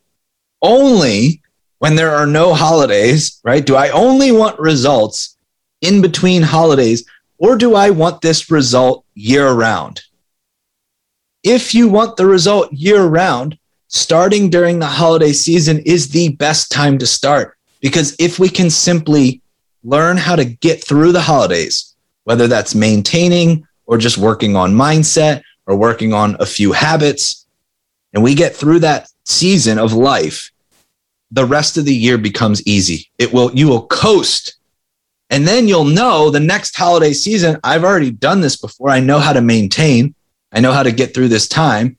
only 0.61 1.41
when 1.79 1.95
there 1.95 2.11
are 2.11 2.27
no 2.27 2.53
holidays, 2.53 3.39
right? 3.43 3.65
Do 3.65 3.75
I 3.75 3.89
only 3.89 4.31
want 4.31 4.59
results 4.59 5.37
in 5.81 6.01
between 6.01 6.41
holidays 6.41 7.05
or 7.41 7.57
do 7.57 7.73
I 7.73 7.89
want 7.89 8.21
this 8.21 8.51
result 8.51 9.03
year 9.15 9.51
round? 9.51 10.01
If 11.43 11.73
you 11.73 11.89
want 11.89 12.15
the 12.15 12.27
result 12.27 12.71
year 12.71 13.03
round, 13.03 13.57
starting 13.87 14.51
during 14.51 14.77
the 14.77 14.85
holiday 14.85 15.33
season 15.33 15.79
is 15.79 16.09
the 16.09 16.29
best 16.35 16.71
time 16.71 16.99
to 16.99 17.07
start 17.07 17.57
because 17.81 18.15
if 18.19 18.37
we 18.37 18.47
can 18.47 18.69
simply 18.69 19.41
learn 19.83 20.17
how 20.17 20.35
to 20.35 20.45
get 20.45 20.83
through 20.83 21.13
the 21.13 21.21
holidays, 21.21 21.95
whether 22.25 22.47
that's 22.47 22.75
maintaining 22.75 23.67
or 23.87 23.97
just 23.97 24.19
working 24.19 24.55
on 24.55 24.71
mindset 24.71 25.41
or 25.65 25.75
working 25.75 26.13
on 26.13 26.37
a 26.39 26.45
few 26.45 26.71
habits, 26.71 27.47
and 28.13 28.21
we 28.21 28.35
get 28.35 28.55
through 28.55 28.79
that 28.79 29.09
season 29.25 29.79
of 29.79 29.93
life, 29.93 30.51
the 31.31 31.45
rest 31.45 31.75
of 31.75 31.85
the 31.85 31.95
year 31.95 32.19
becomes 32.19 32.65
easy. 32.67 33.09
It 33.17 33.33
will, 33.33 33.51
you 33.55 33.67
will 33.67 33.87
coast. 33.87 34.57
And 35.31 35.47
then 35.47 35.69
you'll 35.69 35.85
know 35.85 36.29
the 36.29 36.41
next 36.41 36.75
holiday 36.75 37.13
season, 37.13 37.57
I've 37.63 37.85
already 37.85 38.11
done 38.11 38.41
this 38.41 38.57
before. 38.57 38.89
I 38.89 38.99
know 38.99 39.17
how 39.17 39.31
to 39.31 39.41
maintain, 39.41 40.13
I 40.51 40.59
know 40.59 40.73
how 40.73 40.83
to 40.83 40.91
get 40.91 41.13
through 41.13 41.29
this 41.29 41.47
time. 41.47 41.97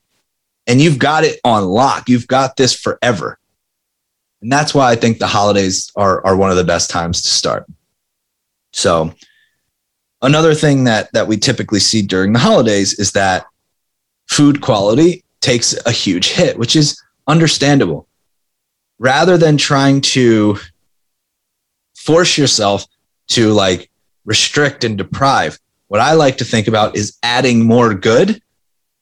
And 0.67 0.81
you've 0.81 0.99
got 0.99 1.25
it 1.25 1.41
on 1.43 1.65
lock. 1.65 2.09
You've 2.09 2.29
got 2.29 2.57
this 2.57 2.79
forever. 2.79 3.39
And 4.43 4.53
that's 4.53 4.75
why 4.75 4.91
I 4.91 4.97
think 4.97 5.19
the 5.19 5.27
holidays 5.27 5.91
are, 5.97 6.25
are 6.25 6.37
one 6.37 6.51
of 6.51 6.57
the 6.57 6.63
best 6.63 6.91
times 6.91 7.23
to 7.23 7.29
start. 7.29 7.67
So, 8.73 9.13
another 10.21 10.55
thing 10.55 10.85
that, 10.85 11.13
that 11.15 11.27
we 11.27 11.37
typically 11.37 11.81
see 11.81 12.03
during 12.03 12.33
the 12.33 12.39
holidays 12.39 12.99
is 12.99 13.13
that 13.13 13.47
food 14.29 14.61
quality 14.61 15.25
takes 15.41 15.75
a 15.85 15.91
huge 15.91 16.29
hit, 16.29 16.59
which 16.59 16.77
is 16.77 17.03
understandable 17.27 18.07
rather 18.99 19.37
than 19.37 19.57
trying 19.57 20.01
to 20.01 20.59
force 21.97 22.39
yourself 22.39 22.87
to 23.35 23.53
like 23.53 23.91
restrict 24.25 24.85
and 24.85 24.97
deprive. 24.97 25.59
What 25.89 26.01
I 26.01 26.15
like 26.15 26.39
to 26.39 26.45
think 26.45 26.69
about 26.69 26.97
is 26.97 27.19
adding 27.23 27.67
more 27.67 27.95
good 27.95 28.41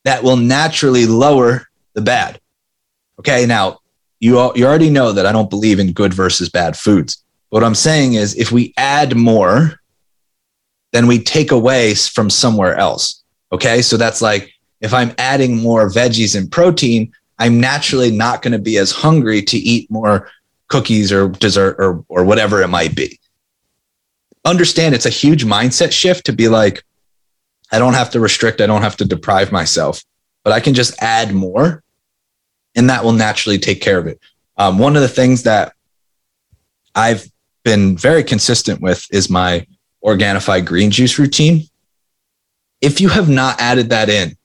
that 0.05 0.23
will 0.23 0.37
naturally 0.37 1.07
lower 1.07 1.69
the 1.95 2.01
bad. 2.01 2.41
Okay, 3.19 3.47
now 3.47 3.79
you 4.19 4.39
all, 4.39 4.57
you 4.57 4.67
already 4.67 4.91
know 4.91 5.13
that 5.13 5.27
I 5.27 5.33
don't 5.33 5.51
believe 5.51 5.79
in 5.79 5.93
good 5.93 6.15
versus 6.15 6.49
bad 6.49 6.77
foods. 6.77 7.23
What 7.51 7.63
I'm 7.63 7.75
saying 7.75 8.15
is 8.15 8.37
if 8.37 8.51
we 8.51 8.73
add 8.77 9.17
more, 9.17 9.81
then 10.93 11.07
we 11.07 11.23
take 11.23 11.51
away 11.51 11.95
from 11.95 12.31
somewhere 12.31 12.75
else. 12.77 13.23
Okay, 13.53 13.83
so 13.83 13.97
that's 13.97 14.23
like 14.23 14.51
if 14.81 14.95
I'm 14.95 15.15
adding 15.19 15.57
more 15.57 15.89
veggies 15.91 16.37
and 16.37 16.51
protein, 16.51 17.13
I'm 17.39 17.61
naturally 17.61 18.11
not 18.11 18.43
going 18.43 18.53
to 18.53 18.59
be 18.59 18.79
as 18.79 18.91
hungry 18.91 19.43
to 19.43 19.59
eat 19.59 19.91
more 19.91 20.31
cookies 20.69 21.13
or 21.13 21.29
dessert 21.29 21.77
or 21.79 22.05
or 22.09 22.25
whatever 22.25 22.63
it 22.63 22.69
might 22.69 22.97
be. 22.97 23.20
Understand 24.45 24.95
it's 24.95 25.07
a 25.07 25.11
huge 25.11 25.45
mindset 25.45 25.93
shift 25.93 26.27
to 26.27 26.33
be 26.33 26.49
like 26.49 26.83
I 27.73 27.79
don't 27.79 27.95
have 27.95 28.11
to 28.11 28.21
restrict, 28.21 28.61
I 28.61 28.67
don't 28.67 28.83
have 28.83 28.97
to 28.97 29.05
deprive 29.05 29.53
myself, 29.53 30.03
but 30.43 30.53
I 30.53 30.61
can 30.61 30.75
just 30.75 31.01
add 31.01 31.33
more 31.33 31.83
and 32.75 32.91
that 32.91 33.05
will 33.05 33.13
naturally 33.13 33.59
take 33.59 33.81
care 33.81 33.99
of 33.99 34.07
it. 34.07 34.21
Um, 34.57 34.79
one 34.79 34.97
of 34.97 35.03
the 35.03 35.09
things 35.09 35.45
that 35.45 35.75
I've 36.95 37.31
been 37.65 37.97
very 37.97 38.25
consistent 38.25 38.81
with 38.81 39.07
is 39.11 39.31
my 39.31 39.67
Organifi 40.05 40.65
green 40.65 40.91
juice 40.91 41.19
routine. 41.19 41.65
If 42.81 43.01
you 43.01 43.09
have 43.11 43.29
not 43.29 43.61
added 43.61 43.91
that 43.91 44.09
in, 44.09 44.37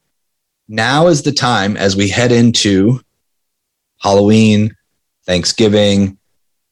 now 0.68 1.06
is 1.06 1.22
the 1.22 1.32
time 1.32 1.76
as 1.76 1.96
we 1.96 2.08
head 2.08 2.32
into 2.32 3.00
Halloween, 4.00 4.76
Thanksgiving, 5.24 6.18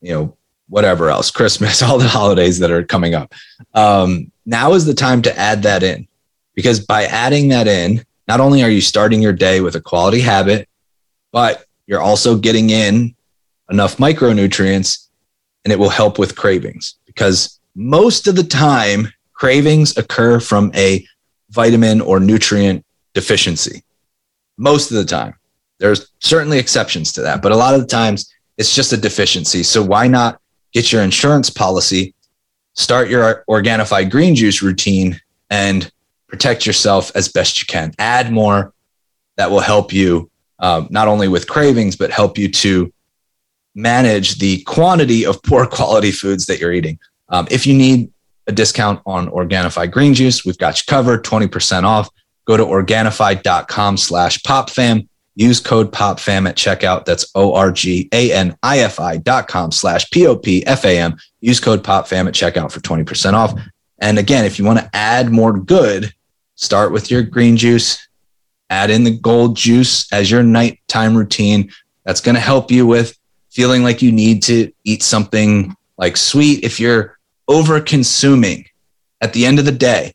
you 0.01 0.13
know, 0.13 0.37
whatever 0.75 1.09
else, 1.09 1.31
Christmas, 1.31 1.83
all 1.85 1.99
the 1.99 2.09
holidays 2.09 2.59
that 2.59 2.73
are 2.73 2.83
coming 2.83 3.15
up. 3.15 3.33
Um, 3.75 4.33
now 4.45 4.73
is 4.73 4.85
the 4.85 4.93
time 4.93 5.23
to 5.23 5.39
add 5.39 5.63
that 5.63 5.85
in 5.85 6.09
because 6.57 6.85
by 6.85 7.05
adding 7.05 7.49
that 7.51 7.69
in, 7.69 8.05
not 8.27 8.41
only 8.41 8.65
are 8.65 8.69
you 8.69 8.81
starting 8.81 9.23
your 9.23 9.33
day 9.33 9.61
with 9.61 9.77
a 9.77 9.81
quality 9.81 10.21
habit, 10.21 10.69
but 11.31 11.65
you're 11.87 12.01
also 12.01 12.37
getting 12.37 12.71
in 12.71 13.15
enough 13.71 13.99
micronutrients 13.99 15.11
and 15.65 15.73
it 15.73 15.79
will 15.79 15.91
help 15.91 16.19
with 16.19 16.35
cravings 16.35 16.97
because 17.07 17.61
most 17.77 18.27
of 18.27 18.35
the 18.35 18.43
time 18.43 19.07
cravings 19.33 19.97
occur 19.97 20.41
from 20.41 20.73
a 20.75 21.07
vitamin 21.51 22.01
or 22.01 22.19
nutrient 22.19 22.85
deficiency. 23.15 23.85
Most 24.57 24.91
of 24.91 24.97
the 24.97 25.05
time. 25.05 25.35
There's 25.79 26.11
certainly 26.19 26.59
exceptions 26.59 27.13
to 27.13 27.23
that, 27.23 27.43
but 27.43 27.53
a 27.53 27.57
lot 27.57 27.75
of 27.75 27.81
the 27.81 27.87
times 27.87 28.33
it's 28.59 28.75
just 28.75 28.93
a 28.93 28.97
deficiency. 28.97 29.63
So 29.63 29.81
why 29.81 30.09
not 30.09 30.41
get 30.75 30.93
your 30.93 31.03
insurance 31.03 31.49
policy, 31.49 32.15
start 32.75 33.09
your 33.09 33.45
Organifi 33.49 34.11
green 34.11 34.35
juice 34.35 34.61
routine, 34.61 35.21
and 35.49 35.91
protect 36.29 36.67
yourself 36.67 37.13
as 37.15 37.29
best 37.29 37.61
you 37.61 37.67
can. 37.67 37.93
Add 37.99 38.33
more 38.33 38.75
that 39.37 39.51
will 39.51 39.61
help 39.61 39.93
you 39.93 40.31
um, 40.59 40.89
not 40.91 41.09
only 41.09 41.29
with 41.29 41.49
cravings, 41.49 41.97
but 41.97 42.11
help 42.11 42.37
you 42.37 42.51
to 42.51 42.93
manage 43.75 44.39
the 44.39 44.63
quantity 44.63 45.25
of 45.25 45.43
poor 45.43 45.67
quality 45.79 46.13
foods 46.13 46.47
that 46.47 46.61
you're 46.61 46.73
eating. 46.73 46.99
Um, 47.29 47.47
if 47.51 47.67
you 47.67 47.75
need 47.75 48.11
a 48.47 48.53
discount 48.53 49.01
on 49.07 49.29
Organifi 49.31 49.91
green 49.91 50.15
juice, 50.15 50.45
we've 50.45 50.59
got 50.59 50.79
you 50.79 50.85
covered, 50.87 51.25
20% 51.25 51.85
off. 51.85 52.11
Go 52.47 52.57
to 52.57 52.65
Organifi.com 52.65 53.97
slash 53.97 54.39
popfam. 54.41 55.09
Use 55.37 55.59
code 55.61 55.93
POPFAM 55.93 56.49
at 56.49 56.57
checkout. 56.57 57.05
That's 57.05 57.27
O-R-G-A-N-I-F-I 57.35 59.17
dot 59.19 59.49
com 59.49 59.73
slash 59.73 60.09
P-O-P-F-A-M. 60.11 61.17
Use 61.41 61.61
code 61.61 61.83
POPFAM 61.83 62.29
at 62.29 62.35
checkout 62.35 62.71
for 62.71 62.81
20% 62.81 63.33
off. 63.33 63.59
And 63.99 64.19
again, 64.19 64.45
if 64.45 64.59
you 64.59 64.65
want 64.65 64.79
to 64.79 64.91
add 64.93 65.31
more 65.31 65.53
good, 65.53 66.15
start 66.55 66.93
with 66.93 67.11
your 67.11 67.23
green 67.23 67.57
juice, 67.57 68.07
add 68.71 68.91
in 68.91 69.05
the 69.05 69.17
gold 69.19 69.57
juice 69.57 70.13
as 70.13 70.31
your 70.31 70.43
nighttime 70.43 71.17
routine. 71.17 71.71
That's 72.05 72.21
going 72.21 72.35
to 72.35 72.41
help 72.41 72.71
you 72.71 72.87
with 72.87 73.19
feeling 73.51 73.83
like 73.83 74.03
you 74.03 74.13
need 74.13 74.43
to 74.45 74.73
eat 74.85 75.03
something 75.03 75.75
like 75.97 76.17
sweet. 76.17 76.65
If 76.65 76.81
you're 76.81 77.19
over 77.49 77.81
consuming 77.81 78.67
at 79.21 79.33
the 79.33 79.47
end 79.47 79.59
of 79.59 79.65
the 79.65 79.73
day, 79.73 80.13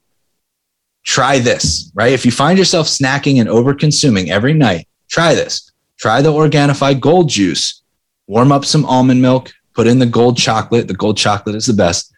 try 1.04 1.40
this, 1.40 1.92
right? 1.96 2.14
If 2.14 2.26
you 2.26 2.32
find 2.32 2.60
yourself 2.60 2.88
snacking 2.88 3.40
and 3.40 3.50
over 3.50 3.74
consuming 3.74 4.30
every 4.30 4.54
night, 4.54 4.88
try 5.10 5.34
this. 5.36 5.72
Try 5.98 6.22
the 6.22 6.32
Organifi 6.32 7.00
gold 7.00 7.30
juice. 7.30 7.82
Warm 8.28 8.52
up 8.52 8.64
some 8.64 8.86
almond 8.86 9.22
milk, 9.22 9.52
put 9.74 9.88
in 9.88 10.00
the 10.00 10.06
gold 10.06 10.38
chocolate. 10.38 10.88
The 10.88 10.94
gold 10.94 11.18
chocolate 11.18 11.56
is 11.56 11.66
the 11.66 11.74
best. 11.74 12.14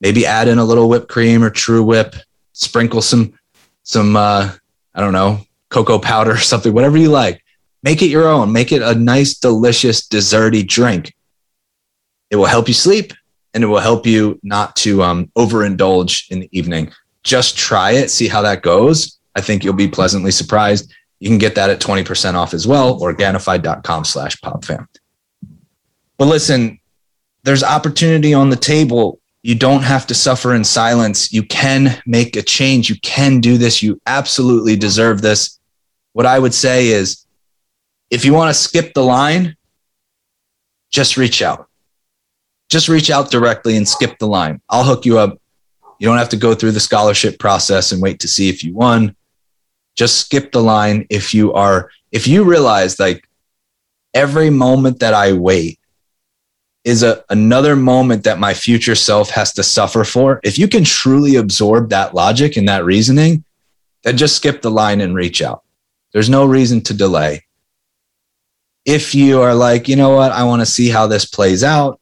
Maybe 0.00 0.26
add 0.26 0.48
in 0.48 0.58
a 0.58 0.64
little 0.64 0.88
whipped 0.88 1.08
cream 1.08 1.42
or 1.42 1.50
true 1.50 1.82
whip, 1.82 2.14
sprinkle 2.52 3.00
some 3.00 3.38
some 3.84 4.16
uh, 4.16 4.52
I 4.94 5.00
don't 5.00 5.12
know, 5.12 5.40
cocoa 5.70 5.98
powder 5.98 6.32
or 6.32 6.36
something, 6.52 6.72
whatever 6.72 6.98
you 6.98 7.10
like. 7.10 7.42
Make 7.82 8.02
it 8.02 8.06
your 8.06 8.28
own. 8.28 8.52
Make 8.52 8.72
it 8.72 8.82
a 8.82 8.94
nice, 8.94 9.38
delicious, 9.38 10.06
desserty 10.06 10.66
drink. 10.66 11.14
It 12.30 12.36
will 12.36 12.46
help 12.46 12.66
you 12.66 12.74
sleep 12.74 13.12
and 13.54 13.62
it 13.62 13.68
will 13.68 13.78
help 13.78 14.04
you 14.04 14.40
not 14.42 14.74
to 14.76 15.02
um, 15.02 15.30
overindulge 15.36 16.30
in 16.30 16.40
the 16.40 16.48
evening. 16.50 16.92
Just 17.22 17.56
try 17.56 17.92
it, 17.92 18.10
see 18.10 18.28
how 18.28 18.42
that 18.42 18.62
goes. 18.62 19.18
I 19.34 19.40
think 19.40 19.62
you'll 19.62 19.74
be 19.74 19.88
pleasantly 19.88 20.30
surprised. 20.30 20.92
You 21.18 21.28
can 21.28 21.38
get 21.38 21.54
that 21.54 21.70
at 21.70 21.80
20% 21.80 22.34
off 22.34 22.52
as 22.52 22.66
well, 22.66 23.00
Organifi.com 23.00 24.04
slash 24.04 24.36
popfam. 24.38 24.86
But 26.18 26.26
listen, 26.26 26.78
there's 27.44 27.62
opportunity 27.62 28.34
on 28.34 28.50
the 28.50 28.56
table 28.56 29.20
you 29.46 29.54
don't 29.54 29.84
have 29.84 30.08
to 30.08 30.14
suffer 30.14 30.56
in 30.56 30.64
silence. 30.64 31.32
You 31.32 31.44
can 31.44 32.02
make 32.04 32.34
a 32.34 32.42
change. 32.42 32.90
You 32.90 32.96
can 33.00 33.38
do 33.38 33.58
this. 33.58 33.80
You 33.80 34.00
absolutely 34.04 34.74
deserve 34.74 35.22
this. 35.22 35.60
What 36.14 36.26
I 36.26 36.36
would 36.36 36.52
say 36.52 36.88
is 36.88 37.24
if 38.10 38.24
you 38.24 38.34
want 38.34 38.50
to 38.50 38.60
skip 38.60 38.92
the 38.92 39.04
line, 39.04 39.56
just 40.90 41.16
reach 41.16 41.42
out. 41.42 41.68
Just 42.68 42.88
reach 42.88 43.08
out 43.08 43.30
directly 43.30 43.76
and 43.76 43.86
skip 43.86 44.18
the 44.18 44.26
line. 44.26 44.60
I'll 44.68 44.82
hook 44.82 45.06
you 45.06 45.16
up. 45.20 45.40
You 46.00 46.08
don't 46.08 46.18
have 46.18 46.30
to 46.30 46.36
go 46.36 46.52
through 46.52 46.72
the 46.72 46.80
scholarship 46.80 47.38
process 47.38 47.92
and 47.92 48.02
wait 48.02 48.18
to 48.20 48.28
see 48.28 48.48
if 48.48 48.64
you 48.64 48.74
won. 48.74 49.14
Just 49.96 50.20
skip 50.20 50.52
the 50.52 50.62
line 50.62 51.06
if 51.10 51.34
you 51.34 51.52
are, 51.54 51.90
if 52.12 52.28
you 52.28 52.44
realize 52.44 53.00
like 53.00 53.28
every 54.14 54.50
moment 54.50 55.00
that 55.00 55.14
I 55.14 55.32
wait 55.32 55.78
is 56.84 57.02
a, 57.02 57.24
another 57.30 57.74
moment 57.74 58.22
that 58.24 58.38
my 58.38 58.54
future 58.54 58.94
self 58.94 59.30
has 59.30 59.52
to 59.54 59.62
suffer 59.62 60.04
for. 60.04 60.40
If 60.44 60.56
you 60.58 60.68
can 60.68 60.84
truly 60.84 61.34
absorb 61.34 61.90
that 61.90 62.14
logic 62.14 62.56
and 62.56 62.68
that 62.68 62.84
reasoning, 62.84 63.44
then 64.04 64.16
just 64.16 64.36
skip 64.36 64.62
the 64.62 64.70
line 64.70 65.00
and 65.00 65.14
reach 65.14 65.42
out. 65.42 65.64
There's 66.12 66.30
no 66.30 66.44
reason 66.46 66.80
to 66.82 66.94
delay. 66.94 67.44
If 68.84 69.16
you 69.16 69.42
are 69.42 69.54
like, 69.54 69.88
you 69.88 69.96
know 69.96 70.10
what, 70.10 70.30
I 70.30 70.44
want 70.44 70.60
to 70.60 70.66
see 70.66 70.88
how 70.88 71.08
this 71.08 71.24
plays 71.24 71.64
out, 71.64 72.00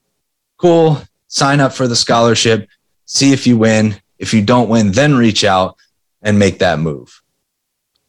cool, 0.58 1.00
sign 1.28 1.60
up 1.60 1.72
for 1.72 1.88
the 1.88 1.96
scholarship, 1.96 2.68
see 3.06 3.32
if 3.32 3.46
you 3.46 3.56
win. 3.56 3.96
If 4.18 4.34
you 4.34 4.42
don't 4.42 4.68
win, 4.68 4.92
then 4.92 5.14
reach 5.14 5.44
out 5.44 5.76
and 6.20 6.38
make 6.38 6.58
that 6.58 6.78
move. 6.78 7.22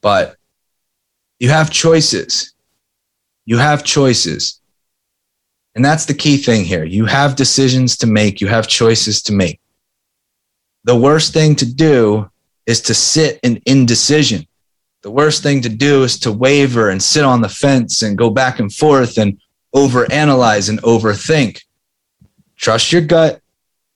But 0.05 0.35
you 1.39 1.49
have 1.49 1.71
choices. 1.71 2.53
You 3.45 3.57
have 3.57 3.83
choices. 3.83 4.61
And 5.73 5.83
that's 5.83 6.05
the 6.05 6.13
key 6.13 6.37
thing 6.37 6.63
here. 6.63 6.83
You 6.83 7.05
have 7.05 7.35
decisions 7.35 7.97
to 7.97 8.05
make, 8.05 8.39
you 8.39 8.45
have 8.45 8.67
choices 8.67 9.23
to 9.23 9.33
make. 9.33 9.59
The 10.83 10.95
worst 10.95 11.33
thing 11.33 11.55
to 11.55 11.65
do 11.65 12.29
is 12.67 12.81
to 12.81 12.93
sit 12.93 13.39
in 13.41 13.63
indecision. 13.65 14.45
The 15.01 15.09
worst 15.09 15.41
thing 15.41 15.61
to 15.61 15.69
do 15.69 16.03
is 16.03 16.19
to 16.19 16.31
waver 16.31 16.91
and 16.91 17.01
sit 17.01 17.23
on 17.25 17.41
the 17.41 17.49
fence 17.49 18.03
and 18.03 18.15
go 18.15 18.29
back 18.29 18.59
and 18.59 18.71
forth 18.71 19.17
and 19.17 19.41
overanalyze 19.73 20.69
and 20.69 20.79
overthink. 20.83 21.63
Trust 22.57 22.91
your 22.91 23.01
gut, 23.01 23.41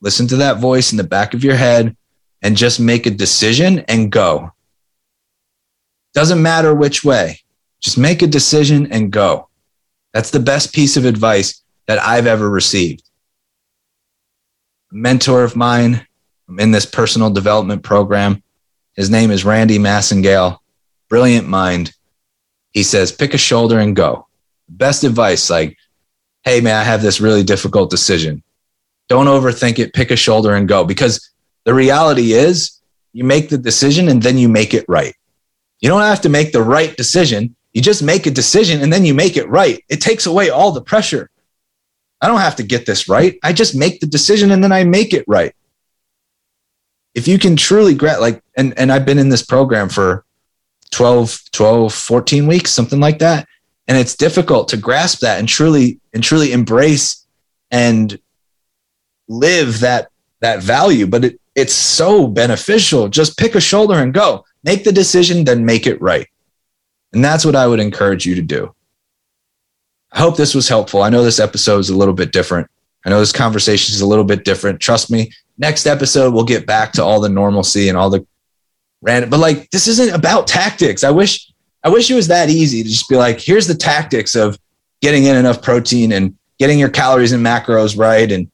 listen 0.01 0.25
to 0.29 0.37
that 0.37 0.57
voice 0.57 0.91
in 0.91 0.97
the 0.97 1.03
back 1.03 1.35
of 1.35 1.43
your 1.43 1.55
head, 1.55 1.95
and 2.41 2.57
just 2.57 2.79
make 2.79 3.05
a 3.05 3.11
decision 3.11 3.85
and 3.87 4.11
go. 4.11 4.51
Doesn't 6.19 6.41
matter 6.41 6.75
which 6.75 7.05
way, 7.05 7.39
just 7.79 7.97
make 7.97 8.21
a 8.21 8.27
decision 8.27 8.91
and 8.91 9.09
go. 9.09 9.47
That's 10.13 10.31
the 10.31 10.41
best 10.41 10.73
piece 10.73 10.97
of 10.97 11.05
advice 11.05 11.63
that 11.87 11.97
I've 11.97 12.27
ever 12.27 12.49
received. 12.49 13.09
A 14.91 14.95
mentor 14.95 15.45
of 15.45 15.55
mine, 15.55 16.05
I'm 16.49 16.59
in 16.59 16.71
this 16.71 16.85
personal 16.85 17.29
development 17.29 17.83
program. 17.83 18.43
His 18.97 19.09
name 19.09 19.31
is 19.31 19.45
Randy 19.45 19.79
Massengale, 19.79 20.57
brilliant 21.07 21.47
mind. 21.47 21.93
He 22.71 22.83
says, 22.83 23.13
pick 23.13 23.33
a 23.33 23.37
shoulder 23.37 23.79
and 23.79 23.95
go. 23.95 24.27
Best 24.67 25.05
advice, 25.05 25.49
like, 25.49 25.77
hey, 26.43 26.59
man, 26.59 26.75
I 26.75 26.83
have 26.83 27.01
this 27.01 27.21
really 27.21 27.43
difficult 27.43 27.89
decision. 27.89 28.43
Don't 29.07 29.27
overthink 29.27 29.79
it, 29.79 29.93
pick 29.93 30.11
a 30.11 30.17
shoulder 30.17 30.53
and 30.53 30.67
go. 30.67 30.83
Because 30.83 31.31
the 31.63 31.73
reality 31.73 32.33
is, 32.33 32.81
you 33.13 33.23
make 33.23 33.47
the 33.47 33.57
decision 33.57 34.09
and 34.09 34.21
then 34.21 34.37
you 34.37 34.49
make 34.49 34.73
it 34.73 34.83
right. 34.89 35.15
You 35.79 35.89
don't 35.89 36.01
have 36.01 36.21
to 36.21 36.29
make 36.29 36.51
the 36.51 36.63
right 36.63 36.95
decision. 36.97 37.55
You 37.73 37.81
just 37.81 38.03
make 38.03 38.25
a 38.25 38.31
decision 38.31 38.81
and 38.81 38.91
then 38.91 39.05
you 39.05 39.13
make 39.13 39.37
it 39.37 39.47
right. 39.49 39.83
It 39.89 40.01
takes 40.01 40.25
away 40.25 40.49
all 40.49 40.71
the 40.71 40.81
pressure. 40.81 41.29
I 42.21 42.27
don't 42.27 42.41
have 42.41 42.57
to 42.57 42.63
get 42.63 42.85
this 42.85 43.07
right. 43.07 43.39
I 43.43 43.53
just 43.53 43.75
make 43.75 43.99
the 43.99 44.07
decision 44.07 44.51
and 44.51 44.63
then 44.63 44.71
I 44.71 44.83
make 44.83 45.13
it 45.13 45.25
right. 45.27 45.53
if 47.13 47.27
you 47.27 47.39
can 47.39 47.55
truly 47.55 47.93
grasp 47.95 48.21
like 48.21 48.41
and 48.55 48.77
and 48.77 48.91
I've 48.91 49.05
been 49.05 49.19
in 49.19 49.29
this 49.29 49.43
program 49.45 49.89
for 49.89 50.25
12 50.91 51.41
12 51.51 51.93
14 51.93 52.47
weeks 52.47 52.71
something 52.71 52.99
like 52.99 53.19
that 53.19 53.47
and 53.87 53.97
it's 53.97 54.15
difficult 54.15 54.69
to 54.69 54.77
grasp 54.77 55.19
that 55.19 55.39
and 55.39 55.47
truly 55.47 55.99
and 56.13 56.23
truly 56.23 56.51
embrace 56.51 57.25
and 57.71 58.19
live 59.27 59.79
that 59.81 60.09
that 60.41 60.61
value 60.63 61.07
but 61.07 61.25
it, 61.25 61.41
it's 61.55 61.73
so 61.73 62.27
beneficial 62.27 63.07
just 63.07 63.37
pick 63.37 63.55
a 63.55 63.61
shoulder 63.61 63.95
and 63.95 64.13
go 64.13 64.45
make 64.63 64.83
the 64.83 64.91
decision 64.91 65.43
then 65.43 65.65
make 65.65 65.87
it 65.87 66.01
right. 66.01 66.27
And 67.13 67.23
that's 67.23 67.45
what 67.45 67.55
i 67.55 67.65
would 67.65 67.79
encourage 67.79 68.25
you 68.25 68.35
to 68.35 68.41
do. 68.41 68.73
I 70.11 70.19
hope 70.19 70.37
this 70.37 70.55
was 70.55 70.67
helpful. 70.67 71.01
I 71.01 71.09
know 71.09 71.23
this 71.23 71.39
episode 71.39 71.79
is 71.79 71.89
a 71.89 71.97
little 71.97 72.13
bit 72.13 72.31
different. 72.31 72.69
I 73.05 73.09
know 73.09 73.19
this 73.19 73.31
conversation 73.31 73.93
is 73.93 74.01
a 74.01 74.07
little 74.07 74.23
bit 74.23 74.43
different. 74.43 74.79
Trust 74.79 75.09
me 75.09 75.31
next 75.59 75.85
episode 75.85 76.33
we'll 76.33 76.45
get 76.45 76.65
back 76.65 76.93
to 76.93 77.03
all 77.03 77.19
the 77.19 77.29
normalcy 77.29 77.89
and 77.89 77.97
all 77.97 78.09
the 78.09 78.25
random 79.01 79.29
but 79.29 79.39
like 79.39 79.69
this 79.71 79.87
isn't 79.87 80.15
about 80.15 80.47
tactics. 80.47 81.03
I 81.03 81.11
wish 81.11 81.51
i 81.83 81.89
wish 81.89 82.09
it 82.09 82.15
was 82.15 82.27
that 82.27 82.49
easy 82.49 82.83
to 82.83 82.89
just 82.89 83.07
be 83.07 83.15
like 83.15 83.39
here's 83.39 83.67
the 83.67 83.75
tactics 83.75 84.35
of 84.35 84.57
getting 85.01 85.25
in 85.25 85.35
enough 85.35 85.61
protein 85.61 86.11
and 86.11 86.35
getting 86.57 86.79
your 86.79 86.89
calories 86.89 87.31
and 87.31 87.45
macros 87.45 87.97
right 87.97 88.31
and 88.31 88.51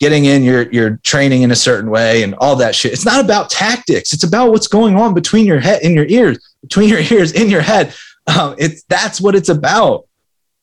getting 0.00 0.26
in 0.26 0.42
your 0.42 0.70
your 0.72 0.96
training 0.98 1.42
in 1.42 1.50
a 1.50 1.56
certain 1.56 1.90
way 1.90 2.22
and 2.22 2.34
all 2.36 2.56
that 2.56 2.74
shit 2.74 2.92
it's 2.92 3.04
not 3.04 3.24
about 3.24 3.50
tactics 3.50 4.12
it's 4.12 4.24
about 4.24 4.50
what's 4.50 4.68
going 4.68 4.96
on 4.96 5.14
between 5.14 5.44
your 5.44 5.58
head 5.60 5.82
in 5.82 5.92
your 5.92 6.06
ears 6.06 6.38
between 6.62 6.88
your 6.88 7.00
ears 7.12 7.32
in 7.32 7.50
your 7.50 7.62
head 7.62 7.92
um, 8.26 8.54
it's 8.58 8.82
that's 8.84 9.20
what 9.20 9.34
it's 9.34 9.48
about 9.48 10.06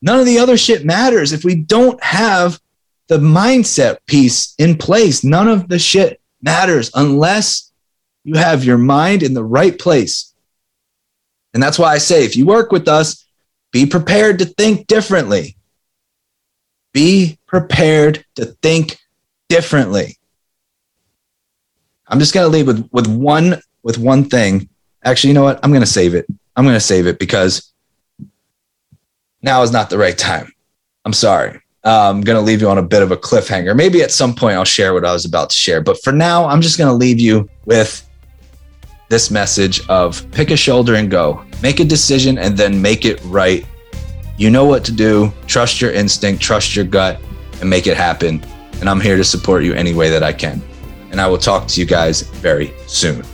none 0.00 0.18
of 0.18 0.26
the 0.26 0.38
other 0.38 0.56
shit 0.56 0.84
matters 0.84 1.32
if 1.32 1.44
we 1.44 1.54
don't 1.54 2.02
have 2.02 2.60
the 3.08 3.18
mindset 3.18 3.98
piece 4.06 4.54
in 4.58 4.76
place. 4.76 5.22
None 5.22 5.48
of 5.48 5.68
the 5.68 5.78
shit 5.78 6.20
matters 6.42 6.90
unless 6.94 7.72
you 8.24 8.34
have 8.34 8.64
your 8.64 8.78
mind 8.78 9.22
in 9.22 9.34
the 9.34 9.44
right 9.44 9.78
place. 9.78 10.34
And 11.54 11.62
that's 11.62 11.78
why 11.78 11.92
I 11.92 11.98
say 11.98 12.24
if 12.24 12.36
you 12.36 12.46
work 12.46 12.72
with 12.72 12.88
us, 12.88 13.24
be 13.72 13.86
prepared 13.86 14.40
to 14.40 14.44
think 14.44 14.86
differently. 14.86 15.56
Be 16.92 17.38
prepared 17.46 18.24
to 18.36 18.46
think 18.62 18.98
differently. 19.48 20.16
I'm 22.08 22.18
just 22.18 22.34
going 22.34 22.44
to 22.44 22.56
leave 22.56 22.66
with, 22.66 22.88
with 22.92 23.06
one 23.06 23.60
with 23.82 23.98
one 23.98 24.24
thing. 24.24 24.68
Actually, 25.04 25.28
you 25.28 25.34
know 25.34 25.44
what? 25.44 25.60
I'm 25.62 25.70
going 25.70 25.82
to 25.82 25.86
save 25.86 26.14
it. 26.14 26.26
I'm 26.56 26.64
going 26.64 26.74
to 26.74 26.80
save 26.80 27.06
it 27.06 27.18
because 27.18 27.72
now 29.42 29.62
is 29.62 29.70
not 29.70 29.90
the 29.90 29.98
right 29.98 30.16
time. 30.16 30.52
I'm 31.04 31.12
sorry. 31.12 31.60
Uh, 31.84 32.10
I'm 32.10 32.22
going 32.22 32.36
to 32.36 32.42
leave 32.42 32.60
you 32.60 32.68
on 32.68 32.78
a 32.78 32.82
bit 32.82 33.02
of 33.02 33.12
a 33.12 33.16
cliffhanger. 33.16 33.76
Maybe 33.76 34.02
at 34.02 34.10
some 34.10 34.34
point 34.34 34.56
I'll 34.56 34.64
share 34.64 34.92
what 34.92 35.04
I 35.04 35.12
was 35.12 35.24
about 35.24 35.50
to 35.50 35.56
share. 35.56 35.80
But 35.80 36.02
for 36.02 36.12
now, 36.12 36.46
I'm 36.46 36.60
just 36.60 36.78
going 36.78 36.88
to 36.88 36.94
leave 36.94 37.20
you 37.20 37.48
with 37.64 38.02
this 39.08 39.30
message 39.30 39.86
of 39.88 40.28
pick 40.32 40.50
a 40.50 40.56
shoulder 40.56 40.96
and 40.96 41.08
go. 41.08 41.44
Make 41.62 41.78
a 41.78 41.84
decision 41.84 42.38
and 42.38 42.56
then 42.56 42.82
make 42.82 43.04
it 43.04 43.20
right. 43.24 43.64
You 44.36 44.50
know 44.50 44.64
what 44.64 44.84
to 44.86 44.92
do. 44.92 45.32
Trust 45.46 45.80
your 45.80 45.92
instinct, 45.92 46.42
trust 46.42 46.74
your 46.74 46.84
gut, 46.84 47.20
and 47.60 47.70
make 47.70 47.86
it 47.86 47.96
happen. 47.96 48.44
And 48.80 48.88
I'm 48.88 49.00
here 49.00 49.16
to 49.16 49.24
support 49.24 49.64
you 49.64 49.74
any 49.74 49.94
way 49.94 50.10
that 50.10 50.22
I 50.22 50.32
can. 50.32 50.62
And 51.10 51.20
I 51.20 51.26
will 51.26 51.38
talk 51.38 51.66
to 51.68 51.80
you 51.80 51.86
guys 51.86 52.22
very 52.22 52.74
soon. 52.86 53.24